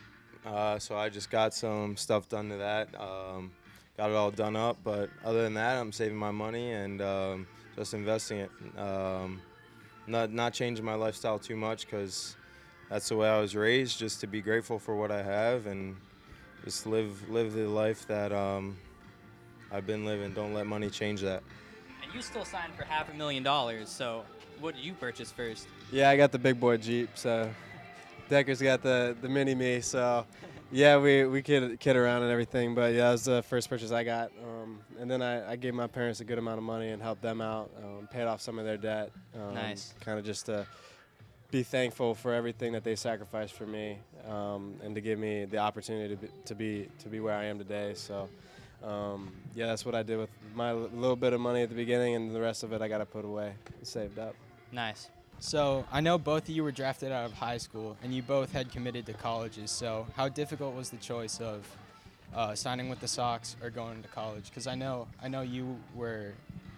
uh, 0.46 0.78
so 0.78 0.96
I 0.96 1.10
just 1.10 1.32
got 1.32 1.54
some 1.54 1.98
stuff 1.98 2.30
done 2.30 2.50
to 2.50 2.58
that. 2.58 2.90
Um, 3.00 3.52
got 3.98 4.12
it 4.12 4.16
all 4.16 4.30
done 4.30 4.56
up, 4.56 4.78
but 4.84 5.10
other 5.26 5.42
than 5.42 5.56
that, 5.56 5.78
I'm 5.78 5.92
saving 5.92 6.18
my 6.18 6.30
money 6.30 6.74
and 6.74 7.02
um, 7.02 7.48
just 7.76 7.96
investing 7.96 8.40
it. 8.40 8.52
Um, 8.78 9.42
not 10.06 10.32
not 10.32 10.54
changing 10.54 10.86
my 10.86 10.94
lifestyle 10.94 11.40
too 11.40 11.56
much 11.56 11.86
because 11.86 12.36
that's 12.90 13.10
the 13.10 13.16
way 13.16 13.28
I 13.28 13.40
was 13.40 13.56
raised. 13.56 13.98
Just 13.98 14.22
to 14.22 14.28
be 14.28 14.42
grateful 14.42 14.78
for 14.78 14.96
what 14.96 15.12
I 15.12 15.24
have 15.24 15.66
and 15.66 15.96
just 16.64 16.86
live 16.86 17.30
live 17.30 17.54
the 17.54 17.68
life 17.68 18.06
that 18.08 18.32
um, 18.32 18.78
I've 19.72 19.88
been 19.88 20.06
living. 20.06 20.34
Don't 20.34 20.54
let 20.54 20.68
money 20.68 20.90
change 20.92 21.22
that. 21.22 21.42
And 22.04 22.14
you 22.14 22.22
still 22.22 22.46
signed 22.46 22.74
for 22.76 22.86
half 22.86 23.12
a 23.12 23.18
million 23.18 23.42
dollars. 23.42 23.90
So 23.90 24.24
what 24.60 24.76
did 24.76 24.84
you 24.84 24.94
purchase 24.94 25.32
first? 25.32 25.68
Yeah, 25.92 26.10
I 26.10 26.18
got 26.18 26.32
the 26.32 26.40
big 26.40 26.60
boy 26.60 26.78
Jeep, 26.78 27.10
so 27.16 27.50
Decker's 28.30 28.62
got 28.62 28.82
the 28.84 29.16
the 29.22 29.30
mini 29.30 29.56
me. 29.56 29.82
So 29.82 30.26
yeah, 30.72 30.98
we 30.98 31.26
we 31.26 31.42
kid 31.42 31.80
kid 31.80 31.96
around 31.96 32.24
and 32.24 32.32
everything. 32.32 32.76
But 32.76 32.94
yeah, 32.94 33.06
that 33.06 33.12
was 33.14 33.24
the 33.26 33.42
first 33.44 33.70
purchase 33.70 33.92
I 33.92 34.04
got. 34.04 34.32
Um, 34.44 34.80
and 35.00 35.10
then 35.10 35.22
I, 35.22 35.52
I 35.52 35.56
gave 35.56 35.74
my 35.74 35.88
parents 35.88 36.20
a 36.20 36.26
good 36.26 36.38
amount 36.38 36.58
of 36.58 36.64
money 36.64 36.90
and 36.90 37.02
helped 37.02 37.22
them 37.22 37.40
out, 37.40 37.70
um, 37.84 38.08
paid 38.12 38.24
off 38.24 38.42
some 38.42 38.60
of 38.60 38.66
their 38.66 38.78
debt. 38.78 39.12
Um, 39.36 39.54
Nice. 39.54 39.94
Kind 40.02 40.20
of 40.20 40.26
just 40.26 40.48
to 40.48 40.66
be 41.52 41.64
thankful 41.64 42.14
for 42.16 42.34
everything 42.34 42.74
that 42.74 42.84
they 42.84 42.96
sacrificed 42.96 43.54
for 43.54 43.66
me, 43.66 43.98
um, 44.28 44.74
and 44.84 44.94
to 44.96 45.00
give 45.00 45.18
me 45.18 45.46
the 45.46 45.60
opportunity 45.60 46.16
to 46.16 46.22
be, 46.22 46.28
to 46.46 46.56
be 46.56 46.90
to 47.00 47.08
be 47.08 47.20
where 47.22 47.36
I 47.36 47.46
am 47.46 47.58
today. 47.58 47.94
So. 47.96 48.30
Um, 48.84 49.32
yeah, 49.56 49.66
that's 49.66 49.88
what 49.88 49.96
I 49.96 50.04
did 50.04 50.20
with 50.20 50.30
my 50.54 50.70
l- 50.70 50.92
little 50.94 51.16
bit 51.16 51.34
of 51.34 51.42
money 51.42 51.64
at 51.64 51.70
the 51.70 51.76
beginning, 51.76 52.14
and 52.14 52.34
the 52.34 52.40
rest 52.40 52.62
of 52.62 52.74
it 52.74 52.82
I 52.84 52.88
got 52.88 53.00
to 53.00 53.08
put 53.08 53.26
away, 53.26 53.54
saved 53.82 54.20
up. 54.20 54.36
Nice. 54.72 55.10
So 55.40 55.86
I 55.92 56.02
know 56.02 56.18
both 56.18 56.44
of 56.44 56.50
you 56.50 56.64
were 56.64 56.72
drafted 56.72 57.12
out 57.12 57.26
of 57.26 57.34
high 57.34 57.58
school, 57.58 57.96
and 58.04 58.14
you 58.14 58.22
both 58.22 58.52
had 58.52 58.72
committed 58.72 59.06
to 59.06 59.14
colleges. 59.14 59.72
So 59.72 60.08
how 60.16 60.30
difficult 60.30 60.76
was 60.76 60.90
the 60.90 60.98
choice 60.98 61.40
of 61.40 61.66
uh, 62.36 62.56
signing 62.56 62.90
with 62.90 63.00
the 63.00 63.08
Sox 63.08 63.56
or 63.62 63.70
going 63.70 64.02
to 64.02 64.10
college? 64.10 64.50
Because 64.50 64.68
I 64.68 64.76
know 64.76 65.08
I 65.22 65.28
know 65.28 65.42
you 65.42 65.78
were 65.96 66.34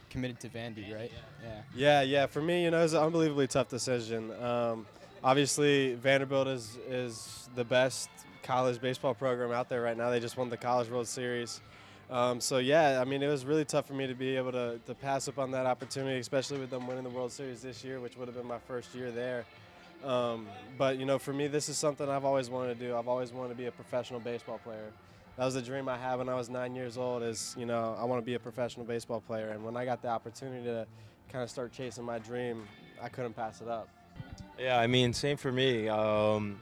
committed 0.10 0.40
to 0.42 0.50
Vandy, 0.50 0.94
right? 0.94 1.12
Yeah. 1.44 1.62
Yeah, 1.76 2.02
yeah. 2.02 2.26
For 2.26 2.42
me, 2.42 2.64
you 2.64 2.72
know, 2.72 2.80
it 2.80 2.84
was 2.84 2.94
an 2.94 3.04
unbelievably 3.04 3.48
tough 3.48 3.70
decision. 3.70 4.32
Um, 4.42 4.86
obviously, 5.24 5.96
Vanderbilt 5.96 6.48
is 6.48 6.78
is 6.88 7.50
the 7.56 7.64
best 7.64 8.10
college 8.44 8.82
baseball 8.82 9.14
program 9.14 9.52
out 9.52 9.70
there 9.70 9.82
right 9.82 9.98
now. 9.98 10.10
They 10.10 10.20
just 10.20 10.38
won 10.38 10.50
the 10.50 10.58
College 10.58 10.90
World 10.90 11.08
Series. 11.08 11.62
Um, 12.10 12.42
so 12.42 12.58
yeah, 12.58 13.00
I 13.00 13.06
mean, 13.06 13.22
it 13.22 13.28
was 13.28 13.46
really 13.46 13.66
tough 13.66 13.86
for 13.86 13.94
me 13.94 14.08
to 14.08 14.16
be 14.16 14.36
able 14.36 14.52
to, 14.54 14.80
to 14.86 14.96
pass 14.96 15.28
up 15.28 15.38
on 15.38 15.52
that 15.52 15.66
opportunity, 15.66 16.20
especially 16.20 16.60
with 16.60 16.72
them 16.72 16.88
winning 16.88 17.04
the 17.04 17.10
World 17.10 17.32
Series 17.32 17.62
this 17.62 17.84
year, 17.84 18.00
which 18.00 18.18
would 18.18 18.28
have 18.28 18.36
been 18.36 18.48
my 18.48 18.58
first 18.60 18.96
year 18.96 19.12
there. 19.12 19.46
Um, 20.04 20.48
but 20.78 20.98
you 20.98 21.06
know, 21.06 21.20
for 21.20 21.34
me, 21.34 21.48
this 21.48 21.70
is 21.70 21.78
something 21.78 22.10
I've 22.10 22.26
always 22.26 22.50
wanted 22.50 22.80
to 22.80 22.86
do. 22.88 22.96
I've 22.96 23.08
always 23.08 23.32
wanted 23.32 23.50
to 23.50 23.56
be 23.56 23.66
a 23.68 23.72
professional 23.72 24.20
baseball 24.20 24.60
player. 24.64 24.92
That 25.38 25.46
was 25.46 25.56
a 25.56 25.62
dream 25.62 25.88
I 25.88 25.98
had 25.98 26.16
when 26.16 26.30
I 26.30 26.36
was 26.36 26.50
nine 26.50 26.76
years 26.76 26.98
old. 26.98 27.22
Is 27.22 27.56
you 27.58 27.66
know, 27.66 27.96
I 28.00 28.06
want 28.06 28.22
to 28.22 28.26
be 28.26 28.34
a 28.34 28.40
professional 28.40 28.86
baseball 28.86 29.22
player. 29.22 29.50
And 29.50 29.64
when 29.64 29.78
I 29.78 29.86
got 29.86 30.02
the 30.02 30.08
opportunity 30.08 30.64
to 30.66 30.88
kind 31.32 31.44
of 31.44 31.50
start 31.50 31.72
chasing 31.72 32.04
my 32.04 32.18
dream, 32.18 32.68
I 33.02 33.10
couldn't 33.10 33.34
pass 33.36 33.62
it 33.62 33.68
up. 33.68 33.88
Yeah, 34.58 34.80
I 34.80 34.88
mean, 34.88 35.14
same 35.14 35.38
for 35.38 35.52
me. 35.52 35.88
Um, 35.88 36.60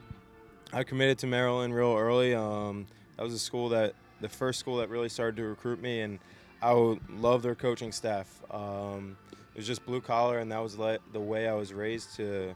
I 0.72 0.84
committed 0.84 1.18
to 1.18 1.26
Maryland 1.26 1.74
real 1.74 1.96
early. 1.96 2.34
Um, 2.34 2.86
that 3.16 3.22
was 3.22 3.32
a 3.32 3.38
school 3.38 3.70
that, 3.70 3.94
the 4.20 4.28
first 4.28 4.58
school 4.58 4.76
that 4.78 4.88
really 4.88 5.08
started 5.08 5.36
to 5.36 5.44
recruit 5.44 5.80
me, 5.80 6.00
and 6.00 6.18
I 6.60 6.72
would 6.72 7.00
love 7.10 7.42
their 7.42 7.54
coaching 7.54 7.92
staff. 7.92 8.28
Um, 8.50 9.16
it 9.54 9.58
was 9.58 9.66
just 9.66 9.84
blue 9.84 10.00
collar, 10.00 10.38
and 10.38 10.50
that 10.52 10.62
was 10.62 10.78
le- 10.78 10.98
the 11.12 11.20
way 11.20 11.48
I 11.48 11.54
was 11.54 11.72
raised 11.72 12.16
to 12.16 12.54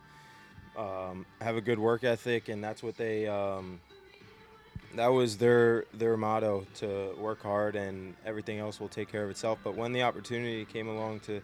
um, 0.76 1.26
have 1.40 1.56
a 1.56 1.60
good 1.60 1.78
work 1.78 2.04
ethic, 2.04 2.48
and 2.48 2.62
that's 2.62 2.82
what 2.82 2.96
they. 2.96 3.26
Um, 3.26 3.80
that 4.94 5.08
was 5.08 5.38
their 5.38 5.86
their 5.94 6.16
motto 6.16 6.66
to 6.76 7.14
work 7.18 7.42
hard, 7.42 7.76
and 7.76 8.14
everything 8.26 8.58
else 8.58 8.78
will 8.78 8.88
take 8.88 9.10
care 9.10 9.24
of 9.24 9.30
itself. 9.30 9.58
But 9.64 9.74
when 9.74 9.92
the 9.92 10.02
opportunity 10.02 10.64
came 10.64 10.88
along 10.88 11.20
to 11.20 11.40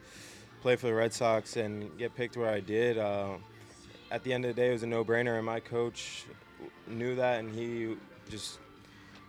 play 0.60 0.76
for 0.76 0.86
the 0.86 0.94
Red 0.94 1.12
Sox 1.12 1.56
and 1.56 1.96
get 1.98 2.14
picked 2.14 2.36
where 2.36 2.50
I 2.50 2.60
did. 2.60 2.98
Uh, 2.98 3.36
at 4.10 4.24
the 4.24 4.32
end 4.32 4.44
of 4.44 4.54
the 4.54 4.60
day, 4.60 4.70
it 4.70 4.72
was 4.72 4.82
a 4.82 4.86
no-brainer, 4.86 5.36
and 5.36 5.46
my 5.46 5.60
coach 5.60 6.24
knew 6.86 7.14
that, 7.16 7.40
and 7.40 7.54
he 7.54 7.96
just 8.30 8.58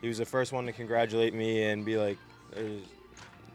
he 0.02 0.08
was 0.08 0.18
the 0.18 0.26
first 0.26 0.52
one 0.52 0.66
to 0.66 0.72
congratulate 0.72 1.34
me 1.34 1.64
and 1.64 1.86
be 1.86 1.98
like, 1.98 2.18
"There's 2.54 2.84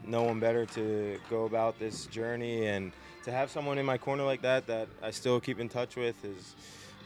no 0.06 0.22
one 0.22 0.40
better 0.40 0.66
to 0.66 1.18
go 1.30 1.44
about 1.44 1.78
this 1.78 2.06
journey," 2.06 2.66
and 2.66 2.92
to 3.24 3.32
have 3.32 3.50
someone 3.50 3.78
in 3.78 3.86
my 3.86 3.98
corner 3.98 4.24
like 4.24 4.42
that 4.42 4.66
that 4.66 4.88
I 5.02 5.10
still 5.10 5.40
keep 5.40 5.58
in 5.58 5.68
touch 5.68 5.96
with 5.96 6.22
is, 6.24 6.54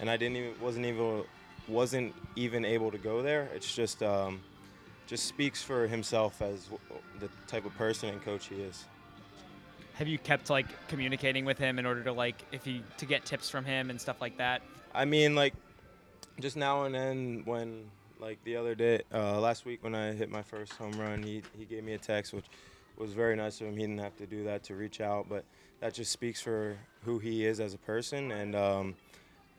and 0.00 0.10
I 0.10 0.16
didn't 0.16 0.36
even 0.36 0.60
wasn't 0.60 0.86
even 0.86 1.24
wasn't 1.68 2.14
even 2.36 2.64
able 2.64 2.90
to 2.90 2.98
go 2.98 3.22
there. 3.22 3.48
It's 3.54 3.74
just 3.74 4.02
um, 4.02 4.40
just 5.06 5.26
speaks 5.26 5.62
for 5.62 5.86
himself 5.86 6.42
as 6.42 6.68
the 7.18 7.28
type 7.46 7.64
of 7.64 7.74
person 7.76 8.10
and 8.10 8.22
coach 8.22 8.46
he 8.46 8.56
is. 8.56 8.84
Have 9.94 10.06
you 10.06 10.18
kept 10.18 10.50
like 10.50 10.66
communicating 10.88 11.44
with 11.44 11.58
him 11.58 11.78
in 11.78 11.86
order 11.86 12.04
to 12.04 12.12
like 12.12 12.36
if 12.52 12.64
he 12.64 12.82
to 12.98 13.06
get 13.06 13.24
tips 13.24 13.50
from 13.50 13.64
him 13.64 13.90
and 13.90 14.00
stuff 14.00 14.20
like 14.20 14.36
that? 14.38 14.62
I 14.94 15.04
mean, 15.04 15.34
like, 15.34 15.54
just 16.40 16.56
now 16.56 16.84
and 16.84 16.94
then 16.94 17.42
when, 17.44 17.90
like, 18.20 18.42
the 18.44 18.56
other 18.56 18.74
day, 18.74 19.02
uh, 19.12 19.40
last 19.40 19.64
week 19.64 19.82
when 19.82 19.94
I 19.94 20.12
hit 20.12 20.30
my 20.30 20.42
first 20.42 20.72
home 20.74 20.98
run, 20.98 21.22
he, 21.22 21.42
he 21.56 21.64
gave 21.64 21.84
me 21.84 21.94
a 21.94 21.98
text, 21.98 22.32
which 22.32 22.46
was 22.96 23.12
very 23.12 23.36
nice 23.36 23.60
of 23.60 23.68
him. 23.68 23.74
He 23.74 23.82
didn't 23.82 23.98
have 23.98 24.16
to 24.16 24.26
do 24.26 24.44
that 24.44 24.64
to 24.64 24.74
reach 24.74 25.00
out, 25.00 25.26
but 25.28 25.44
that 25.80 25.94
just 25.94 26.12
speaks 26.12 26.40
for 26.40 26.76
who 27.04 27.18
he 27.18 27.44
is 27.46 27.60
as 27.60 27.74
a 27.74 27.78
person. 27.78 28.32
And, 28.32 28.54
um, 28.54 28.94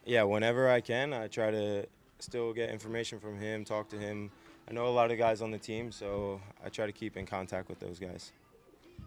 yeah, 0.06 0.24
whenever 0.24 0.70
I 0.70 0.82
can, 0.82 1.14
I 1.14 1.28
try 1.28 1.52
to 1.52 1.86
still 2.20 2.54
get 2.54 2.70
information 2.70 3.20
from 3.20 3.38
him, 3.38 3.64
talk 3.64 3.90
to 3.90 3.98
him. 3.98 4.32
I 4.70 4.74
know 4.74 4.88
a 4.88 4.90
lot 4.90 5.12
of 5.12 5.18
guys 5.18 5.42
on 5.42 5.52
the 5.52 5.58
team, 5.58 5.92
so 5.92 6.42
I 6.64 6.70
try 6.70 6.86
to 6.86 6.92
keep 6.92 7.18
in 7.18 7.26
contact 7.26 7.70
with 7.70 7.80
those 7.80 8.00
guys. 8.00 8.32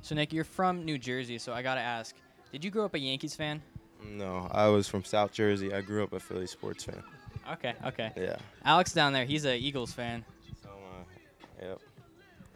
So 0.00 0.14
Nick, 0.14 0.32
you're 0.32 0.44
from 0.44 0.84
New 0.84 0.98
Jersey, 0.98 1.38
so 1.38 1.52
I 1.52 1.62
gotta 1.62 1.80
ask: 1.80 2.16
Did 2.50 2.64
you 2.64 2.70
grow 2.70 2.84
up 2.84 2.94
a 2.94 2.98
Yankees 2.98 3.36
fan? 3.36 3.62
No, 4.04 4.48
I 4.50 4.66
was 4.66 4.88
from 4.88 5.04
South 5.04 5.32
Jersey. 5.32 5.72
I 5.72 5.80
grew 5.80 6.02
up 6.02 6.12
a 6.12 6.18
Philly 6.18 6.48
sports 6.48 6.84
fan. 6.84 7.02
Okay, 7.50 7.74
okay. 7.86 8.12
Yeah. 8.16 8.36
Alex 8.64 8.92
down 8.92 9.12
there, 9.12 9.24
he's 9.24 9.44
a 9.44 9.56
Eagles 9.56 9.92
fan. 9.92 10.24
So, 10.62 10.68
uh, 10.68 11.66
yep. 11.66 11.80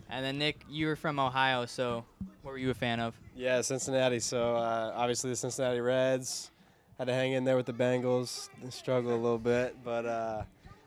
And 0.08 0.24
then 0.24 0.38
Nick, 0.38 0.60
you 0.68 0.86
were 0.86 0.96
from 0.96 1.18
Ohio, 1.18 1.66
so 1.66 2.04
what 2.42 2.52
were 2.52 2.58
you 2.58 2.70
a 2.70 2.74
fan 2.74 3.00
of? 3.00 3.14
Yeah, 3.34 3.60
Cincinnati. 3.60 4.20
So 4.20 4.56
uh, 4.56 4.92
obviously 4.94 5.30
the 5.30 5.36
Cincinnati 5.36 5.80
Reds 5.80 6.50
had 6.98 7.08
to 7.08 7.12
hang 7.12 7.32
in 7.32 7.44
there 7.44 7.56
with 7.56 7.66
the 7.66 7.72
Bengals. 7.72 8.48
They 8.62 8.70
struggled 8.70 9.12
a 9.12 9.16
little 9.16 9.38
bit, 9.38 9.76
but 9.84 10.06
uh, 10.06 10.42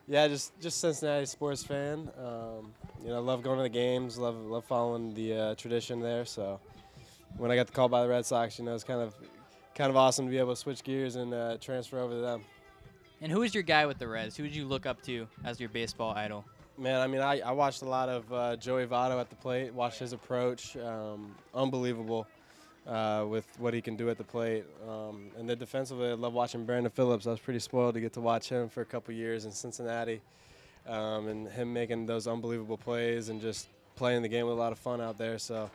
yeah, 0.07 0.27
just 0.27 0.57
just 0.59 0.79
Cincinnati 0.79 1.25
sports 1.25 1.63
fan. 1.63 2.09
Um, 2.17 2.73
you 3.03 3.09
know, 3.09 3.21
love 3.21 3.43
going 3.43 3.57
to 3.57 3.63
the 3.63 3.69
games. 3.69 4.17
Love 4.17 4.38
love 4.38 4.65
following 4.65 5.13
the 5.13 5.33
uh, 5.33 5.55
tradition 5.55 5.99
there. 5.99 6.25
So 6.25 6.59
when 7.38 7.51
I 7.51 7.55
got 7.55 7.67
the 7.67 7.73
call 7.73 7.89
by 7.89 8.01
the 8.03 8.09
Red 8.09 8.25
Sox, 8.25 8.57
you 8.57 8.65
know, 8.65 8.73
it's 8.73 8.83
kind 8.83 9.01
of 9.01 9.13
kind 9.75 9.89
of 9.89 9.97
awesome 9.97 10.25
to 10.25 10.31
be 10.31 10.38
able 10.38 10.53
to 10.53 10.59
switch 10.59 10.83
gears 10.83 11.15
and 11.15 11.33
uh, 11.33 11.57
transfer 11.57 11.99
over 11.99 12.13
to 12.15 12.21
them. 12.21 12.43
And 13.21 13.32
who 13.32 13.39
was 13.41 13.53
your 13.53 13.63
guy 13.63 13.86
with 13.86 13.97
the 13.97 14.08
Reds? 14.08 14.38
Who 14.38 14.43
did 14.43 14.55
you 14.55 14.65
look 14.65 14.86
up 14.86 15.01
to 15.03 15.27
as 15.43 15.60
your 15.60 15.69
baseball 15.69 16.13
idol? 16.15 16.45
Man, 16.77 17.01
I 17.01 17.08
mean, 17.08 17.21
I, 17.21 17.41
I 17.41 17.51
watched 17.51 17.82
a 17.82 17.86
lot 17.86 18.08
of 18.08 18.34
uh, 18.34 18.55
Joey 18.55 18.86
Votto 18.86 19.19
at 19.19 19.29
the 19.29 19.36
plate, 19.36 19.73
watched 19.73 19.99
his 19.99 20.13
approach. 20.13 20.77
Um, 20.77 21.36
unbelievable 21.53 22.25
uh, 22.88 23.25
with 23.27 23.45
what 23.60 23.73
he 23.73 23.82
can 23.82 23.95
do 23.95 24.10
at 24.10 24.17
the 24.17 24.23
plate. 24.23 24.65
Um, 24.88 25.29
and 25.38 25.49
then 25.49 25.58
defensively, 25.58 26.10
I 26.10 26.13
love 26.13 26.34
watching 26.34 26.65
Brandon 26.65 26.91
Phillips. 26.91 27.27
I 27.27 27.32
was 27.32 27.39
pretty 27.39 27.60
spoiled 27.60 27.93
to 27.95 28.01
get 28.01 28.13
to 28.13 28.21
watch 28.21 28.49
him 28.49 28.69
for 28.69 28.82
a 28.82 28.86
couple 28.86 29.13
years 29.13 29.45
in 29.45 29.51
Cincinnati 29.51 30.21
um, 30.88 31.27
and 31.27 31.47
him 31.47 31.71
making 31.71 32.05
those 32.05 32.27
unbelievable 32.27 32.77
plays 32.77 33.29
and 33.29 33.41
just 33.41 33.67
playing 33.95 34.21
the 34.21 34.27
game 34.27 34.45
with 34.45 34.55
a 34.55 34.60
lot 34.60 34.71
of 34.71 34.79
fun 34.79 35.01
out 35.01 35.17
there. 35.17 35.38
So 35.38 35.69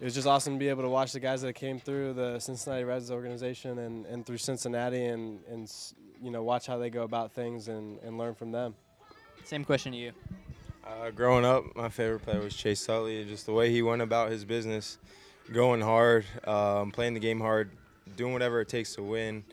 it 0.00 0.04
was 0.04 0.14
just 0.14 0.26
awesome 0.26 0.54
to 0.54 0.58
be 0.58 0.68
able 0.68 0.82
to 0.82 0.88
watch 0.88 1.12
the 1.12 1.20
guys 1.20 1.42
that 1.42 1.54
came 1.54 1.78
through 1.78 2.14
the 2.14 2.38
Cincinnati 2.38 2.84
Reds 2.84 3.10
organization 3.10 3.78
and, 3.78 4.06
and 4.06 4.24
through 4.24 4.38
Cincinnati 4.38 5.04
and, 5.04 5.40
and, 5.50 5.70
you 6.22 6.30
know, 6.30 6.42
watch 6.42 6.66
how 6.66 6.78
they 6.78 6.90
go 6.90 7.02
about 7.02 7.32
things 7.32 7.68
and, 7.68 7.98
and 8.00 8.18
learn 8.18 8.34
from 8.34 8.52
them. 8.52 8.74
Same 9.44 9.64
question 9.64 9.92
to 9.92 9.98
you. 9.98 10.12
Uh, 10.84 11.10
growing 11.10 11.44
up, 11.44 11.64
my 11.74 11.88
favorite 11.88 12.20
player 12.20 12.40
was 12.40 12.54
Chase 12.54 12.88
Utley. 12.88 13.24
Just 13.24 13.46
the 13.46 13.52
way 13.52 13.70
he 13.70 13.82
went 13.82 14.02
about 14.02 14.30
his 14.30 14.44
business, 14.44 14.98
going 15.52 15.80
hard, 15.80 16.24
um, 16.44 16.92
playing 16.92 17.14
the 17.14 17.20
game 17.20 17.40
hard, 17.40 17.70
doing 18.16 18.32
whatever 18.32 18.60
it 18.60 18.68
takes 18.68 18.94
to 18.94 19.02
win. 19.02 19.44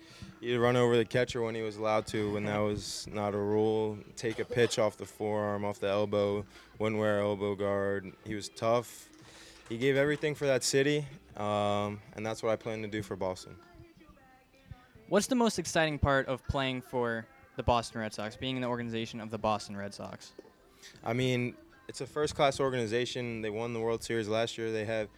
He'd 0.41 0.57
run 0.57 0.75
over 0.75 0.97
the 0.97 1.05
catcher 1.05 1.41
when 1.41 1.55
he 1.55 1.61
was 1.61 1.77
allowed 1.77 2.05
to, 2.07 2.33
when 2.33 2.45
that 2.45 2.57
was 2.57 3.07
not 3.11 3.33
a 3.33 3.37
rule. 3.37 3.97
Take 4.15 4.39
a 4.39 4.45
pitch 4.45 4.77
off 4.77 4.97
the 4.97 5.05
forearm, 5.05 5.63
off 5.63 5.79
the 5.79 5.87
elbow. 5.87 6.45
Wouldn't 6.79 6.99
wear 6.99 7.21
elbow 7.21 7.55
guard. 7.55 8.11
He 8.25 8.35
was 8.35 8.49
tough. 8.49 9.09
He 9.69 9.77
gave 9.77 9.95
everything 9.95 10.35
for 10.35 10.45
that 10.45 10.63
city, 10.63 11.05
um, 11.37 12.01
and 12.15 12.25
that's 12.25 12.43
what 12.43 12.51
I 12.51 12.57
plan 12.57 12.81
to 12.81 12.87
do 12.87 13.01
for 13.01 13.15
Boston. 13.15 13.55
What's 15.09 15.27
the 15.27 15.35
most 15.35 15.59
exciting 15.59 15.99
part 15.99 16.27
of 16.27 16.45
playing 16.47 16.81
for 16.81 17.25
the 17.55 17.63
Boston 17.63 18.01
Red 18.01 18.13
Sox, 18.13 18.35
being 18.35 18.55
in 18.55 18.61
the 18.61 18.67
organization 18.67 19.19
of 19.19 19.29
the 19.29 19.37
Boston 19.37 19.75
Red 19.77 19.93
Sox? 19.93 20.31
I 21.03 21.13
mean, 21.13 21.55
it's 21.87 22.01
a 22.01 22.07
first 22.07 22.35
class 22.35 22.59
organization. 22.59 23.41
They 23.41 23.49
won 23.49 23.73
the 23.73 23.79
World 23.79 24.03
Series 24.03 24.27
last 24.27 24.57
year. 24.57 24.71
They 24.71 24.85
have 24.85 25.09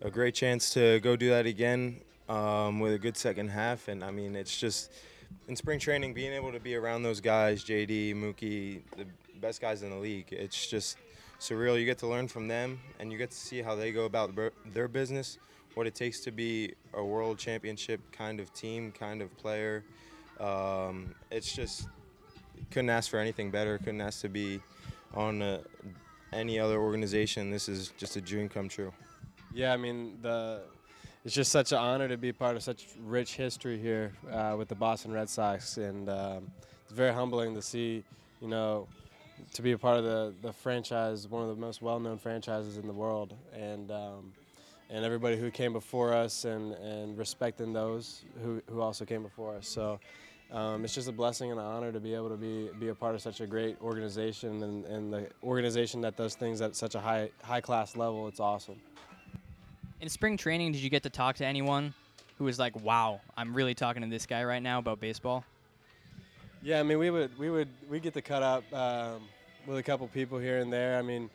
a 0.00 0.10
great 0.10 0.34
chance 0.34 0.70
to 0.74 1.00
go 1.00 1.16
do 1.16 1.30
that 1.30 1.46
again 1.46 2.00
um, 2.28 2.80
with 2.80 2.94
a 2.94 2.98
good 2.98 3.16
second 3.16 3.48
half. 3.48 3.88
And 3.88 4.04
I 4.04 4.10
mean, 4.10 4.36
it's 4.36 4.58
just 4.58 4.90
in 5.48 5.56
spring 5.56 5.78
training, 5.78 6.14
being 6.14 6.32
able 6.32 6.52
to 6.52 6.60
be 6.60 6.74
around 6.74 7.02
those 7.02 7.20
guys, 7.20 7.64
JD, 7.64 8.14
Mookie, 8.14 8.82
the 8.96 9.06
best 9.40 9.60
guys 9.60 9.82
in 9.82 9.90
the 9.90 9.96
league, 9.96 10.26
it's 10.30 10.66
just 10.66 10.96
surreal. 11.40 11.78
You 11.78 11.84
get 11.84 11.98
to 11.98 12.06
learn 12.06 12.28
from 12.28 12.48
them 12.48 12.80
and 12.98 13.12
you 13.12 13.18
get 13.18 13.30
to 13.30 13.36
see 13.36 13.62
how 13.62 13.74
they 13.74 13.92
go 13.92 14.04
about 14.04 14.32
their 14.72 14.88
business, 14.88 15.38
what 15.74 15.86
it 15.86 15.94
takes 15.94 16.20
to 16.20 16.30
be 16.30 16.74
a 16.94 17.04
world 17.04 17.38
championship 17.38 18.00
kind 18.12 18.40
of 18.40 18.52
team, 18.52 18.92
kind 18.92 19.22
of 19.22 19.36
player. 19.36 19.84
Um, 20.40 21.14
it's 21.30 21.52
just 21.52 21.88
couldn't 22.70 22.90
ask 22.90 23.10
for 23.10 23.18
anything 23.18 23.50
better. 23.50 23.78
Couldn't 23.78 24.00
ask 24.00 24.20
to 24.22 24.28
be 24.28 24.60
on 25.14 25.42
uh, 25.42 25.60
any 26.34 26.58
other 26.58 26.80
organization, 26.80 27.50
this 27.50 27.68
is 27.68 27.92
just 27.96 28.16
a 28.16 28.20
dream 28.20 28.48
come 28.48 28.68
true. 28.68 28.92
Yeah, 29.52 29.72
I 29.72 29.76
mean 29.76 30.18
the 30.20 30.62
it's 31.24 31.34
just 31.34 31.50
such 31.50 31.72
an 31.72 31.78
honor 31.78 32.08
to 32.08 32.18
be 32.18 32.32
part 32.32 32.56
of 32.56 32.62
such 32.62 32.86
rich 33.02 33.34
history 33.34 33.78
here 33.78 34.12
uh, 34.30 34.56
with 34.58 34.68
the 34.68 34.74
Boston 34.74 35.12
Red 35.12 35.30
Sox, 35.30 35.78
and 35.78 36.08
um, 36.10 36.50
it's 36.82 36.92
very 36.92 37.14
humbling 37.14 37.54
to 37.54 37.62
see, 37.62 38.04
you 38.42 38.48
know, 38.48 38.86
to 39.54 39.62
be 39.62 39.72
a 39.72 39.78
part 39.78 39.98
of 39.98 40.04
the 40.04 40.34
the 40.42 40.52
franchise, 40.52 41.26
one 41.28 41.42
of 41.42 41.48
the 41.48 41.60
most 41.60 41.80
well-known 41.80 42.18
franchises 42.18 42.76
in 42.76 42.86
the 42.86 42.92
world, 42.92 43.32
and 43.54 43.90
um, 43.90 44.32
and 44.90 45.04
everybody 45.04 45.36
who 45.36 45.50
came 45.50 45.72
before 45.72 46.12
us, 46.12 46.44
and 46.44 46.72
and 46.74 47.16
respecting 47.18 47.72
those 47.72 48.24
who 48.42 48.62
who 48.68 48.80
also 48.80 49.04
came 49.04 49.22
before 49.22 49.56
us. 49.56 49.68
So. 49.68 50.00
Um, 50.52 50.84
it's 50.84 50.94
just 50.94 51.08
a 51.08 51.12
blessing 51.12 51.50
and 51.50 51.58
an 51.58 51.66
honor 51.66 51.90
to 51.90 51.98
be 51.98 52.14
able 52.14 52.28
to 52.28 52.36
be 52.36 52.68
be 52.78 52.88
a 52.88 52.94
part 52.94 53.14
of 53.14 53.22
such 53.22 53.40
a 53.40 53.46
great 53.46 53.76
organization 53.80 54.62
and, 54.62 54.84
and 54.84 55.12
the 55.12 55.26
organization 55.42 56.02
that 56.02 56.16
does 56.16 56.36
things 56.36 56.60
at 56.60 56.76
such 56.76 56.94
a 56.94 57.00
high 57.00 57.30
high 57.42 57.62
class 57.62 57.96
level. 57.96 58.28
It's 58.28 58.38
awesome. 58.38 58.76
In 60.00 60.08
spring 60.08 60.36
training, 60.36 60.70
did 60.72 60.82
you 60.82 60.90
get 60.90 61.02
to 61.04 61.10
talk 61.10 61.36
to 61.36 61.46
anyone 61.46 61.94
who 62.36 62.44
was 62.44 62.58
like, 62.58 62.78
"Wow, 62.84 63.20
I'm 63.36 63.54
really 63.54 63.74
talking 63.74 64.02
to 64.02 64.08
this 64.08 64.26
guy 64.26 64.44
right 64.44 64.62
now 64.62 64.78
about 64.78 65.00
baseball"? 65.00 65.44
Yeah, 66.62 66.80
I 66.80 66.82
mean, 66.82 66.98
we 66.98 67.10
would 67.10 67.36
we 67.38 67.50
would 67.50 67.68
we 67.90 68.00
get 68.00 68.14
to 68.14 68.22
cut 68.22 68.42
up 68.42 68.72
um, 68.72 69.22
with 69.66 69.78
a 69.78 69.82
couple 69.82 70.06
people 70.08 70.38
here 70.38 70.58
and 70.58 70.72
there. 70.72 70.98
I 70.98 71.02
mean, 71.02 71.28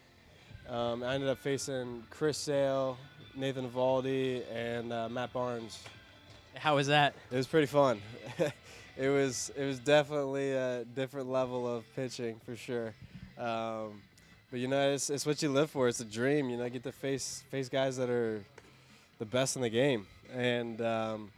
um, 0.68 1.04
I 1.04 1.14
ended 1.14 1.30
up 1.30 1.40
facing 1.40 2.04
Chris 2.10 2.38
Sale, 2.38 2.98
Nathan 3.40 3.70
Eovaldi, 3.70 4.44
and 4.54 4.92
uh, 4.92 5.08
Matt 5.08 5.32
Barnes. 5.32 5.82
How 6.56 6.76
was 6.76 6.88
that? 6.88 7.14
It 7.32 7.38
was 7.38 7.48
pretty 7.48 7.68
fun. 7.68 8.02
it 8.98 9.10
was 9.10 9.50
it 9.56 9.64
was 9.64 9.80
definitely 9.80 10.52
a 10.52 10.84
different 10.84 11.30
level 11.32 11.68
of 11.68 11.86
pitching 11.96 12.42
for 12.46 12.58
sure. 12.58 12.94
Um, 13.38 14.02
but 14.52 14.60
you 14.60 14.68
know, 14.68 14.92
it's, 14.92 15.10
it's 15.10 15.26
what 15.26 15.42
you 15.42 15.50
live 15.50 15.70
for. 15.70 15.88
It's 15.88 16.02
a 16.02 16.06
dream. 16.06 16.50
You 16.50 16.58
know, 16.58 16.68
get 16.70 16.84
to 16.84 16.92
face 16.92 17.44
face 17.50 17.70
guys 17.70 17.96
that 17.98 18.10
are 18.10 18.44
the 19.20 19.26
best 19.26 19.56
in 19.56 19.62
the 19.62 19.70
game, 19.70 20.06
and 20.34 20.82
um, 20.82 21.32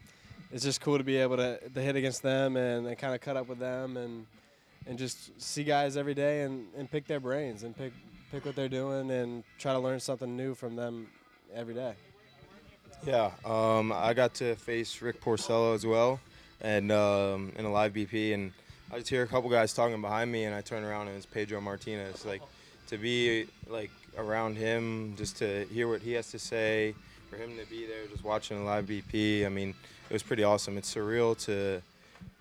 it's 0.52 0.64
just 0.64 0.82
cool 0.82 0.98
to 0.98 1.04
be 1.04 1.18
able 1.18 1.38
to, 1.38 1.60
to 1.70 1.82
hit 1.82 1.96
against 1.96 2.24
them 2.24 2.58
and, 2.58 2.88
and 2.88 2.98
kind 2.98 3.14
of 3.14 3.22
cut 3.22 3.38
up 3.38 3.48
with 3.48 3.60
them 3.60 3.96
and 3.98 4.26
and 4.88 4.98
just 4.98 5.40
see 5.40 5.64
guys 5.64 5.96
every 5.96 6.16
day 6.16 6.42
and, 6.42 6.66
and 6.76 6.90
pick 6.90 7.06
their 7.06 7.20
brains 7.20 7.62
and 7.62 7.78
pick 7.78 7.94
pick 8.32 8.44
what 8.44 8.56
they're 8.56 8.68
doing 8.68 9.12
and 9.12 9.44
try 9.60 9.72
to 9.74 9.80
learn 9.80 10.00
something 10.00 10.36
new 10.36 10.56
from 10.56 10.76
them 10.76 11.08
every 11.56 11.74
day. 11.74 11.94
Yeah, 13.06 13.32
um, 13.46 13.92
I 13.92 14.14
got 14.14 14.34
to 14.36 14.56
face 14.56 15.02
Rick 15.02 15.22
Porcello 15.22 15.74
as 15.74 15.86
well, 15.86 16.20
and 16.62 16.92
um, 16.92 17.52
in 17.58 17.66
a 17.66 17.72
live 17.72 17.94
BP, 17.94 18.34
and 18.34 18.52
I 18.92 19.00
just 19.00 19.10
hear 19.10 19.24
a 19.24 19.28
couple 19.28 19.50
guys 19.50 19.74
talking 19.74 20.02
behind 20.02 20.32
me, 20.32 20.44
and 20.44 20.54
I 20.54 20.62
turn 20.62 20.84
around 20.84 21.08
and 21.08 21.18
it's 21.18 21.26
Pedro 21.26 21.62
Martinez. 21.62 22.26
Like 22.26 22.42
to 22.88 22.98
be 22.98 23.48
like 23.68 23.90
around 24.18 24.56
him, 24.56 25.16
just 25.18 25.38
to 25.38 25.66
hear 25.66 25.88
what 25.88 26.02
he 26.02 26.12
has 26.14 26.30
to 26.32 26.40
say, 26.40 26.94
for 27.30 27.38
him 27.38 27.58
to 27.58 27.66
be 27.70 27.88
there, 27.88 28.06
just 28.12 28.24
watching 28.24 28.60
a 28.60 28.64
live 28.64 28.86
BP. 28.86 29.46
I 29.46 29.50
mean, 29.50 29.74
it 30.10 30.14
was 30.14 30.22
pretty 30.22 30.44
awesome. 30.44 30.78
It's 30.78 30.94
surreal 30.94 31.38
to 31.46 31.82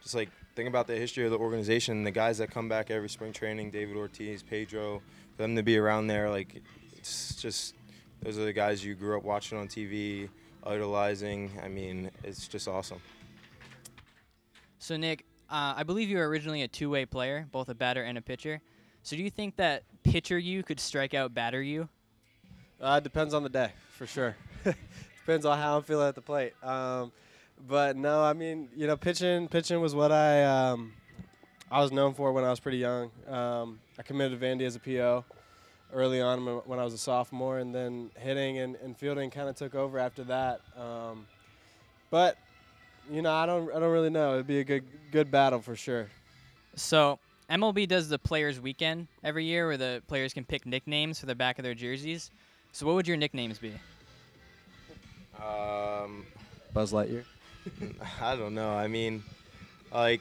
just 0.03 0.15
like 0.15 0.29
think 0.57 0.69
about 0.69 0.87
the 0.87 0.97
history 0.97 1.25
of 1.25 1.31
the 1.31 1.39
organization, 1.39 2.05
the 2.05 2.11
guys 2.11 2.39
that 2.39 2.51
come 2.51 2.69
back 2.69 2.91
every 2.91 3.09
spring 3.09 3.33
training, 3.33 3.71
David 3.71 3.97
Ortiz, 3.97 4.43
Pedro, 4.43 5.01
for 5.37 5.43
them 5.43 5.57
to 5.57 5.63
be 5.63 5.79
around 5.79 6.09
there, 6.09 6.29
like 6.29 6.61
it's 6.99 7.35
just 7.37 7.75
those 8.23 8.39
are 8.39 8.45
the 8.45 8.53
guys 8.53 8.85
you 8.85 8.95
grew 8.95 9.16
up 9.16 9.25
watching 9.25 9.59
on 9.59 9.68
TV, 9.68 10.29
idolizing. 10.64 11.51
I 11.62 11.68
mean, 11.68 12.11
it's 12.23 12.49
just 12.49 12.68
awesome. 12.68 13.01
So 14.79 14.97
Nick, 14.97 15.25
uh, 15.49 15.75
I 15.77 15.83
believe 15.83 16.09
you 16.09 16.18
were 16.18 16.29
originally 16.29 16.62
a 16.62 16.68
two-way 16.68 17.07
player, 17.07 17.47
both 17.51 17.68
a 17.68 17.75
batter 17.75 18.03
and 18.03 18.18
a 18.18 18.23
pitcher. 18.23 18.61
So 19.03 19.16
do 19.16 19.23
you 19.23 19.31
think 19.31 19.57
that 19.57 19.85
pitcher 20.05 20.39
you 20.39 20.62
could 20.62 20.81
strike 20.81 21.14
out 21.14 21.33
batter 21.33 21.62
you? 21.62 21.89
Uh, 22.81 22.97
it 23.01 23.05
depends 23.05 23.35
on 23.35 23.43
the 23.43 23.49
day, 23.49 23.73
for 23.91 24.07
sure. 24.07 24.37
depends 25.18 25.47
on 25.47 25.59
how 25.59 25.79
I'm 25.79 25.83
feeling 25.83 26.09
at 26.09 26.14
the 26.14 26.21
plate. 26.21 26.53
Um, 26.62 27.12
but 27.68 27.97
no, 27.97 28.23
I 28.23 28.33
mean, 28.33 28.68
you 28.75 28.87
know, 28.87 28.97
pitching 28.97 29.49
pitching 29.49 29.81
was 29.81 29.95
what 29.95 30.12
I 30.12 30.45
um, 30.45 30.93
I 31.71 31.81
was 31.81 31.93
known 31.93 32.14
for 32.14 32.33
when 32.33 32.45
I 32.45 32.51
was 32.51 32.61
pretty 32.61 32.79
young. 32.79 33.11
Um, 33.29 33.81
I 33.99 34.03
committed 34.03 34.39
to 34.39 34.47
Vandy 34.47 34.62
as 34.62 34.77
a 34.77 34.81
PO 34.81 35.25
early 35.93 36.20
on 36.20 36.45
when 36.45 36.78
I 36.78 36.84
was 36.84 36.95
a 36.95 36.99
sophomore, 36.99 37.59
and 37.59 37.74
then 37.74 38.11
hitting 38.18 38.59
and, 38.59 38.76
and 38.76 38.97
fielding 38.97 39.30
kind 39.30 39.49
of 39.49 39.57
took 39.57 39.74
over 39.74 39.99
after 39.99 40.24
that. 40.24 40.61
Um, 40.76 41.26
but 42.11 42.36
you 43.11 43.22
know, 43.22 43.32
I 43.32 43.47
don't 43.47 43.70
I 43.70 43.80
don't 43.80 43.93
really 43.93 44.11
know. 44.11 44.34
It'd 44.34 44.47
be 44.47 44.61
a 44.61 44.64
good 44.64 44.84
good 45.11 45.30
battle 45.30 45.61
for 45.61 45.76
sure. 45.76 46.09
So 46.76 47.18
MLB 47.51 47.88
does 47.88 48.09
the 48.09 48.18
Players 48.18 48.61
Weekend 48.61 49.09
every 49.24 49.45
year, 49.45 49.66
where 49.66 49.76
the 49.76 50.03
players 50.07 50.32
can 50.32 50.45
pick 50.45 50.66
nicknames 50.66 51.18
for 51.18 51.26
the 51.26 51.34
back 51.34 51.59
of 51.59 51.64
their 51.64 51.74
jerseys. 51.74 52.30
So 52.72 52.86
what 52.86 52.95
would 52.95 53.09
your 53.09 53.16
nicknames 53.16 53.59
be? 53.59 53.72
Um, 55.43 56.24
Buzz 56.72 56.93
Lightyear. 56.93 57.24
I 58.22 58.36
don't 58.36 58.55
know. 58.55 58.70
I 58.70 58.86
mean, 58.86 59.22
like 59.93 60.20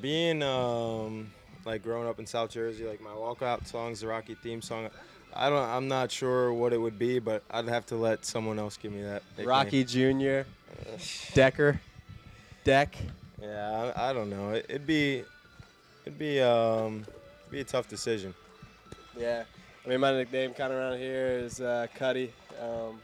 being 0.00 0.42
um, 0.42 1.30
like 1.66 1.82
growing 1.82 2.08
up 2.08 2.18
in 2.18 2.26
South 2.26 2.50
Jersey, 2.50 2.86
like 2.86 3.00
my 3.00 3.10
walkout 3.10 3.66
song's 3.66 4.00
the 4.00 4.06
Rocky 4.06 4.34
theme 4.36 4.62
song. 4.62 4.88
I 5.34 5.50
don't. 5.50 5.68
I'm 5.68 5.88
not 5.88 6.10
sure 6.10 6.52
what 6.52 6.72
it 6.72 6.78
would 6.78 6.98
be, 6.98 7.18
but 7.18 7.42
I'd 7.50 7.68
have 7.68 7.84
to 7.86 7.96
let 7.96 8.24
someone 8.24 8.58
else 8.58 8.76
give 8.76 8.92
me 8.92 9.02
that. 9.02 9.22
nickname. 9.36 9.48
Rocky 9.48 9.84
Jr. 9.84 10.48
Decker. 11.34 11.80
Deck. 12.64 12.96
Yeah, 13.40 13.92
I, 13.94 14.10
I 14.10 14.12
don't 14.12 14.30
know. 14.30 14.50
It, 14.50 14.66
it'd 14.68 14.86
be, 14.86 15.22
it'd 16.04 16.18
be 16.18 16.40
um, 16.40 17.04
be 17.50 17.60
a 17.60 17.64
tough 17.64 17.88
decision. 17.88 18.32
Yeah. 19.16 19.44
I 19.84 19.88
mean, 19.88 20.00
my 20.00 20.12
nickname 20.12 20.54
kind 20.54 20.72
of 20.72 20.78
around 20.78 20.98
here 20.98 21.26
is 21.26 21.60
uh, 21.60 21.86
Cuddy. 21.94 22.32
Um, 22.60 23.00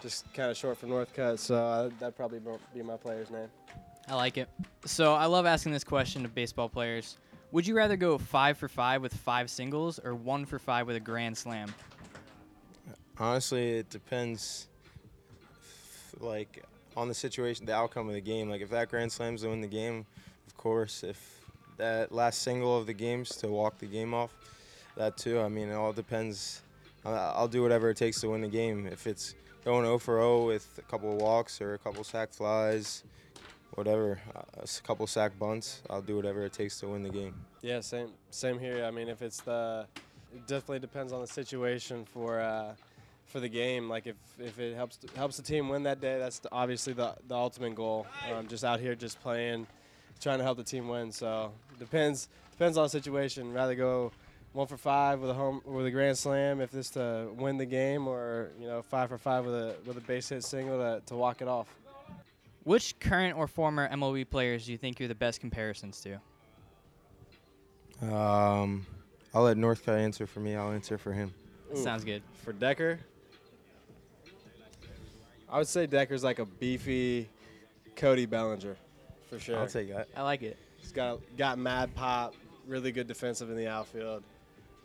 just 0.00 0.30
kind 0.34 0.50
of 0.50 0.56
short 0.56 0.76
for 0.76 0.86
Northcut, 0.86 1.38
so 1.38 1.56
uh, 1.56 1.90
that'd 1.98 2.16
probably 2.16 2.40
be 2.74 2.82
my 2.82 2.96
player's 2.96 3.30
name. 3.30 3.48
I 4.08 4.14
like 4.14 4.38
it. 4.38 4.48
So 4.84 5.14
I 5.14 5.26
love 5.26 5.46
asking 5.46 5.72
this 5.72 5.82
question 5.82 6.22
to 6.22 6.28
baseball 6.28 6.68
players. 6.68 7.16
Would 7.52 7.66
you 7.66 7.76
rather 7.76 7.96
go 7.96 8.18
five 8.18 8.58
for 8.58 8.68
five 8.68 9.02
with 9.02 9.14
five 9.14 9.48
singles 9.50 9.98
or 9.98 10.14
one 10.14 10.46
for 10.46 10.58
five 10.58 10.86
with 10.86 10.96
a 10.96 11.00
grand 11.00 11.38
slam? 11.38 11.72
Honestly, 13.18 13.78
it 13.78 13.88
depends, 13.88 14.68
like 16.18 16.64
on 16.96 17.08
the 17.08 17.14
situation, 17.14 17.64
the 17.64 17.74
outcome 17.74 18.08
of 18.08 18.14
the 18.14 18.20
game. 18.20 18.50
Like 18.50 18.60
if 18.60 18.70
that 18.70 18.88
grand 18.88 19.12
slams 19.12 19.42
to 19.42 19.48
win 19.48 19.60
the 19.60 19.66
game, 19.68 20.04
of 20.46 20.56
course. 20.56 21.02
If 21.02 21.40
that 21.76 22.12
last 22.12 22.42
single 22.42 22.76
of 22.76 22.86
the 22.86 22.94
games 22.94 23.30
to 23.36 23.48
walk 23.48 23.78
the 23.78 23.86
game 23.86 24.12
off, 24.12 24.34
that 24.96 25.16
too. 25.16 25.40
I 25.40 25.48
mean, 25.48 25.68
it 25.68 25.74
all 25.74 25.92
depends. 25.92 26.62
I'll 27.04 27.48
do 27.48 27.62
whatever 27.62 27.90
it 27.90 27.96
takes 27.96 28.20
to 28.22 28.30
win 28.30 28.40
the 28.40 28.48
game. 28.48 28.86
If 28.86 29.06
it's 29.06 29.34
going 29.64 29.84
0 29.84 29.98
for 29.98 30.16
0 30.16 30.46
with 30.46 30.68
a 30.78 30.82
couple 30.82 31.12
of 31.12 31.20
walks 31.20 31.60
or 31.60 31.74
a 31.74 31.78
couple 31.78 32.00
of 32.00 32.06
sac 32.06 32.32
flies, 32.32 33.04
whatever, 33.76 34.18
a 34.34 34.66
couple 34.82 35.06
sac 35.06 35.38
bunts, 35.38 35.82
I'll 35.90 36.02
do 36.02 36.16
whatever 36.16 36.44
it 36.44 36.52
takes 36.52 36.80
to 36.80 36.88
win 36.88 37.02
the 37.02 37.10
game. 37.10 37.34
Yeah, 37.62 37.80
same 37.80 38.10
same 38.30 38.58
here. 38.58 38.84
I 38.84 38.90
mean, 38.90 39.08
if 39.08 39.22
it's 39.22 39.40
the, 39.40 39.86
it 40.34 40.46
definitely 40.46 40.80
depends 40.80 41.12
on 41.12 41.20
the 41.20 41.26
situation 41.26 42.04
for 42.04 42.40
uh, 42.40 42.74
for 43.26 43.40
the 43.40 43.48
game. 43.48 43.88
Like 43.88 44.06
if, 44.06 44.16
if 44.38 44.58
it 44.58 44.74
helps 44.74 44.98
helps 45.14 45.36
the 45.36 45.42
team 45.42 45.68
win 45.68 45.82
that 45.84 46.00
day, 46.00 46.18
that's 46.18 46.40
obviously 46.50 46.92
the 46.92 47.14
the 47.28 47.34
ultimate 47.34 47.74
goal. 47.74 48.06
Um, 48.32 48.46
just 48.48 48.64
out 48.64 48.80
here, 48.80 48.94
just 48.94 49.20
playing, 49.20 49.66
trying 50.20 50.38
to 50.38 50.44
help 50.44 50.58
the 50.58 50.64
team 50.64 50.88
win. 50.88 51.12
So 51.12 51.52
depends 51.78 52.28
depends 52.52 52.78
on 52.78 52.84
the 52.84 52.90
situation. 52.90 53.52
Rather 53.52 53.74
go 53.74 54.12
one 54.52 54.66
for 54.66 54.78
five 54.78 55.20
with 55.20 55.30
a 55.30 55.34
home 55.34 55.60
with 55.64 55.86
a 55.86 55.90
grand 55.90 56.16
slam 56.16 56.60
if 56.60 56.70
this 56.70 56.90
to 56.90 57.28
win 57.36 57.58
the 57.58 57.66
game, 57.66 58.08
or 58.08 58.50
you 58.58 58.66
know 58.66 58.82
five 58.82 59.08
for 59.08 59.18
five 59.18 59.44
with 59.44 59.54
a 59.54 59.74
with 59.84 59.98
a 59.98 60.00
base 60.00 60.30
hit 60.30 60.42
single 60.42 60.78
to, 60.78 61.02
to 61.06 61.14
walk 61.14 61.42
it 61.42 61.48
off. 61.48 61.68
Which 62.66 62.98
current 62.98 63.38
or 63.38 63.46
former 63.46 63.88
MLB 63.90 64.28
players 64.28 64.66
do 64.66 64.72
you 64.72 64.78
think 64.78 64.98
you're 64.98 65.06
the 65.06 65.14
best 65.14 65.38
comparisons 65.38 66.00
to? 66.00 66.14
Um, 68.12 68.84
I'll 69.32 69.44
let 69.44 69.56
Northcut 69.56 69.96
answer 69.96 70.26
for 70.26 70.40
me. 70.40 70.56
I'll 70.56 70.72
answer 70.72 70.98
for 70.98 71.12
him. 71.12 71.32
Ooh. 71.72 71.76
Sounds 71.76 72.02
good. 72.02 72.24
For 72.42 72.52
Decker, 72.52 72.98
I 75.48 75.58
would 75.58 75.68
say 75.68 75.86
Decker's 75.86 76.24
like 76.24 76.40
a 76.40 76.44
beefy 76.44 77.28
Cody 77.94 78.26
Bellinger, 78.26 78.74
for 79.30 79.38
sure. 79.38 79.58
I'll 79.58 79.68
take 79.68 79.94
that. 79.94 80.08
I 80.16 80.22
like 80.22 80.42
it. 80.42 80.56
He's 80.78 80.90
got 80.90 81.20
got 81.36 81.60
mad 81.60 81.94
pop, 81.94 82.34
really 82.66 82.90
good 82.90 83.06
defensive 83.06 83.48
in 83.48 83.56
the 83.56 83.68
outfield. 83.68 84.24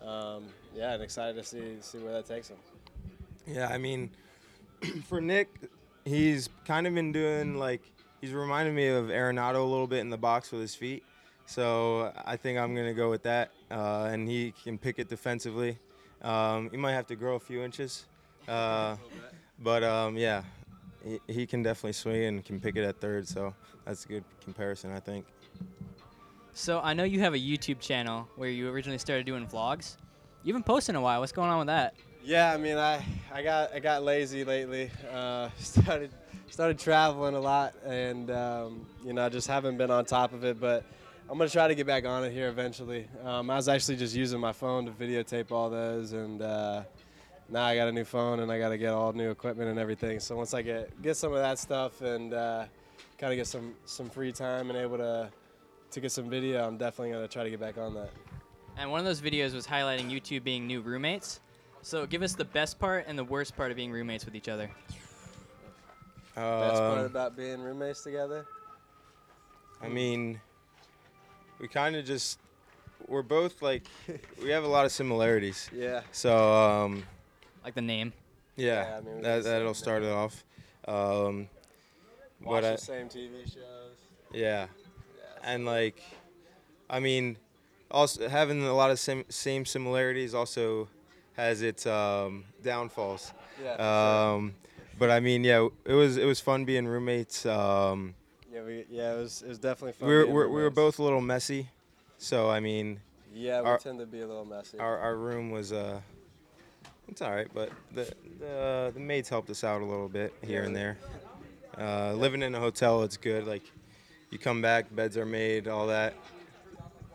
Um, 0.00 0.44
yeah, 0.72 0.92
and 0.92 1.02
excited 1.02 1.34
to 1.34 1.42
see 1.42 1.78
see 1.80 1.98
where 1.98 2.12
that 2.12 2.28
takes 2.28 2.46
him. 2.46 2.58
Yeah, 3.44 3.66
I 3.66 3.78
mean, 3.78 4.08
for 5.08 5.20
Nick, 5.20 5.48
he's 6.04 6.48
kind 6.64 6.86
of 6.86 6.94
been 6.94 7.12
doing 7.12 7.56
like 7.56 7.82
he's 8.20 8.32
reminded 8.32 8.74
me 8.74 8.88
of 8.88 9.06
Arenado 9.06 9.56
a 9.56 9.60
little 9.60 9.86
bit 9.86 10.00
in 10.00 10.10
the 10.10 10.18
box 10.18 10.52
with 10.52 10.60
his 10.60 10.74
feet. 10.74 11.04
So 11.46 12.12
I 12.24 12.36
think 12.36 12.58
I'm 12.58 12.74
gonna 12.74 12.94
go 12.94 13.10
with 13.10 13.24
that, 13.24 13.50
uh, 13.70 14.08
and 14.10 14.28
he 14.28 14.54
can 14.62 14.78
pick 14.78 14.98
it 14.98 15.08
defensively. 15.08 15.78
Um, 16.22 16.70
he 16.70 16.76
might 16.76 16.92
have 16.92 17.06
to 17.08 17.16
grow 17.16 17.34
a 17.34 17.40
few 17.40 17.62
inches, 17.62 18.06
uh, 18.48 18.96
but 19.58 19.82
um, 19.82 20.16
yeah, 20.16 20.44
he, 21.04 21.20
he 21.26 21.46
can 21.46 21.62
definitely 21.62 21.94
swing 21.94 22.24
and 22.24 22.44
can 22.44 22.60
pick 22.60 22.76
it 22.76 22.84
at 22.84 23.00
third. 23.00 23.26
So 23.26 23.54
that's 23.84 24.04
a 24.04 24.08
good 24.08 24.24
comparison, 24.44 24.92
I 24.92 25.00
think. 25.00 25.26
So 26.54 26.80
I 26.80 26.94
know 26.94 27.04
you 27.04 27.20
have 27.20 27.34
a 27.34 27.38
YouTube 27.38 27.80
channel 27.80 28.28
where 28.36 28.50
you 28.50 28.68
originally 28.68 28.98
started 28.98 29.26
doing 29.26 29.46
vlogs. 29.46 29.96
You 30.44 30.52
haven't 30.52 30.66
posted 30.66 30.94
in 30.94 30.96
a 30.96 31.00
while. 31.00 31.20
What's 31.20 31.32
going 31.32 31.50
on 31.50 31.58
with 31.58 31.68
that? 31.68 31.94
Yeah, 32.24 32.52
I 32.52 32.56
mean, 32.56 32.76
I, 32.76 33.04
I 33.32 33.42
got 33.42 33.74
I 33.74 33.80
got 33.80 34.04
lazy 34.04 34.44
lately. 34.44 34.90
Uh, 35.12 35.48
started 35.58 36.10
started 36.50 36.78
traveling 36.78 37.34
a 37.34 37.40
lot, 37.40 37.74
and 37.84 38.30
um, 38.30 38.86
you 39.04 39.12
know, 39.12 39.26
I 39.26 39.28
just 39.28 39.48
haven't 39.48 39.76
been 39.76 39.90
on 39.90 40.04
top 40.04 40.32
of 40.32 40.44
it. 40.44 40.60
But 40.60 40.84
I'm 41.28 41.36
gonna 41.36 41.50
try 41.50 41.66
to 41.66 41.74
get 41.74 41.86
back 41.86 42.04
on 42.04 42.24
it 42.24 42.32
here 42.32 42.48
eventually. 42.48 43.08
Um, 43.24 43.50
I 43.50 43.56
was 43.56 43.68
actually 43.68 43.96
just 43.96 44.14
using 44.14 44.38
my 44.38 44.52
phone 44.52 44.86
to 44.86 44.92
videotape 44.92 45.50
all 45.50 45.68
those, 45.68 46.12
and 46.12 46.40
uh, 46.42 46.82
now 47.48 47.64
I 47.64 47.74
got 47.74 47.88
a 47.88 47.92
new 47.92 48.04
phone, 48.04 48.38
and 48.40 48.52
I 48.52 48.58
got 48.58 48.68
to 48.68 48.78
get 48.78 48.92
all 48.92 49.12
new 49.12 49.30
equipment 49.30 49.70
and 49.70 49.78
everything. 49.78 50.20
So 50.20 50.36
once 50.36 50.54
I 50.54 50.62
get 50.62 51.02
get 51.02 51.16
some 51.16 51.32
of 51.32 51.38
that 51.38 51.58
stuff 51.58 52.02
and 52.02 52.32
uh, 52.34 52.66
kind 53.18 53.32
of 53.32 53.36
get 53.36 53.48
some 53.48 53.74
some 53.84 54.08
free 54.08 54.30
time 54.30 54.70
and 54.70 54.78
able 54.78 54.98
to 54.98 55.28
to 55.90 56.00
get 56.00 56.12
some 56.12 56.30
video, 56.30 56.64
I'm 56.64 56.76
definitely 56.76 57.14
gonna 57.14 57.26
try 57.26 57.42
to 57.42 57.50
get 57.50 57.58
back 57.58 57.78
on 57.78 57.94
that. 57.94 58.10
And 58.76 58.92
one 58.92 59.00
of 59.00 59.06
those 59.06 59.20
videos 59.20 59.54
was 59.54 59.66
highlighting 59.66 60.08
you 60.08 60.20
two 60.20 60.40
being 60.40 60.68
new 60.68 60.80
roommates. 60.80 61.40
So 61.82 62.06
give 62.06 62.22
us 62.22 62.34
the 62.34 62.44
best 62.44 62.78
part 62.78 63.04
and 63.08 63.18
the 63.18 63.24
worst 63.24 63.56
part 63.56 63.70
of 63.70 63.76
being 63.76 63.90
roommates 63.92 64.24
with 64.24 64.34
each 64.34 64.48
other. 64.48 64.70
Best 66.34 66.80
part 66.82 66.98
Um, 67.00 67.04
about 67.06 67.36
being 67.36 67.60
roommates 67.60 68.02
together. 68.02 68.46
I 69.82 69.88
mean, 69.88 70.40
we 71.58 71.68
kind 71.68 71.96
of 71.96 72.04
just 72.04 72.38
we're 73.08 73.22
both 73.22 73.60
like 73.62 73.82
we 74.42 74.50
have 74.50 74.64
a 74.64 74.68
lot 74.68 74.84
of 74.86 74.92
similarities. 74.92 75.68
Yeah. 75.74 76.02
So 76.12 76.54
um, 76.54 77.02
Like 77.64 77.74
the 77.74 77.82
name. 77.82 78.12
yeah, 78.56 78.84
Yeah, 78.90 78.96
I 78.96 79.00
mean, 79.00 79.16
we 79.16 79.22
that 79.22 79.36
do 79.38 79.42
the 79.42 79.48
that'll 79.50 79.74
same 79.74 79.82
start 79.82 80.02
it 80.04 80.10
off. 80.12 80.44
Um, 80.86 81.48
Watch 82.40 82.62
but 82.62 82.64
I, 82.64 82.70
the 82.72 82.78
same 82.78 83.08
TV 83.08 83.44
shows. 83.44 83.96
yeah, 84.32 84.66
and 85.44 85.64
like, 85.64 86.00
I 86.90 86.98
mean, 87.00 87.36
also 87.90 88.28
having 88.28 88.62
a 88.66 88.72
lot 88.74 88.90
of 88.90 88.98
sim- 88.98 89.24
same 89.28 89.64
similarities 89.64 90.34
also 90.34 90.88
has 91.36 91.62
its 91.62 91.86
um, 91.86 92.44
downfalls. 92.62 93.32
Yeah. 93.62 93.76
for 93.76 93.82
Um, 94.36 94.54
but 94.98 95.10
I 95.10 95.20
mean, 95.20 95.44
yeah, 95.44 95.68
it 95.84 95.94
was 95.94 96.16
it 96.16 96.24
was 96.26 96.40
fun 96.40 96.64
being 96.64 96.86
roommates. 96.86 97.46
Um. 97.46 98.14
Yeah. 98.52 98.62
We, 98.64 98.84
yeah. 98.90 99.14
It 99.14 99.18
was. 99.18 99.42
It 99.42 99.48
was 99.48 99.58
definitely 99.58 99.92
fun. 99.92 100.08
we 100.08 100.14
were 100.16 100.22
being 100.24 100.34
we're, 100.34 100.48
we 100.48 100.62
were 100.62 100.70
both 100.70 100.98
a 100.98 101.02
little 101.02 101.20
messy, 101.22 101.68
so 102.18 102.50
I 102.50 102.60
mean, 102.60 103.00
Yeah. 103.34 103.60
We 103.62 103.68
our- 103.68 103.78
tend 103.78 103.98
to 104.00 104.06
be 104.06 104.20
a 104.20 104.26
little 104.26 104.44
messy. 104.44 104.78
our 104.78 104.98
our 104.98 105.16
room 105.16 105.50
was 105.50 105.72
uh, 105.72 106.00
it's 107.08 107.22
all 107.22 107.30
right, 107.34 107.48
but 107.54 107.70
the 107.94 108.12
the 108.38 108.90
the 108.94 109.00
maids 109.00 109.28
helped 109.28 109.50
us 109.50 109.64
out 109.64 109.80
a 109.82 109.84
little 109.84 110.08
bit 110.08 110.32
here 110.42 110.62
and 110.64 110.74
there. 110.76 110.98
Uh, 111.78 112.12
living 112.12 112.42
in 112.42 112.54
a 112.54 112.60
hotel, 112.60 113.02
it's 113.02 113.16
good. 113.16 113.46
Like, 113.46 113.62
you 114.30 114.38
come 114.38 114.60
back, 114.60 114.94
beds 114.94 115.16
are 115.16 115.24
made, 115.24 115.68
all 115.68 115.86
that. 115.86 116.12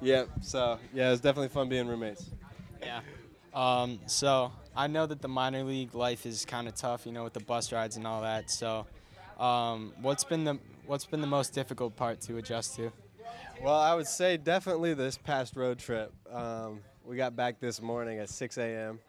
yeah. 0.02 0.24
So 0.42 0.80
yeah, 0.94 1.08
it 1.10 1.12
was 1.12 1.22
definitely 1.22 1.50
fun 1.50 1.70
being 1.70 1.88
roommates. 1.88 2.26
Yeah. 2.82 3.02
Um, 3.58 4.00
so 4.06 4.52
I 4.76 4.86
know 4.86 5.08
that 5.08 5.20
the 5.20 5.28
minor 5.28 5.64
league 5.64 5.96
life 5.96 6.28
is 6.28 6.46
kind 6.46 6.68
of 6.68 6.76
tough, 6.76 7.08
you 7.08 7.12
know, 7.12 7.24
with 7.24 7.34
the 7.34 7.40
bus 7.40 7.72
rides 7.72 7.98
and 7.98 8.06
all 8.06 8.22
that. 8.22 8.52
So, 8.52 8.86
um, 9.40 9.94
what's 10.00 10.24
been 10.24 10.44
the 10.44 10.60
what's 10.86 11.08
been 11.08 11.22
the 11.22 11.28
most 11.28 11.54
difficult 11.54 11.96
part 11.96 12.22
to 12.22 12.38
adjust 12.38 12.76
to? 12.76 12.92
Well, 13.64 13.80
I 13.80 13.96
would 13.96 14.06
say 14.06 14.38
definitely 14.38 14.94
this 14.94 15.18
past 15.18 15.56
road 15.56 15.80
trip. 15.80 16.14
Um, 16.32 16.82
we 17.04 17.18
got 17.18 17.36
back 17.36 17.60
this 17.60 17.82
morning 17.82 18.20
at 18.20 18.30
6 18.30 18.58
a.m. 18.60 19.00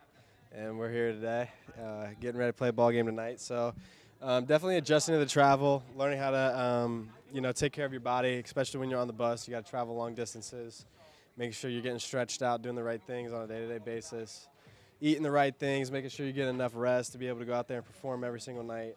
and 0.51 0.79
we're 0.79 0.91
here 0.91 1.13
today, 1.13 1.51
uh, 1.79 2.07
getting 2.19 2.39
ready 2.39 2.49
to 2.49 2.57
play 2.57 2.69
a 2.69 2.73
ball 2.73 2.91
game 2.91 3.05
tonight. 3.05 3.41
So 3.41 3.75
um, 4.23 4.47
definitely 4.47 4.79
adjusting 4.79 5.15
to 5.15 5.19
the 5.19 5.27
travel, 5.27 5.83
learning 5.95 6.21
how 6.21 6.31
to 6.31 6.59
um, 6.59 7.11
you 7.35 7.43
know 7.43 7.53
take 7.53 7.75
care 7.75 7.85
of 7.85 7.93
your 7.93 8.01
body, 8.01 8.43
especially 8.43 8.81
when 8.81 8.89
you're 8.89 9.01
on 9.01 9.09
the 9.09 9.13
bus. 9.13 9.47
You 9.47 9.53
got 9.53 9.67
to 9.67 9.71
travel 9.71 9.95
long 9.95 10.15
distances, 10.15 10.87
making 11.39 11.53
sure 11.53 11.71
you're 11.71 11.81
getting 11.83 12.01
stretched 12.01 12.43
out, 12.43 12.61
doing 12.63 12.75
the 12.75 12.83
right 12.83 13.01
things 13.07 13.33
on 13.33 13.43
a 13.43 13.47
day-to-day 13.47 13.79
basis, 13.79 14.49
eating 15.01 15.23
the 15.23 15.31
right 15.31 15.55
things, 15.57 15.91
making 15.91 16.11
sure 16.11 16.27
you 16.27 16.33
get 16.33 16.49
enough 16.49 16.73
rest 16.75 17.13
to 17.13 17.19
be 17.19 17.29
able 17.29 17.39
to 17.39 17.45
go 17.45 17.55
out 17.55 17.69
there 17.69 17.79
and 17.79 17.87
perform 17.87 18.25
every 18.25 18.41
single 18.41 18.65
night. 18.65 18.97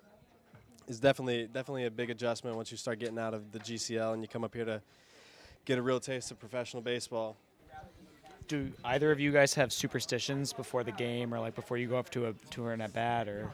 Is 0.88 1.00
definitely 1.00 1.48
definitely 1.48 1.86
a 1.86 1.92
big 1.92 2.10
adjustment 2.10 2.56
once 2.58 2.72
you 2.72 2.76
start 2.78 3.00
getting 3.00 3.20
out 3.20 3.34
of 3.36 3.52
the 3.52 3.60
GCL 3.60 4.14
and 4.14 4.22
you 4.22 4.28
come 4.28 4.44
up 4.44 4.54
here 4.54 4.66
to 4.66 4.82
get 5.64 5.78
a 5.78 5.82
real 5.82 6.00
taste 6.00 6.32
of 6.32 6.40
professional 6.40 6.82
baseball. 6.82 7.38
Do 8.48 8.72
either 8.84 9.12
of 9.12 9.20
you 9.20 9.32
guys 9.32 9.54
have 9.54 9.72
superstitions 9.72 10.52
before 10.52 10.84
the 10.84 10.92
game, 10.92 11.34
or 11.34 11.40
like 11.40 11.56
before 11.56 11.78
you 11.78 11.88
go 11.88 11.98
up 11.98 12.10
to 12.10 12.26
a 12.28 12.34
to 12.50 12.68
an 12.70 12.82
at 12.82 12.92
bat, 12.92 13.30
or 13.30 13.50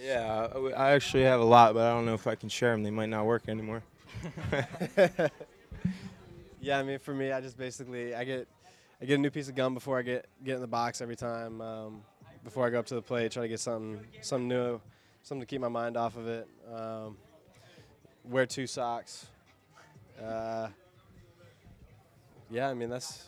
Yeah, 0.00 0.48
I- 0.54 0.72
I 0.90 0.90
actually 0.92 1.22
have 1.24 1.40
a 1.40 1.44
lot, 1.44 1.72
but 1.74 1.84
I 1.84 1.94
don't 1.94 2.04
know 2.04 2.14
if 2.14 2.26
I 2.26 2.34
can 2.34 2.50
share 2.50 2.72
them. 2.72 2.82
They 2.84 2.90
might 2.90 3.08
not 3.08 3.24
work 3.24 3.48
anymore. 3.48 3.82
Yeah, 6.60 6.78
I 6.78 6.82
mean 6.82 6.98
for 6.98 7.14
me, 7.14 7.32
I 7.32 7.40
just 7.40 7.56
basically 7.56 8.14
I 8.14 8.24
get 8.24 8.48
I 9.00 9.04
get 9.04 9.14
a 9.18 9.22
new 9.22 9.30
piece 9.30 9.48
of 9.48 9.54
gum 9.54 9.74
before 9.74 9.98
I 9.98 10.02
get 10.02 10.26
get 10.44 10.54
in 10.56 10.60
the 10.60 10.66
box 10.66 11.00
every 11.00 11.16
time. 11.16 11.60
Um, 11.60 12.02
before 12.44 12.66
I 12.66 12.70
go 12.70 12.78
up 12.78 12.86
to 12.86 12.94
the 12.94 13.02
plate, 13.02 13.32
try 13.32 13.42
to 13.42 13.48
get 13.48 13.60
something 13.60 14.00
something 14.22 14.48
new, 14.48 14.80
something 15.22 15.40
to 15.40 15.46
keep 15.46 15.60
my 15.60 15.68
mind 15.68 15.96
off 15.96 16.16
of 16.16 16.26
it. 16.28 16.48
Um, 16.74 17.16
wear 18.24 18.46
two 18.46 18.66
socks. 18.66 19.26
Uh, 20.22 20.68
yeah, 22.50 22.68
I 22.68 22.74
mean 22.74 22.88
that's 22.88 23.24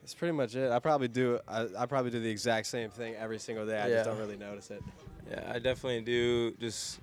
that's 0.00 0.14
pretty 0.14 0.32
much 0.32 0.54
it. 0.54 0.70
I 0.70 0.78
probably 0.78 1.08
do 1.08 1.40
I, 1.46 1.66
I 1.78 1.86
probably 1.86 2.10
do 2.10 2.20
the 2.20 2.30
exact 2.30 2.66
same 2.68 2.90
thing 2.90 3.14
every 3.16 3.38
single 3.38 3.66
day. 3.66 3.78
I 3.80 3.88
Yeah. 3.88 3.94
just 3.96 4.06
don't 4.10 4.18
really 4.18 4.36
notice 4.38 4.70
it. 4.70 4.82
Yeah, 5.30 5.50
I 5.54 5.58
definitely 5.58 6.00
do. 6.00 6.52
Just 6.52 7.00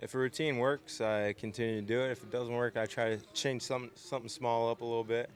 if 0.00 0.14
a 0.14 0.18
routine 0.18 0.56
works, 0.56 1.00
I 1.00 1.34
continue 1.34 1.80
to 1.80 1.86
do 1.86 2.00
it. 2.00 2.10
If 2.10 2.22
it 2.22 2.30
doesn't 2.30 2.54
work, 2.54 2.76
I 2.76 2.86
try 2.86 3.16
to 3.16 3.18
change 3.34 3.62
some 3.62 3.90
something 3.94 4.30
small 4.30 4.70
up 4.70 4.80
a 4.80 4.84
little 4.84 5.04
bit. 5.04 5.30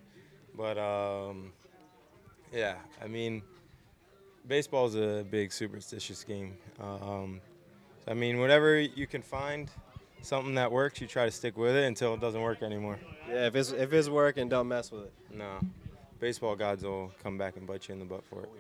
But 0.57 0.79
um, 0.79 1.53
yeah, 2.53 2.77
I 3.03 3.07
mean, 3.07 3.43
baseball 4.49 4.87
is 4.87 4.97
a 4.97 5.25
big 5.31 5.53
superstitious 5.53 6.25
game. 6.25 6.57
Um, 6.81 7.41
I 8.09 8.15
mean, 8.15 8.39
whatever 8.39 8.79
you 8.81 9.07
can 9.07 9.23
find, 9.23 9.71
something 10.23 10.55
that 10.55 10.73
works, 10.73 11.01
you 11.01 11.07
try 11.07 11.27
to 11.27 11.31
stick 11.31 11.59
with 11.59 11.77
it 11.77 11.85
until 11.85 12.15
it 12.15 12.21
doesn't 12.21 12.41
work 12.41 12.63
anymore. 12.63 12.99
Yeah, 13.29 13.47
if 13.47 13.57
it's 13.57 13.71
if 13.71 13.93
it's 13.93 14.09
working, 14.09 14.49
don't 14.49 14.69
mess 14.69 14.91
with 14.91 15.05
it. 15.05 15.13
No, 15.31 15.59
baseball 16.21 16.57
gods 16.57 16.85
will 16.85 17.13
come 17.23 17.37
back 17.37 17.57
and 17.57 17.67
bite 17.67 17.89
you 17.89 17.93
in 17.93 17.99
the 17.99 18.07
butt 18.07 18.25
for 18.25 18.41
it. 18.41 18.51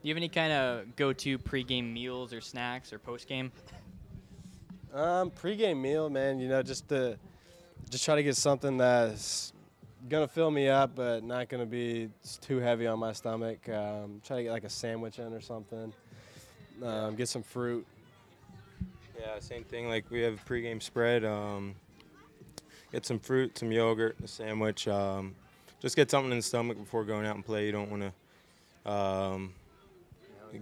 Do 0.00 0.08
you 0.08 0.14
have 0.14 0.16
any 0.16 0.28
kind 0.28 0.52
of 0.52 0.94
go-to 0.94 1.38
pregame 1.38 1.92
meals 1.92 2.32
or 2.32 2.40
snacks 2.40 2.92
or 2.92 2.98
postgame? 2.98 3.50
Um, 4.92 5.30
pregame 5.30 5.80
meal, 5.80 6.08
man. 6.08 6.40
You 6.40 6.48
know, 6.48 6.62
just 6.62 6.88
to 6.88 7.18
just 7.90 8.04
try 8.04 8.14
to 8.14 8.22
get 8.22 8.36
something 8.36 8.78
that's 8.78 9.52
gonna 10.08 10.28
fill 10.28 10.50
me 10.50 10.68
up, 10.68 10.94
but 10.94 11.22
not 11.22 11.48
gonna 11.48 11.66
be 11.66 12.08
too 12.40 12.58
heavy 12.58 12.86
on 12.86 12.98
my 12.98 13.12
stomach. 13.12 13.68
Um, 13.68 14.20
try 14.24 14.38
to 14.38 14.42
get 14.44 14.52
like 14.52 14.64
a 14.64 14.70
sandwich 14.70 15.18
in 15.18 15.32
or 15.32 15.40
something. 15.40 15.92
Um, 16.82 17.16
get 17.16 17.28
some 17.28 17.42
fruit. 17.42 17.86
Yeah, 19.18 19.38
same 19.40 19.64
thing. 19.64 19.88
Like 19.88 20.10
we 20.10 20.22
have 20.22 20.34
a 20.34 20.50
pregame 20.50 20.82
spread. 20.82 21.24
Um, 21.24 21.74
get 22.92 23.04
some 23.04 23.18
fruit, 23.18 23.58
some 23.58 23.70
yogurt, 23.70 24.16
a 24.24 24.28
sandwich. 24.28 24.88
Um, 24.88 25.34
just 25.80 25.96
get 25.96 26.10
something 26.10 26.30
in 26.30 26.38
the 26.38 26.42
stomach 26.42 26.78
before 26.78 27.04
going 27.04 27.26
out 27.26 27.34
and 27.36 27.44
play. 27.44 27.66
You 27.66 27.72
don't 27.72 27.90
want 27.90 28.12
to 28.84 28.90
um, 28.90 29.52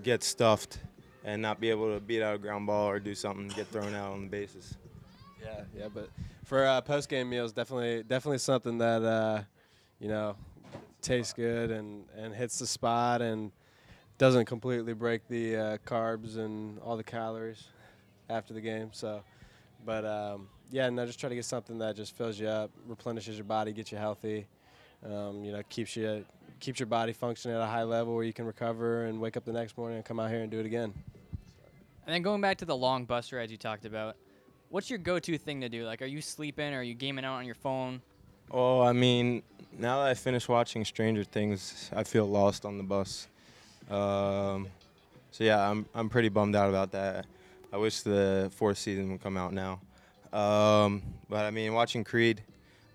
get 0.02 0.24
stuffed 0.24 0.78
and 1.26 1.42
not 1.42 1.60
be 1.60 1.68
able 1.68 1.92
to 1.92 2.00
beat 2.00 2.22
out 2.22 2.36
a 2.36 2.38
ground 2.38 2.66
ball 2.68 2.88
or 2.88 3.00
do 3.00 3.14
something, 3.14 3.48
get 3.48 3.66
thrown 3.66 3.94
out 3.94 4.12
on 4.12 4.22
the 4.22 4.28
bases. 4.28 4.76
Yeah, 5.42 5.64
yeah. 5.76 5.88
But 5.92 6.08
for 6.44 6.64
uh, 6.64 6.80
post 6.80 7.08
game 7.08 7.28
meals, 7.28 7.52
definitely 7.52 8.04
definitely 8.04 8.38
something 8.38 8.78
that 8.78 9.02
uh, 9.02 9.42
you 9.98 10.08
know 10.08 10.36
tastes 11.02 11.32
good 11.32 11.70
and 11.70 12.04
and 12.16 12.34
hits 12.34 12.58
the 12.58 12.66
spot 12.66 13.20
and 13.20 13.50
doesn't 14.18 14.46
completely 14.46 14.94
break 14.94 15.26
the 15.28 15.56
uh, 15.56 15.76
carbs 15.84 16.38
and 16.38 16.78
all 16.78 16.96
the 16.96 17.04
calories 17.04 17.64
after 18.30 18.54
the 18.54 18.60
game. 18.60 18.90
So, 18.92 19.22
but 19.84 20.04
um, 20.06 20.48
yeah, 20.70 20.88
no, 20.88 21.04
just 21.04 21.20
try 21.20 21.28
to 21.28 21.34
get 21.34 21.44
something 21.44 21.78
that 21.78 21.96
just 21.96 22.16
fills 22.16 22.38
you 22.38 22.48
up, 22.48 22.70
replenishes 22.86 23.36
your 23.36 23.44
body, 23.44 23.72
gets 23.72 23.92
you 23.92 23.98
healthy. 23.98 24.46
Um, 25.04 25.44
you 25.44 25.52
know, 25.52 25.62
keeps 25.68 25.96
you 25.96 26.24
keeps 26.60 26.78
your 26.78 26.86
body 26.86 27.12
functioning 27.12 27.56
at 27.56 27.62
a 27.62 27.66
high 27.66 27.82
level 27.82 28.14
where 28.14 28.24
you 28.24 28.32
can 28.32 28.46
recover 28.46 29.04
and 29.04 29.20
wake 29.20 29.36
up 29.36 29.44
the 29.44 29.52
next 29.52 29.76
morning 29.76 29.96
and 29.96 30.04
come 30.04 30.20
out 30.20 30.30
here 30.30 30.40
and 30.40 30.50
do 30.50 30.60
it 30.60 30.66
again. 30.66 30.94
And 32.06 32.14
then 32.14 32.22
going 32.22 32.40
back 32.40 32.58
to 32.58 32.64
the 32.64 32.76
long 32.76 33.04
bus 33.04 33.32
rides 33.32 33.50
you 33.50 33.58
talked 33.58 33.84
about, 33.84 34.16
what's 34.70 34.88
your 34.88 34.98
go-to 34.98 35.36
thing 35.38 35.60
to 35.60 35.68
do? 35.68 35.84
Like, 35.84 36.02
are 36.02 36.06
you 36.06 36.20
sleeping? 36.20 36.72
Or 36.72 36.78
are 36.78 36.82
you 36.82 36.94
gaming 36.94 37.24
out 37.24 37.34
on 37.34 37.44
your 37.44 37.56
phone? 37.56 38.00
Oh, 38.50 38.80
I 38.80 38.92
mean, 38.92 39.42
now 39.76 40.02
that 40.02 40.10
I 40.10 40.14
finished 40.14 40.48
watching 40.48 40.84
Stranger 40.84 41.24
Things, 41.24 41.90
I 41.94 42.04
feel 42.04 42.26
lost 42.26 42.64
on 42.64 42.78
the 42.78 42.84
bus. 42.84 43.26
Um, 43.90 44.68
so 45.32 45.44
yeah, 45.44 45.68
I'm 45.68 45.86
I'm 45.94 46.08
pretty 46.08 46.28
bummed 46.28 46.56
out 46.56 46.68
about 46.68 46.92
that. 46.92 47.26
I 47.72 47.76
wish 47.76 48.02
the 48.02 48.50
fourth 48.54 48.78
season 48.78 49.10
would 49.12 49.22
come 49.22 49.36
out 49.36 49.52
now. 49.52 49.80
Um, 50.32 51.02
but 51.28 51.44
I 51.44 51.50
mean, 51.50 51.74
watching 51.74 52.04
Creed, 52.04 52.42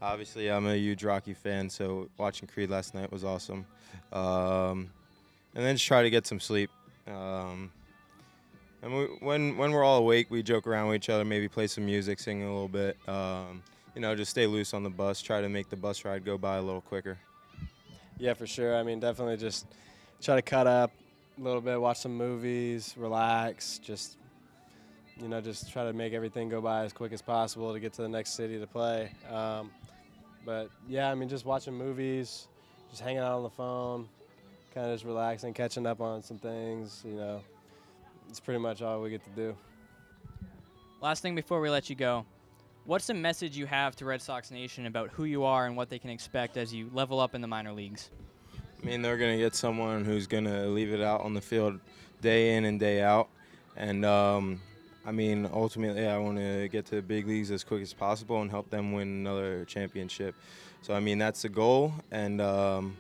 obviously 0.02 0.50
I'm 0.50 0.68
a 0.68 0.76
huge 0.76 1.04
Rocky 1.04 1.34
fan, 1.34 1.70
so 1.70 2.10
watching 2.18 2.48
Creed 2.48 2.70
last 2.70 2.94
night 2.94 3.12
was 3.12 3.24
awesome. 3.24 3.66
Um, 4.12 4.90
and 5.54 5.66
then 5.66 5.76
just 5.76 5.86
try 5.86 6.02
to 6.02 6.10
get 6.10 6.26
some 6.26 6.40
sleep. 6.40 6.70
Um, 7.08 7.72
and 8.82 8.96
we, 8.96 9.06
when 9.20 9.58
when 9.58 9.72
we're 9.72 9.84
all 9.84 9.98
awake, 9.98 10.28
we 10.30 10.44
joke 10.44 10.68
around 10.68 10.88
with 10.88 10.96
each 10.96 11.10
other, 11.10 11.24
maybe 11.26 11.48
play 11.48 11.68
some 11.68 11.86
music, 11.86 12.20
sing 12.20 12.44
a 12.44 12.46
little 12.46 12.68
bit. 12.68 12.98
Um, 13.08 13.62
you 13.96 14.02
know, 14.02 14.16
just 14.16 14.32
stay 14.32 14.48
loose 14.48 14.74
on 14.74 14.84
the 14.84 14.90
bus. 14.90 15.22
Try 15.22 15.42
to 15.42 15.50
make 15.50 15.70
the 15.70 15.76
bus 15.76 16.06
ride 16.06 16.24
go 16.24 16.38
by 16.38 16.58
a 16.58 16.62
little 16.62 16.82
quicker. 16.82 17.18
Yeah, 18.18 18.34
for 18.34 18.48
sure. 18.48 18.76
I 18.76 18.84
mean, 18.84 19.00
definitely 19.00 19.38
just 19.38 19.66
try 20.22 20.36
to 20.36 20.42
cut 20.42 20.68
up 20.68 20.92
a 21.38 21.42
little 21.42 21.62
bit, 21.62 21.80
watch 21.80 21.98
some 21.98 22.16
movies, 22.16 22.94
relax, 22.98 23.80
just 23.80 24.18
you 25.22 25.28
know, 25.28 25.42
just 25.42 25.72
try 25.72 25.84
to 25.86 25.94
make 25.94 26.14
everything 26.14 26.50
go 26.50 26.62
by 26.62 26.84
as 26.84 26.94
quick 26.94 27.12
as 27.12 27.22
possible 27.22 27.74
to 27.74 27.80
get 27.80 27.94
to 27.94 28.02
the 28.02 28.10
next 28.10 28.32
city 28.32 28.60
to 28.60 28.68
play. 28.68 29.12
Um, 29.32 29.70
but 30.46 30.70
yeah, 30.88 31.12
I 31.12 31.16
mean, 31.16 31.30
just 31.30 31.46
watching 31.46 31.76
movies, 31.76 32.48
just 32.90 33.02
hanging 33.02 33.20
out 33.20 33.34
on 33.34 33.44
the 33.44 33.50
phone, 33.50 34.08
kind 34.74 34.88
of 34.88 34.96
just 34.96 35.06
relaxing, 35.06 35.54
catching 35.54 35.86
up 35.86 36.02
on 36.02 36.24
some 36.24 36.40
things. 36.40 37.04
You 37.06 37.14
know, 37.14 37.42
it's 38.32 38.40
pretty 38.40 38.60
much 38.60 38.82
all 38.82 39.02
we 39.02 39.10
get 39.10 39.24
to 39.26 39.30
do. 39.32 39.56
Last 41.02 41.22
thing 41.22 41.36
before 41.36 41.60
we 41.60 41.70
let 41.70 41.90
you 41.90 41.98
go, 41.98 42.26
what's 42.86 43.08
the 43.08 43.14
message 43.14 43.58
you 43.58 43.66
have 43.66 43.94
to 43.98 44.06
Red 44.06 44.22
Sox 44.22 44.52
Nation 44.52 44.86
about 44.86 45.10
who 45.10 45.26
you 45.26 45.44
are 45.44 45.66
and 45.66 45.76
what 45.76 45.90
they 45.90 46.00
can 46.00 46.10
expect 46.10 46.56
as 46.56 46.74
you 46.74 46.90
level 46.94 47.20
up 47.20 47.36
in 47.36 47.42
the 47.42 47.48
minor 47.48 47.74
leagues? 47.74 48.10
I 48.82 48.86
mean, 48.86 49.02
they're 49.02 49.18
going 49.18 49.38
to 49.38 49.44
get 49.44 49.54
someone 49.54 50.06
who's 50.06 50.28
going 50.28 50.46
to 50.46 50.68
leave 50.68 50.94
it 50.94 51.02
out 51.02 51.22
on 51.22 51.34
the 51.34 51.42
field 51.42 51.80
day 52.22 52.56
in 52.56 52.64
and 52.64 52.80
day 52.80 53.02
out. 53.02 53.28
And, 53.76 54.06
um, 54.06 54.62
I 55.06 55.12
mean, 55.12 55.50
ultimately, 55.52 56.08
I 56.08 56.18
want 56.18 56.38
to 56.38 56.70
get 56.70 56.86
to 56.86 56.96
the 56.96 57.02
big 57.02 57.28
leagues 57.28 57.52
as 57.52 57.66
quick 57.66 57.82
as 57.82 57.94
possible 57.94 58.42
and 58.42 58.50
help 58.50 58.70
them 58.70 58.94
win 58.94 59.10
another 59.10 59.66
championship. 59.66 60.36
So, 60.84 60.94
I 60.94 61.02
mean, 61.02 61.18
that's 61.18 61.42
the 61.42 61.50
goal. 61.50 61.94
And 62.12 62.40
um, 62.40 62.96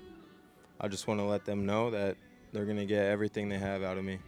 I 0.82 0.90
just 0.90 1.08
want 1.08 1.22
to 1.22 1.26
let 1.26 1.46
them 1.46 1.66
know 1.66 1.90
that 1.92 2.18
they're 2.52 2.66
going 2.66 2.78
to 2.78 2.86
get 2.86 3.06
everything 3.06 3.48
they 3.48 3.60
have 3.60 3.82
out 3.82 3.98
of 3.98 4.04
me. 4.04 4.20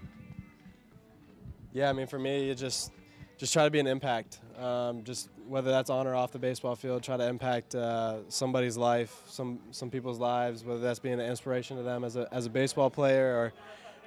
Yeah, 1.74 1.90
I 1.90 1.94
mean, 1.94 2.06
for 2.06 2.20
me, 2.20 2.48
you 2.48 2.54
just 2.54 2.92
just 3.38 3.52
try 3.52 3.66
to 3.66 3.72
be 3.72 3.80
an 3.80 3.88
impact. 3.88 4.40
Um, 4.60 5.04
just 5.04 5.30
whether 5.48 5.72
that's 5.72 5.90
on 5.90 6.06
or 6.06 6.16
off 6.16 6.32
the 6.32 6.40
baseball 6.40 6.76
field, 6.76 7.02
try 7.02 7.18
to 7.18 7.28
impact 7.28 7.74
uh, 7.74 8.20
somebody's 8.30 8.78
life, 8.78 9.24
some 9.28 9.60
some 9.72 9.90
people's 9.90 10.20
lives. 10.20 10.64
Whether 10.64 10.82
that's 10.82 11.00
being 11.00 11.20
an 11.20 11.26
inspiration 11.26 11.78
to 11.78 11.84
them 11.84 12.04
as 12.04 12.16
a 12.16 12.28
as 12.32 12.46
a 12.46 12.50
baseball 12.50 12.92
player 12.92 13.36
or 13.36 13.54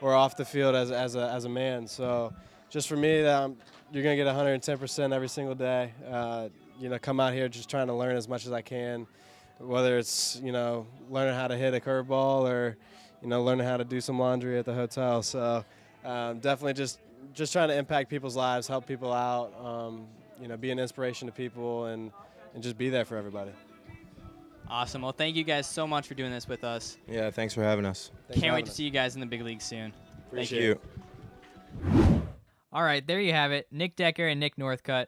or 0.00 0.14
off 0.14 0.36
the 0.36 0.44
field 0.44 0.76
as 0.76 0.92
as 0.92 1.16
a 1.16 1.28
as 1.32 1.44
a 1.44 1.48
man. 1.48 1.88
So, 1.88 2.32
just 2.70 2.88
for 2.88 2.96
me, 2.96 3.26
um, 3.26 3.56
you're 3.92 4.04
gonna 4.04 4.16
get 4.16 4.28
110% 4.28 5.12
every 5.12 5.28
single 5.28 5.56
day. 5.56 5.92
Uh, 6.08 6.48
you 6.78 6.88
know, 6.88 6.98
come 7.00 7.18
out 7.18 7.32
here 7.32 7.48
just 7.48 7.68
trying 7.68 7.88
to 7.88 7.94
learn 7.94 8.16
as 8.16 8.28
much 8.28 8.46
as 8.46 8.52
I 8.52 8.62
can. 8.62 9.08
Whether 9.58 9.98
it's 9.98 10.40
you 10.40 10.52
know 10.52 10.86
learning 11.10 11.34
how 11.34 11.48
to 11.48 11.56
hit 11.56 11.74
a 11.74 11.80
curveball 11.80 12.48
or 12.48 12.76
you 13.22 13.28
know 13.28 13.42
learning 13.42 13.66
how 13.66 13.76
to 13.76 13.84
do 13.84 14.00
some 14.00 14.20
laundry 14.20 14.56
at 14.56 14.66
the 14.66 14.74
hotel. 14.74 15.20
So, 15.24 15.64
um, 16.04 16.38
definitely 16.38 16.74
just 16.74 17.00
just 17.36 17.52
trying 17.52 17.68
to 17.68 17.76
impact 17.76 18.10
people's 18.10 18.34
lives, 18.34 18.66
help 18.66 18.86
people 18.86 19.12
out, 19.12 19.52
um, 19.64 20.06
you 20.40 20.48
know, 20.48 20.56
be 20.56 20.70
an 20.70 20.78
inspiration 20.78 21.26
to 21.26 21.32
people, 21.32 21.86
and 21.86 22.10
and 22.54 22.62
just 22.62 22.76
be 22.76 22.88
there 22.88 23.04
for 23.04 23.16
everybody. 23.16 23.52
Awesome. 24.68 25.02
Well, 25.02 25.12
thank 25.12 25.36
you 25.36 25.44
guys 25.44 25.66
so 25.66 25.86
much 25.86 26.08
for 26.08 26.14
doing 26.14 26.32
this 26.32 26.48
with 26.48 26.64
us. 26.64 26.96
Yeah, 27.06 27.30
thanks 27.30 27.54
for 27.54 27.62
having 27.62 27.86
us. 27.86 28.10
Thanks 28.28 28.42
Can't 28.42 28.54
wait 28.54 28.64
to 28.64 28.70
us. 28.70 28.76
see 28.76 28.82
you 28.84 28.90
guys 28.90 29.14
in 29.14 29.20
the 29.20 29.26
big 29.26 29.42
league 29.42 29.62
soon. 29.62 29.92
Thank 29.92 30.26
Appreciate 30.50 30.62
you. 30.64 32.22
All 32.72 32.82
right, 32.82 33.06
there 33.06 33.20
you 33.20 33.32
have 33.32 33.52
it. 33.52 33.68
Nick 33.70 33.94
Decker 33.94 34.26
and 34.26 34.40
Nick 34.40 34.56
Northcut. 34.56 35.06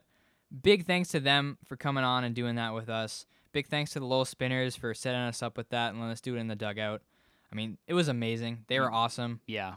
Big 0.63 0.87
thanks 0.87 1.09
to 1.11 1.21
them 1.21 1.59
for 1.65 1.77
coming 1.77 2.05
on 2.05 2.25
and 2.25 2.35
doing 2.35 2.55
that 2.55 2.73
with 2.73 2.89
us. 2.89 3.27
Big 3.53 3.67
thanks 3.67 3.93
to 3.93 3.99
the 4.01 4.07
Lowell 4.07 4.25
Spinners 4.25 4.77
for 4.77 4.95
setting 4.95 5.21
us 5.21 5.43
up 5.43 5.57
with 5.57 5.69
that 5.71 5.91
and 5.91 5.99
letting 5.99 6.13
us 6.13 6.21
do 6.21 6.37
it 6.37 6.39
in 6.39 6.47
the 6.49 6.57
dugout. 6.57 7.03
I 7.53 7.57
mean, 7.57 7.79
it 7.87 7.95
was 7.95 8.09
amazing. 8.09 8.65
They 8.69 8.79
were 8.79 8.93
awesome. 8.93 9.41
Yeah. 9.47 9.75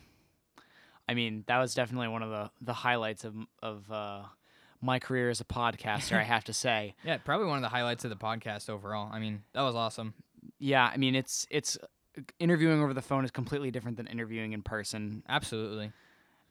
I 1.11 1.13
mean, 1.13 1.43
that 1.47 1.59
was 1.59 1.73
definitely 1.75 2.07
one 2.07 2.23
of 2.23 2.29
the, 2.29 2.49
the 2.61 2.73
highlights 2.73 3.23
of 3.25 3.35
of 3.61 3.91
uh, 3.91 4.21
my 4.81 4.99
career 4.99 5.29
as 5.29 5.41
a 5.41 5.43
podcaster. 5.43 6.17
I 6.17 6.23
have 6.23 6.45
to 6.45 6.53
say. 6.53 6.95
Yeah, 7.03 7.17
probably 7.17 7.47
one 7.47 7.57
of 7.57 7.61
the 7.63 7.69
highlights 7.69 8.03
of 8.05 8.09
the 8.09 8.15
podcast 8.15 8.69
overall. 8.69 9.09
I 9.11 9.19
mean, 9.19 9.43
that 9.53 9.61
was 9.61 9.75
awesome. 9.75 10.13
Yeah, 10.57 10.89
I 10.91 10.97
mean, 10.97 11.15
it's 11.15 11.45
it's 11.51 11.77
interviewing 12.39 12.81
over 12.81 12.93
the 12.93 13.01
phone 13.01 13.25
is 13.25 13.31
completely 13.31 13.71
different 13.71 13.97
than 13.97 14.07
interviewing 14.07 14.53
in 14.53 14.61
person. 14.63 15.23
Absolutely. 15.27 15.91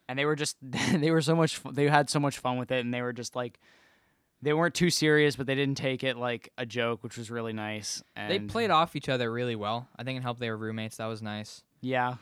and 0.09 0.19
they 0.19 0.25
were 0.27 0.37
just 0.37 0.57
they 0.63 1.11
were 1.11 1.23
so 1.23 1.35
much 1.37 1.61
they 1.73 1.89
had 1.89 2.11
so 2.11 2.21
much 2.21 2.39
fun 2.39 2.59
with 2.59 2.71
it 2.71 2.81
and 2.85 2.93
they 2.93 3.03
were 3.03 3.13
just 3.13 3.35
like 3.37 3.59
they 4.43 4.53
weren't 4.53 4.75
too 4.75 4.91
serious 4.91 5.37
but 5.37 5.47
they 5.47 5.55
didn't 5.55 5.77
take 5.77 6.03
it 6.03 6.17
like 6.17 6.51
a 6.59 6.65
joke 6.67 7.03
which 7.05 7.17
was 7.19 7.31
really 7.31 7.53
nice 7.53 8.03
and 8.17 8.31
They 8.31 8.39
played 8.41 8.71
off 8.71 8.97
each 8.97 9.09
other 9.09 9.31
really 9.31 9.55
well. 9.57 9.89
I 9.99 10.03
think 10.05 10.19
it 10.19 10.23
helped 10.23 10.41
they 10.41 10.51
were 10.51 10.57
roommates. 10.57 10.97
That 10.97 11.07
was 11.07 11.21
nice. 11.23 11.63
yeah 11.81 12.17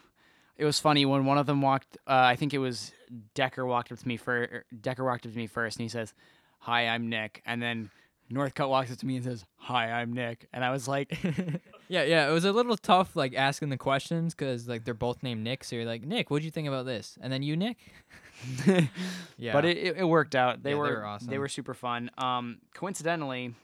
it 0.59 0.65
was 0.65 0.79
funny 0.79 1.07
when 1.07 1.25
one 1.25 1.39
of 1.39 1.47
them 1.47 1.63
walked 1.63 1.97
uh, 2.07 2.13
i 2.13 2.37
think 2.37 2.53
it 2.53 2.59
was 2.59 2.93
decker 3.35 3.65
walked 3.65 3.91
up 3.93 3.99
to 3.99 4.07
me 4.09 4.17
for 4.17 4.65
decker 4.81 5.05
walked 5.05 5.25
up 5.25 5.33
to 5.33 5.39
me 5.39 5.47
first 5.47 5.79
and 5.79 5.85
he 5.85 5.89
says 5.89 6.13
hi 6.59 6.87
i'm 6.89 7.09
nick 7.09 7.43
and 7.47 7.63
then 7.63 7.91
northcut 8.31 8.69
walks 8.69 8.91
up 8.93 8.99
to 8.99 9.07
me 9.07 9.17
and 9.17 9.25
says 9.25 9.45
hi 9.57 9.91
i'm 9.91 10.13
nick 10.13 10.47
and 10.53 10.65
i 10.65 10.71
was 10.71 10.87
like 10.87 11.17
Yeah, 11.91 12.03
yeah. 12.03 12.29
It 12.29 12.33
was 12.33 12.45
a 12.45 12.53
little 12.53 12.77
tough, 12.77 13.17
like 13.17 13.35
asking 13.35 13.71
the 13.71 13.79
questions 13.79 14.35
because 14.35 14.69
like 14.69 14.85
they're 14.85 14.93
both 14.93 15.23
named 15.23 15.43
Nick. 15.43 15.65
So 15.65 15.75
you're 15.75 15.87
like, 15.87 16.05
Nick, 16.05 16.31
what'd 16.31 16.45
you 16.45 16.51
think 16.51 16.69
about 16.69 16.85
this? 16.85 17.17
And 17.21 17.33
then 17.33 17.43
you, 17.43 17.57
Nick. 17.57 17.79
Yeah, 19.39 19.53
but 19.53 19.65
it, 19.65 19.97
it, 19.97 20.05
worked 20.05 20.35
out 20.35 20.63
they 20.63 20.71
Yeah, 20.71 20.75
they 20.75 20.79
were 20.79 20.97
were 20.99 21.07
awesome. 21.07 21.29
they 21.29 21.39
were 21.39 21.49
super 21.49 21.75
fun 21.75 22.11
um 22.19 22.59
coincidentally 22.75 23.55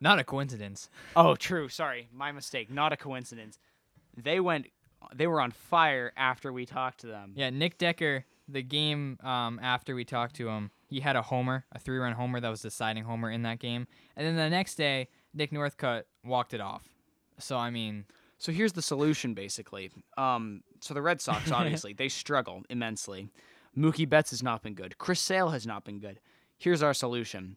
not 0.00 0.18
a 0.18 0.24
coincidence. 0.24 0.90
Oh, 1.16 1.34
true. 1.34 1.68
Sorry, 1.68 2.08
my 2.12 2.30
mistake. 2.32 2.70
Not 2.70 2.92
a 2.92 2.96
coincidence. 2.96 3.58
They 4.16 4.40
went. 4.40 4.66
They 5.14 5.26
were 5.26 5.40
on 5.40 5.50
fire 5.52 6.12
after 6.16 6.52
we 6.52 6.66
talked 6.66 7.00
to 7.00 7.06
them. 7.06 7.32
Yeah, 7.34 7.50
Nick 7.50 7.78
Decker. 7.78 8.24
The 8.50 8.62
game 8.62 9.18
um, 9.22 9.60
after 9.62 9.94
we 9.94 10.04
talked 10.06 10.36
to 10.36 10.48
him, 10.48 10.70
he 10.86 11.00
had 11.00 11.16
a 11.16 11.22
homer, 11.22 11.66
a 11.72 11.78
three-run 11.78 12.14
homer 12.14 12.40
that 12.40 12.48
was 12.48 12.62
deciding 12.62 13.04
homer 13.04 13.30
in 13.30 13.42
that 13.42 13.58
game. 13.58 13.86
And 14.16 14.26
then 14.26 14.36
the 14.36 14.48
next 14.48 14.76
day, 14.76 15.08
Nick 15.34 15.50
Northcut 15.50 16.04
walked 16.24 16.54
it 16.54 16.60
off. 16.60 16.88
So 17.38 17.58
I 17.58 17.68
mean, 17.68 18.06
So 18.38 18.50
here's 18.50 18.72
the 18.72 18.80
solution, 18.82 19.34
basically. 19.34 19.90
Um, 20.16 20.62
so 20.80 20.94
the 20.94 21.02
Red 21.02 21.20
Sox, 21.20 21.50
obviously, 21.52 21.92
they 21.92 22.08
struggle 22.08 22.62
immensely. 22.70 23.28
Mookie 23.76 24.08
Betts 24.08 24.30
has 24.30 24.42
not 24.42 24.62
been 24.62 24.74
good. 24.74 24.96
Chris 24.96 25.20
Sale 25.20 25.50
has 25.50 25.66
not 25.66 25.84
been 25.84 26.00
good. 26.00 26.18
Here's 26.56 26.82
our 26.82 26.94
solution. 26.94 27.56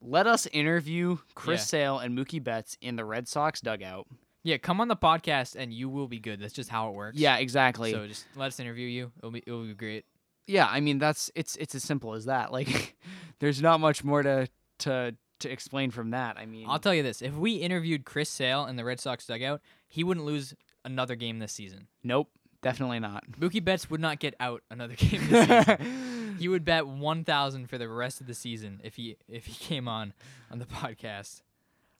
Let 0.00 0.26
us 0.26 0.46
interview 0.48 1.18
Chris 1.36 1.60
Yeah. 1.60 1.64
Sale 1.66 1.98
and 2.00 2.18
Mookie 2.18 2.42
Betts 2.42 2.76
in 2.80 2.96
the 2.96 3.04
Red 3.04 3.28
Sox 3.28 3.60
dugout. 3.60 4.06
Yeah, 4.46 4.58
come 4.58 4.80
on 4.80 4.88
the 4.88 4.96
podcast 4.96 5.56
and 5.56 5.72
you 5.72 5.88
will 5.88 6.06
be 6.08 6.18
good. 6.20 6.40
That's 6.40 6.52
just 6.54 6.70
how 6.70 6.88
it 6.88 6.94
works. 6.94 7.18
Yeah, 7.18 7.36
exactly. 7.38 7.90
So 7.92 8.06
just 8.06 8.26
let 8.36 8.46
us 8.46 8.60
interview 8.60 8.86
you. 8.86 9.12
It'll 9.18 9.30
be 9.30 9.42
it'll 9.46 9.64
be 9.64 9.74
great. 9.74 10.04
yeah, 10.46 10.66
I 10.70 10.80
mean 10.80 10.98
that's 10.98 11.30
it's 11.34 11.56
it's 11.56 11.74
as 11.74 11.82
simple 11.82 12.14
as 12.14 12.26
that. 12.26 12.52
Like, 12.52 12.96
there's 13.40 13.60
not 13.60 13.80
much 13.80 14.04
more 14.04 14.22
to 14.22 14.48
to 14.80 15.14
to 15.40 15.50
explain 15.50 15.90
from 15.90 16.10
that. 16.10 16.38
I 16.38 16.46
mean, 16.46 16.66
I'll 16.68 16.78
tell 16.78 16.94
you 16.94 17.02
this: 17.02 17.20
if 17.22 17.34
we 17.34 17.56
interviewed 17.56 18.04
Chris 18.04 18.30
Sale 18.30 18.66
in 18.66 18.76
the 18.76 18.84
Red 18.84 19.00
Sox 19.00 19.26
dugout, 19.26 19.60
he 19.88 20.04
wouldn't 20.04 20.24
lose 20.24 20.54
another 20.84 21.16
game 21.16 21.40
this 21.40 21.52
season. 21.52 21.88
nope, 22.04 22.28
definitely 22.62 23.00
not. 23.00 23.24
Mookie 23.32 23.62
Betts 23.64 23.90
would 23.90 24.00
not 24.00 24.20
get 24.20 24.34
out 24.38 24.62
another 24.70 24.94
game 24.96 25.20
this 25.28 25.46
season. 25.48 26.36
he 26.38 26.48
would 26.48 26.64
bet 26.64 26.86
one 26.86 27.24
thousand 27.24 27.68
for 27.68 27.76
the 27.78 27.88
rest 27.88 28.20
of 28.20 28.26
the 28.28 28.34
season 28.34 28.80
if 28.84 28.94
he 28.96 29.16
if 29.28 29.46
he 29.46 29.54
came 29.54 29.88
on 29.88 30.12
on 30.50 30.58
the 30.60 30.64
podcast. 30.82 31.42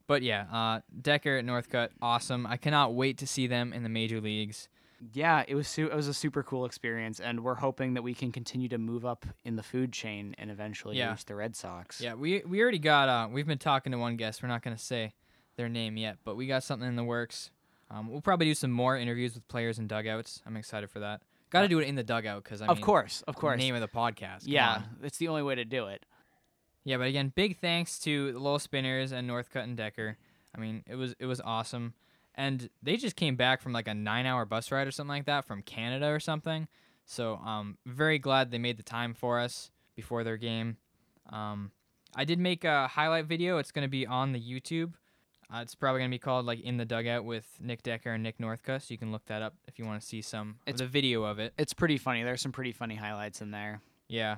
But 0.06 0.22
yeah, 0.22 0.46
uh, 0.52 0.80
Decker 1.02 1.38
at 1.38 1.44
Northcut, 1.44 1.88
awesome. 2.00 2.46
I 2.46 2.56
cannot 2.56 2.94
wait 2.94 3.18
to 3.18 3.26
see 3.26 3.46
them 3.46 3.72
in 3.72 3.82
the 3.82 3.88
major 3.88 4.20
leagues. 4.20 4.68
Yeah, 5.12 5.44
it 5.46 5.54
was 5.54 5.68
su- 5.68 5.88
it 5.88 5.94
was 5.94 6.08
a 6.08 6.14
super 6.14 6.42
cool 6.42 6.64
experience, 6.64 7.20
and 7.20 7.44
we're 7.44 7.56
hoping 7.56 7.94
that 7.94 8.02
we 8.02 8.14
can 8.14 8.32
continue 8.32 8.68
to 8.70 8.78
move 8.78 9.04
up 9.04 9.26
in 9.44 9.56
the 9.56 9.62
food 9.62 9.92
chain 9.92 10.34
and 10.38 10.50
eventually 10.50 10.96
Yeah. 10.96 11.10
reach 11.10 11.26
the 11.26 11.34
Red 11.34 11.54
Sox. 11.54 12.00
Yeah, 12.00 12.14
we 12.14 12.42
we 12.46 12.62
already 12.62 12.78
got. 12.78 13.08
Uh, 13.08 13.28
we've 13.30 13.46
been 13.46 13.58
talking 13.58 13.92
to 13.92 13.98
one 13.98 14.16
guest. 14.16 14.42
We're 14.42 14.48
not 14.48 14.62
gonna 14.62 14.78
say 14.78 15.12
their 15.56 15.68
name 15.68 15.96
yet, 15.96 16.18
but 16.24 16.34
we 16.36 16.46
got 16.46 16.62
something 16.62 16.88
in 16.88 16.96
the 16.96 17.04
works. 17.04 17.50
Um, 17.90 18.08
we'll 18.08 18.20
probably 18.22 18.46
do 18.46 18.54
some 18.54 18.70
more 18.70 18.96
interviews 18.96 19.34
with 19.34 19.46
players 19.48 19.78
in 19.78 19.86
dugouts. 19.86 20.42
I'm 20.46 20.56
excited 20.56 20.90
for 20.90 21.00
that. 21.00 21.20
Got 21.50 21.62
to 21.62 21.68
do 21.68 21.78
it 21.78 21.86
in 21.86 21.94
the 21.94 22.02
dugout 22.02 22.42
because 22.42 22.60
I 22.60 22.66
of 22.66 22.78
mean, 22.78 22.84
course, 22.84 23.22
of 23.28 23.36
course. 23.36 23.58
name 23.58 23.74
of 23.76 23.80
the 23.80 23.86
podcast. 23.88 24.40
come 24.44 24.52
yeah, 24.52 24.74
on. 24.76 24.84
it's 25.04 25.18
the 25.18 25.28
only 25.28 25.42
way 25.44 25.54
to 25.54 25.64
do 25.64 25.86
it. 25.86 26.04
Yeah, 26.86 26.98
but 26.98 27.08
again, 27.08 27.32
big 27.34 27.58
thanks 27.58 27.98
to 28.00 28.32
the 28.32 28.38
Lowell 28.38 28.60
Spinners 28.60 29.10
and 29.10 29.28
Northcut 29.28 29.64
and 29.64 29.76
Decker. 29.76 30.16
I 30.56 30.60
mean, 30.60 30.84
it 30.86 30.94
was 30.94 31.16
it 31.18 31.26
was 31.26 31.40
awesome, 31.40 31.94
and 32.36 32.70
they 32.80 32.96
just 32.96 33.16
came 33.16 33.34
back 33.34 33.60
from 33.60 33.72
like 33.72 33.88
a 33.88 33.92
nine-hour 33.94 34.44
bus 34.44 34.70
ride 34.70 34.86
or 34.86 34.92
something 34.92 35.08
like 35.16 35.26
that 35.26 35.44
from 35.44 35.62
Canada 35.62 36.06
or 36.06 36.20
something. 36.20 36.68
So 37.04 37.38
um, 37.44 37.76
very 37.84 38.20
glad 38.20 38.52
they 38.52 38.58
made 38.58 38.76
the 38.76 38.84
time 38.84 39.14
for 39.14 39.40
us 39.40 39.72
before 39.96 40.22
their 40.22 40.36
game. 40.36 40.76
Um, 41.30 41.72
I 42.14 42.24
did 42.24 42.38
make 42.38 42.62
a 42.64 42.86
highlight 42.86 43.26
video. 43.26 43.58
It's 43.58 43.72
gonna 43.72 43.88
be 43.88 44.06
on 44.06 44.30
the 44.30 44.40
YouTube. 44.40 44.92
Uh, 45.52 45.58
it's 45.62 45.74
probably 45.74 46.00
gonna 46.02 46.10
be 46.10 46.18
called 46.20 46.46
like 46.46 46.60
in 46.60 46.76
the 46.76 46.84
dugout 46.84 47.24
with 47.24 47.46
Nick 47.60 47.82
Decker 47.82 48.12
and 48.12 48.22
Nick 48.22 48.38
Northcut. 48.38 48.82
So 48.82 48.94
you 48.94 48.98
can 48.98 49.10
look 49.10 49.26
that 49.26 49.42
up 49.42 49.54
if 49.66 49.76
you 49.80 49.84
want 49.84 50.00
to 50.00 50.06
see 50.06 50.22
some 50.22 50.60
It's- 50.66 50.80
a 50.80 50.86
video 50.86 51.24
of 51.24 51.40
it. 51.40 51.52
It's 51.58 51.74
pretty 51.74 51.98
funny. 51.98 52.22
There's 52.22 52.40
some 52.40 52.52
pretty 52.52 52.72
funny 52.72 52.94
highlights 52.94 53.42
in 53.42 53.50
there. 53.50 53.80
Yeah. 54.08 54.36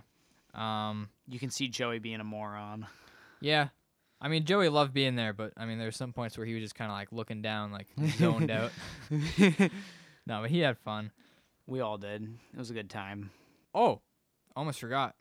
Um, 0.54 1.08
You 1.28 1.38
can 1.38 1.50
see 1.50 1.68
Joey 1.68 1.98
being 1.98 2.20
a 2.20 2.24
moron. 2.24 2.86
Yeah. 3.40 3.68
I 4.20 4.28
mean, 4.28 4.44
Joey 4.44 4.68
loved 4.68 4.92
being 4.92 5.14
there, 5.14 5.32
but 5.32 5.52
I 5.56 5.64
mean, 5.64 5.78
there 5.78 5.86
were 5.86 5.92
some 5.92 6.12
points 6.12 6.36
where 6.36 6.46
he 6.46 6.54
was 6.54 6.62
just 6.62 6.74
kind 6.74 6.90
of 6.90 6.96
like 6.96 7.12
looking 7.12 7.40
down, 7.42 7.70
like 7.72 7.86
zoned 8.16 8.50
out. 8.50 8.72
No, 10.26 10.42
but 10.42 10.50
he 10.50 10.58
had 10.60 10.76
fun. 10.76 11.10
we 11.66 11.80
all 11.80 11.96
did. 11.96 12.22
It 12.52 12.58
was 12.58 12.70
a 12.70 12.74
good 12.74 12.90
time. 12.90 13.30
Oh, 13.74 14.02
almost 14.54 14.78
forgot. 14.78 15.14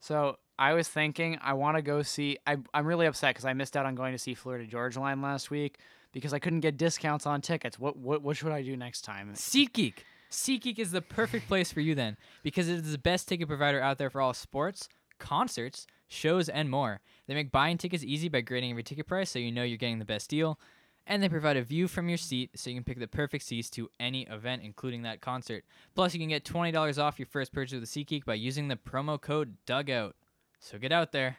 So 0.00 0.38
I 0.58 0.74
was 0.74 0.88
thinking 0.88 1.38
I 1.42 1.54
want 1.54 1.76
to 1.76 1.82
go 1.82 2.02
see. 2.02 2.38
I, 2.46 2.56
I'm 2.72 2.86
really 2.86 3.06
upset 3.06 3.30
because 3.34 3.44
I 3.44 3.52
missed 3.54 3.76
out 3.76 3.86
on 3.86 3.94
going 3.94 4.12
to 4.12 4.18
see 4.18 4.34
Florida 4.34 4.66
Georgia 4.66 5.00
Line 5.00 5.20
last 5.20 5.50
week 5.50 5.78
because 6.12 6.32
I 6.32 6.38
couldn't 6.38 6.60
get 6.60 6.76
discounts 6.76 7.26
on 7.26 7.40
tickets. 7.40 7.78
What 7.78 7.96
what 7.96 8.22
what 8.22 8.36
should 8.36 8.52
I 8.52 8.62
do 8.62 8.76
next 8.76 9.02
time? 9.02 9.32
SeatGeek. 9.34 9.94
SeatGeek 10.30 10.78
is 10.78 10.90
the 10.90 11.02
perfect 11.02 11.48
place 11.48 11.72
for 11.72 11.80
you 11.80 11.94
then, 11.94 12.16
because 12.42 12.68
it 12.68 12.76
is 12.84 12.92
the 12.92 12.98
best 12.98 13.28
ticket 13.28 13.48
provider 13.48 13.80
out 13.80 13.98
there 13.98 14.10
for 14.10 14.20
all 14.20 14.34
sports, 14.34 14.88
concerts, 15.18 15.86
shows, 16.06 16.48
and 16.48 16.70
more. 16.70 17.00
They 17.26 17.34
make 17.34 17.52
buying 17.52 17.78
tickets 17.78 18.04
easy 18.04 18.28
by 18.28 18.40
grading 18.40 18.70
every 18.70 18.82
ticket 18.82 19.06
price 19.06 19.30
so 19.30 19.38
you 19.38 19.52
know 19.52 19.62
you're 19.62 19.78
getting 19.78 19.98
the 19.98 20.04
best 20.04 20.30
deal. 20.30 20.58
And 21.06 21.22
they 21.22 21.28
provide 21.30 21.56
a 21.56 21.62
view 21.62 21.88
from 21.88 22.10
your 22.10 22.18
seat 22.18 22.50
so 22.54 22.68
you 22.68 22.76
can 22.76 22.84
pick 22.84 22.98
the 22.98 23.08
perfect 23.08 23.44
seats 23.44 23.70
to 23.70 23.88
any 23.98 24.26
event, 24.26 24.62
including 24.62 25.02
that 25.02 25.22
concert. 25.22 25.64
Plus, 25.94 26.12
you 26.12 26.20
can 26.20 26.28
get 26.28 26.44
$20 26.44 27.02
off 27.02 27.18
your 27.18 27.26
first 27.26 27.50
purchase 27.50 27.80
with 27.80 27.88
SeatGeek 27.88 28.26
by 28.26 28.34
using 28.34 28.68
the 28.68 28.76
promo 28.76 29.18
code 29.18 29.56
DUGOUT. 29.66 30.12
So 30.60 30.76
get 30.76 30.92
out 30.92 31.12
there. 31.12 31.38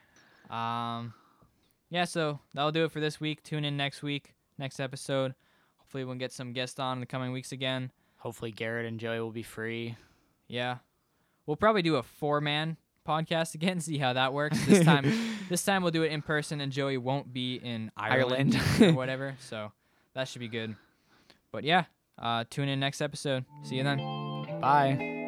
Um, 0.49 1.13
yeah, 1.91 2.05
so 2.05 2.39
that'll 2.55 2.71
do 2.71 2.85
it 2.85 2.91
for 2.91 2.99
this 2.99 3.19
week. 3.19 3.43
Tune 3.43 3.63
in 3.63 3.77
next 3.77 4.01
week, 4.01 4.33
next 4.57 4.79
episode. 4.79 5.35
Hopefully, 5.77 6.03
we'll 6.03 6.15
get 6.15 6.31
some 6.31 6.51
guests 6.51 6.79
on 6.79 6.97
in 6.97 6.99
the 6.99 7.05
coming 7.05 7.31
weeks 7.31 7.51
again. 7.51 7.91
Hopefully 8.19 8.51
Garrett 8.51 8.85
and 8.85 8.99
Joey 8.99 9.19
will 9.19 9.31
be 9.31 9.43
free. 9.43 9.95
Yeah. 10.47 10.77
We'll 11.45 11.57
probably 11.57 11.81
do 11.81 11.95
a 11.95 12.03
four 12.03 12.39
man 12.41 12.77
podcast 13.07 13.55
again, 13.55 13.79
see 13.79 13.97
how 13.97 14.13
that 14.13 14.33
works. 14.33 14.63
This 14.65 14.83
time 14.85 15.11
this 15.49 15.63
time 15.65 15.81
we'll 15.81 15.91
do 15.91 16.03
it 16.03 16.11
in 16.11 16.21
person 16.21 16.61
and 16.61 16.71
Joey 16.71 16.97
won't 16.97 17.33
be 17.33 17.55
in 17.55 17.91
Ireland, 17.97 18.55
Ireland. 18.55 18.95
or 18.95 18.97
whatever. 18.97 19.35
So 19.39 19.71
that 20.13 20.27
should 20.27 20.39
be 20.39 20.47
good. 20.47 20.75
But 21.51 21.63
yeah, 21.63 21.85
uh, 22.19 22.43
tune 22.49 22.69
in 22.69 22.79
next 22.79 23.01
episode. 23.01 23.45
See 23.63 23.75
you 23.77 23.83
then. 23.83 23.97
Bye. 24.61 25.18